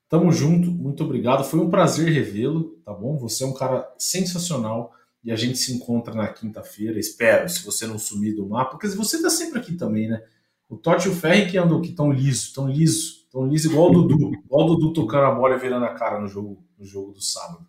tamo 0.10 0.32
junto, 0.32 0.72
muito 0.72 1.04
obrigado. 1.04 1.44
Foi 1.44 1.60
um 1.60 1.70
prazer 1.70 2.12
revê-lo, 2.12 2.78
tá 2.84 2.94
bom? 2.94 3.18
Você 3.18 3.44
é 3.44 3.48
um 3.48 3.54
cara 3.54 3.88
sensacional 3.98 4.92
e 5.24 5.32
a 5.32 5.36
gente 5.36 5.58
se 5.58 5.74
encontra 5.74 6.14
na 6.14 6.28
quinta-feira. 6.28 7.00
Espero, 7.00 7.50
se 7.50 7.66
você 7.66 7.88
não 7.88 7.98
sumir 7.98 8.36
do 8.36 8.48
mapa, 8.48 8.72
porque 8.72 8.88
você 8.88 9.22
tá 9.22 9.30
sempre 9.30 9.60
aqui 9.60 9.76
também, 9.76 10.08
né? 10.08 10.22
O 10.70 10.78
Totti 10.78 11.08
e 11.08 11.12
o 11.12 11.16
Ferri 11.16 11.50
que 11.50 11.58
andam 11.58 11.80
aqui 11.80 11.92
tão 11.92 12.12
liso, 12.12 12.54
tão 12.54 12.68
liso, 12.68 13.28
tão 13.32 13.48
liso, 13.48 13.70
igual 13.70 13.90
o 13.90 14.04
Dudu. 14.04 14.34
igual 14.34 14.68
o 14.68 14.76
Dudu 14.76 14.94
tocando 14.94 15.26
a 15.26 15.32
bola 15.32 15.56
e 15.56 15.60
virando 15.60 15.86
a 15.86 15.94
cara 15.94 16.20
no 16.20 16.28
jogo, 16.28 16.64
no 16.78 16.86
jogo 16.86 17.12
do 17.12 17.22
sábado. 17.22 17.66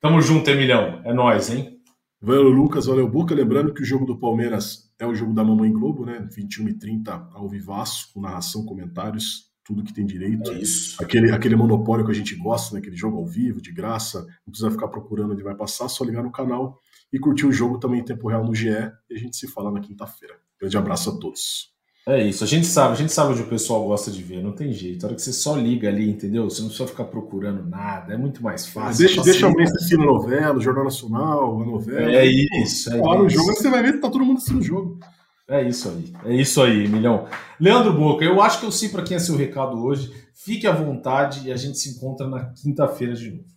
Tamo 0.00 0.20
junto, 0.20 0.48
Emilhão. 0.50 1.00
É 1.04 1.12
nóis, 1.12 1.50
hein? 1.50 1.80
Valeu, 2.20 2.48
Lucas. 2.48 2.86
Valeu, 2.86 3.08
Boca. 3.08 3.34
Lembrando 3.34 3.74
que 3.74 3.82
o 3.82 3.84
jogo 3.84 4.04
do 4.04 4.18
Palmeiras 4.18 4.92
é 4.98 5.06
o 5.06 5.14
jogo 5.14 5.32
da 5.32 5.44
Mamãe 5.44 5.72
Globo, 5.72 6.04
né? 6.04 6.28
21 6.32 6.68
e 6.68 6.74
30 6.74 7.30
ao 7.32 7.48
vivaço, 7.48 8.12
com 8.12 8.20
narração, 8.20 8.64
comentários, 8.64 9.45
tudo 9.66 9.82
que 9.82 9.92
tem 9.92 10.06
direito. 10.06 10.50
É 10.52 10.54
isso. 10.54 11.02
Aquele, 11.02 11.32
aquele 11.32 11.56
monopólio 11.56 12.04
que 12.04 12.12
a 12.12 12.14
gente 12.14 12.36
gosta, 12.36 12.74
né? 12.74 12.80
Aquele 12.80 12.96
jogo 12.96 13.18
ao 13.18 13.26
vivo, 13.26 13.60
de 13.60 13.72
graça. 13.72 14.20
Não 14.46 14.52
precisa 14.52 14.70
ficar 14.70 14.88
procurando 14.88 15.32
onde 15.32 15.42
vai 15.42 15.56
passar, 15.56 15.88
só 15.88 16.04
ligar 16.04 16.22
no 16.22 16.30
canal 16.30 16.80
e 17.12 17.18
curtir 17.18 17.46
o 17.46 17.52
jogo 17.52 17.78
também 17.78 18.00
em 18.00 18.04
tempo 18.04 18.28
real 18.28 18.44
no 18.44 18.54
GE. 18.54 18.68
E 19.10 19.14
a 19.14 19.18
gente 19.18 19.36
se 19.36 19.48
fala 19.48 19.72
na 19.72 19.80
quinta-feira. 19.80 20.36
Grande 20.60 20.78
abraço 20.78 21.10
a 21.10 21.18
todos. 21.18 21.74
É 22.08 22.24
isso, 22.24 22.44
a 22.44 22.46
gente 22.46 22.68
sabe, 22.68 22.92
a 22.92 22.96
gente 22.96 23.12
sabe 23.12 23.32
onde 23.32 23.42
o 23.42 23.48
pessoal 23.48 23.84
gosta 23.84 24.12
de 24.12 24.22
ver, 24.22 24.40
não 24.40 24.52
tem 24.52 24.72
jeito. 24.72 25.02
A 25.04 25.08
hora 25.08 25.16
que 25.16 25.22
você 25.22 25.32
só 25.32 25.56
liga 25.56 25.88
ali, 25.88 26.08
entendeu? 26.08 26.48
Você 26.48 26.60
não 26.60 26.68
precisa 26.68 26.88
ficar 26.88 27.06
procurando 27.06 27.68
nada, 27.68 28.14
é 28.14 28.16
muito 28.16 28.44
mais 28.44 28.64
fácil. 28.68 29.04
Deixa, 29.04 29.22
deixa 29.24 29.44
alguém 29.44 29.64
assistir 29.64 29.96
a 29.96 30.04
novela, 30.04 30.56
o 30.56 30.60
Jornal 30.60 30.84
Nacional, 30.84 31.60
a 31.60 31.66
novela. 31.66 32.12
É 32.12 32.24
isso, 32.24 32.92
é 32.92 33.00
Claro, 33.00 33.24
o 33.24 33.28
jogo 33.28 33.52
você 33.52 33.68
vai 33.68 33.82
ver 33.82 33.94
que 33.94 33.98
tá 33.98 34.08
todo 34.08 34.24
mundo 34.24 34.36
assistindo 34.36 34.60
o 34.60 34.62
jogo. 34.62 35.00
É 35.48 35.62
isso 35.62 35.88
aí, 35.88 36.12
é 36.24 36.34
isso 36.34 36.60
aí, 36.60 36.88
milhão. 36.88 37.28
Leandro 37.60 37.92
Boca, 37.92 38.24
eu 38.24 38.42
acho 38.42 38.58
que 38.58 38.66
eu 38.66 38.72
sei 38.72 38.88
para 38.88 39.04
quem 39.04 39.16
é 39.16 39.20
seu 39.20 39.36
recado 39.36 39.80
hoje. 39.84 40.12
Fique 40.34 40.66
à 40.66 40.72
vontade 40.72 41.48
e 41.48 41.52
a 41.52 41.56
gente 41.56 41.78
se 41.78 41.90
encontra 41.90 42.26
na 42.26 42.46
quinta-feira 42.46 43.14
de 43.14 43.30
novo. 43.30 43.56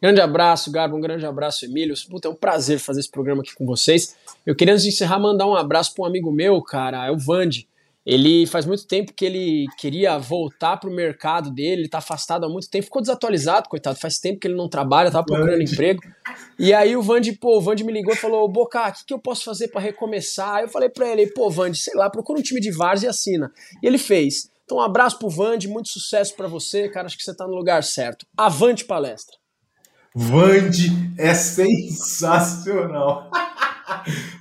Grande 0.00 0.20
abraço, 0.20 0.70
Garbo, 0.70 0.94
um 0.94 1.00
grande 1.00 1.24
abraço, 1.24 1.64
Emílio. 1.64 1.94
Puta, 2.10 2.28
é 2.28 2.30
um 2.30 2.34
prazer 2.34 2.78
fazer 2.78 3.00
esse 3.00 3.10
programa 3.10 3.40
aqui 3.40 3.54
com 3.54 3.64
vocês. 3.64 4.14
Eu 4.44 4.54
queria, 4.54 4.74
antes 4.74 4.84
de 4.84 4.90
encerrar, 4.90 5.18
mandar 5.18 5.46
um 5.46 5.54
abraço 5.54 5.94
para 5.94 6.04
um 6.04 6.06
amigo 6.06 6.30
meu, 6.30 6.60
cara, 6.60 7.06
é 7.06 7.10
o 7.10 7.18
Vande. 7.18 7.66
Ele 8.06 8.46
faz 8.46 8.64
muito 8.64 8.86
tempo 8.86 9.12
que 9.12 9.24
ele 9.24 9.66
queria 9.76 10.16
voltar 10.16 10.76
pro 10.76 10.88
mercado 10.92 11.50
dele, 11.50 11.82
ele 11.82 11.88
tá 11.88 11.98
afastado 11.98 12.46
há 12.46 12.48
muito 12.48 12.70
tempo, 12.70 12.84
ficou 12.84 13.02
desatualizado, 13.02 13.68
coitado, 13.68 13.98
faz 13.98 14.20
tempo 14.20 14.38
que 14.38 14.46
ele 14.46 14.54
não 14.54 14.68
trabalha, 14.68 15.10
tava 15.10 15.26
procurando 15.26 15.60
emprego. 15.60 16.00
E 16.56 16.72
aí 16.72 16.96
o 16.96 17.02
Vande, 17.02 17.32
pô, 17.32 17.58
o 17.58 17.60
Vande 17.60 17.82
me 17.82 17.92
ligou 17.92 18.14
e 18.14 18.16
falou: 18.16 18.48
Boca, 18.48 18.88
o 18.88 18.92
que, 18.92 19.06
que 19.06 19.12
eu 19.12 19.18
posso 19.18 19.42
fazer 19.42 19.68
para 19.68 19.80
recomeçar? 19.80 20.54
Aí 20.56 20.64
eu 20.64 20.68
falei 20.68 20.88
pra 20.88 21.08
ele, 21.08 21.26
pô, 21.26 21.50
Vande, 21.50 21.78
sei 21.78 21.94
lá, 21.94 22.08
procura 22.08 22.38
um 22.38 22.42
time 22.42 22.60
de 22.60 22.70
várzea 22.70 23.08
e 23.08 23.10
assina. 23.10 23.50
E 23.82 23.86
ele 23.86 23.98
fez. 23.98 24.48
Então, 24.64 24.78
um 24.78 24.82
abraço 24.82 25.18
pro 25.18 25.28
Vande, 25.28 25.66
muito 25.66 25.88
sucesso 25.88 26.34
para 26.36 26.46
você, 26.46 26.88
cara. 26.88 27.06
Acho 27.06 27.16
que 27.16 27.24
você 27.24 27.34
tá 27.34 27.44
no 27.46 27.54
lugar 27.54 27.82
certo. 27.82 28.24
Avante 28.36 28.84
palestra. 28.84 29.36
Vande 30.14 30.90
é 31.18 31.34
sensacional. 31.34 33.30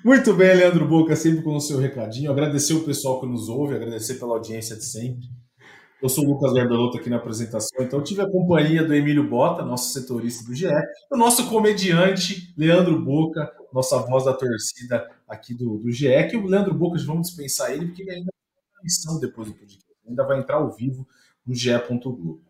Muito 0.03 0.33
bem, 0.33 0.55
Leandro 0.55 0.87
Boca, 0.87 1.15
sempre 1.15 1.41
com 1.41 1.55
o 1.55 1.61
seu 1.61 1.77
recadinho. 1.77 2.31
Agradecer 2.31 2.73
o 2.73 2.83
pessoal 2.83 3.19
que 3.19 3.27
nos 3.27 3.49
ouve, 3.49 3.75
agradecer 3.75 4.15
pela 4.15 4.33
audiência 4.33 4.75
de 4.75 4.85
sempre. 4.85 5.27
Eu 6.01 6.09
sou 6.09 6.25
o 6.25 6.33
Lucas 6.33 6.53
Gardolotto 6.53 6.97
aqui 6.97 7.09
na 7.09 7.15
apresentação, 7.15 7.83
então 7.83 8.03
tive 8.03 8.21
a 8.21 8.29
companhia 8.29 8.83
do 8.83 8.93
Emílio 8.93 9.27
Bota, 9.27 9.63
nosso 9.63 9.93
setorista 9.93 10.45
do 10.45 10.53
GE, 10.53 10.67
o 11.09 11.17
nosso 11.17 11.49
comediante 11.49 12.53
Leandro 12.57 13.03
Boca, 13.03 13.51
nossa 13.73 13.97
voz 13.99 14.25
da 14.25 14.33
torcida 14.33 15.09
aqui 15.27 15.53
do, 15.53 15.77
do 15.77 15.91
GE, 15.91 16.27
que 16.29 16.37
o 16.37 16.45
Leandro 16.45 16.73
Boca, 16.73 16.99
vamos 17.05 17.29
dispensar 17.29 17.71
ele, 17.71 17.87
porque 17.87 18.03
ele 18.03 18.11
ainda 18.11 18.31
tem 18.31 18.83
missão 18.83 19.19
depois 19.19 19.47
do 19.47 19.55
podcast, 19.55 19.85
ainda 20.07 20.23
vai 20.25 20.39
entrar 20.39 20.57
ao 20.57 20.71
vivo 20.71 21.07
no 21.47 21.55
GE.globo. 21.55 22.41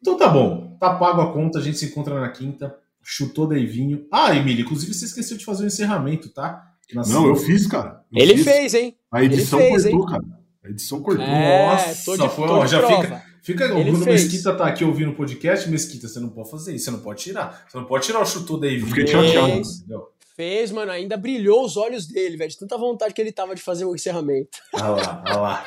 Então 0.00 0.16
tá 0.16 0.28
bom, 0.28 0.76
tá 0.78 0.94
pago 0.94 1.20
a 1.20 1.32
conta, 1.32 1.58
a 1.58 1.62
gente 1.62 1.78
se 1.78 1.86
encontra 1.86 2.18
na 2.18 2.28
quinta. 2.30 2.78
Chutou 3.04 3.46
Deivinho. 3.46 4.06
Ah, 4.10 4.34
Emílio, 4.34 4.64
inclusive 4.64 4.94
você 4.94 5.04
esqueceu 5.04 5.36
de 5.36 5.44
fazer 5.44 5.64
o 5.64 5.66
encerramento, 5.66 6.30
tá? 6.30 6.70
Na 6.92 7.02
Não, 7.06 7.26
eu 7.26 7.36
fiz, 7.36 7.66
cara. 7.66 8.02
Eu 8.12 8.22
Ele 8.22 8.36
fiz. 8.36 8.44
fez, 8.44 8.74
hein? 8.74 8.96
A 9.12 9.22
edição 9.22 9.60
Ele 9.60 9.70
fez, 9.70 9.82
cortou, 9.84 10.00
hein? 10.00 10.06
cara. 10.06 10.44
A 10.64 10.70
edição 10.70 11.00
cortou. 11.02 11.24
É, 11.24 11.66
Nossa, 11.66 12.16
de, 12.16 12.28
foi, 12.34 12.48
ó, 12.48 12.66
já 12.66 12.78
prova. 12.78 13.02
fica, 13.02 13.24
fica. 13.42 13.74
O 13.76 13.84
Bruno 13.84 14.04
fez. 14.04 14.22
Mesquita 14.24 14.54
tá 14.56 14.66
aqui 14.66 14.84
ouvindo 14.84 15.10
o 15.10 15.14
podcast. 15.14 15.68
Mesquita, 15.68 16.08
você 16.08 16.18
não 16.20 16.30
pode 16.30 16.50
fazer 16.50 16.74
isso, 16.74 16.86
você 16.86 16.90
não 16.90 17.00
pode 17.00 17.22
tirar. 17.22 17.66
Você 17.68 17.76
não 17.76 17.84
pode 17.84 18.06
tirar 18.06 18.20
o 18.20 18.26
chutou 18.26 18.58
Deivinho. 18.58 18.84
Eu 18.86 18.88
fiquei 18.88 19.06
chateado. 19.06 19.60
Entendeu? 19.60 20.08
Fez, 20.36 20.72
mano, 20.72 20.90
ainda 20.90 21.16
brilhou 21.16 21.64
os 21.64 21.76
olhos 21.76 22.06
dele, 22.06 22.36
velho. 22.36 22.50
De 22.50 22.58
tanta 22.58 22.76
vontade 22.76 23.14
que 23.14 23.20
ele 23.20 23.30
tava 23.32 23.54
de 23.54 23.62
fazer 23.62 23.84
o 23.84 23.94
encerramento. 23.94 24.58
Olha 24.72 24.88
lá, 24.96 25.24
olha 25.26 25.36
lá. 25.36 25.66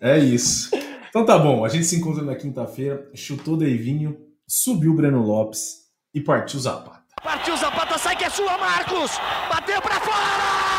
É 0.00 0.18
isso. 0.18 0.70
Então 1.08 1.24
tá 1.24 1.38
bom, 1.38 1.64
a 1.64 1.68
gente 1.68 1.84
se 1.86 1.96
encontra 1.96 2.22
na 2.22 2.34
quinta-feira. 2.34 3.08
Chutou 3.14 3.56
Deivinho, 3.56 4.16
subiu 4.46 4.92
o 4.92 4.96
Breno 4.96 5.22
Lopes 5.22 5.85
e 6.16 6.20
partiu 6.22 6.58
Zapata. 6.58 7.02
Partiu 7.22 7.54
Zapata, 7.58 7.98
sai 7.98 8.16
que 8.16 8.24
é 8.24 8.30
sua, 8.30 8.56
Marcos! 8.56 9.20
Bateu 9.50 9.82
pra 9.82 10.00
fora! 10.00 10.75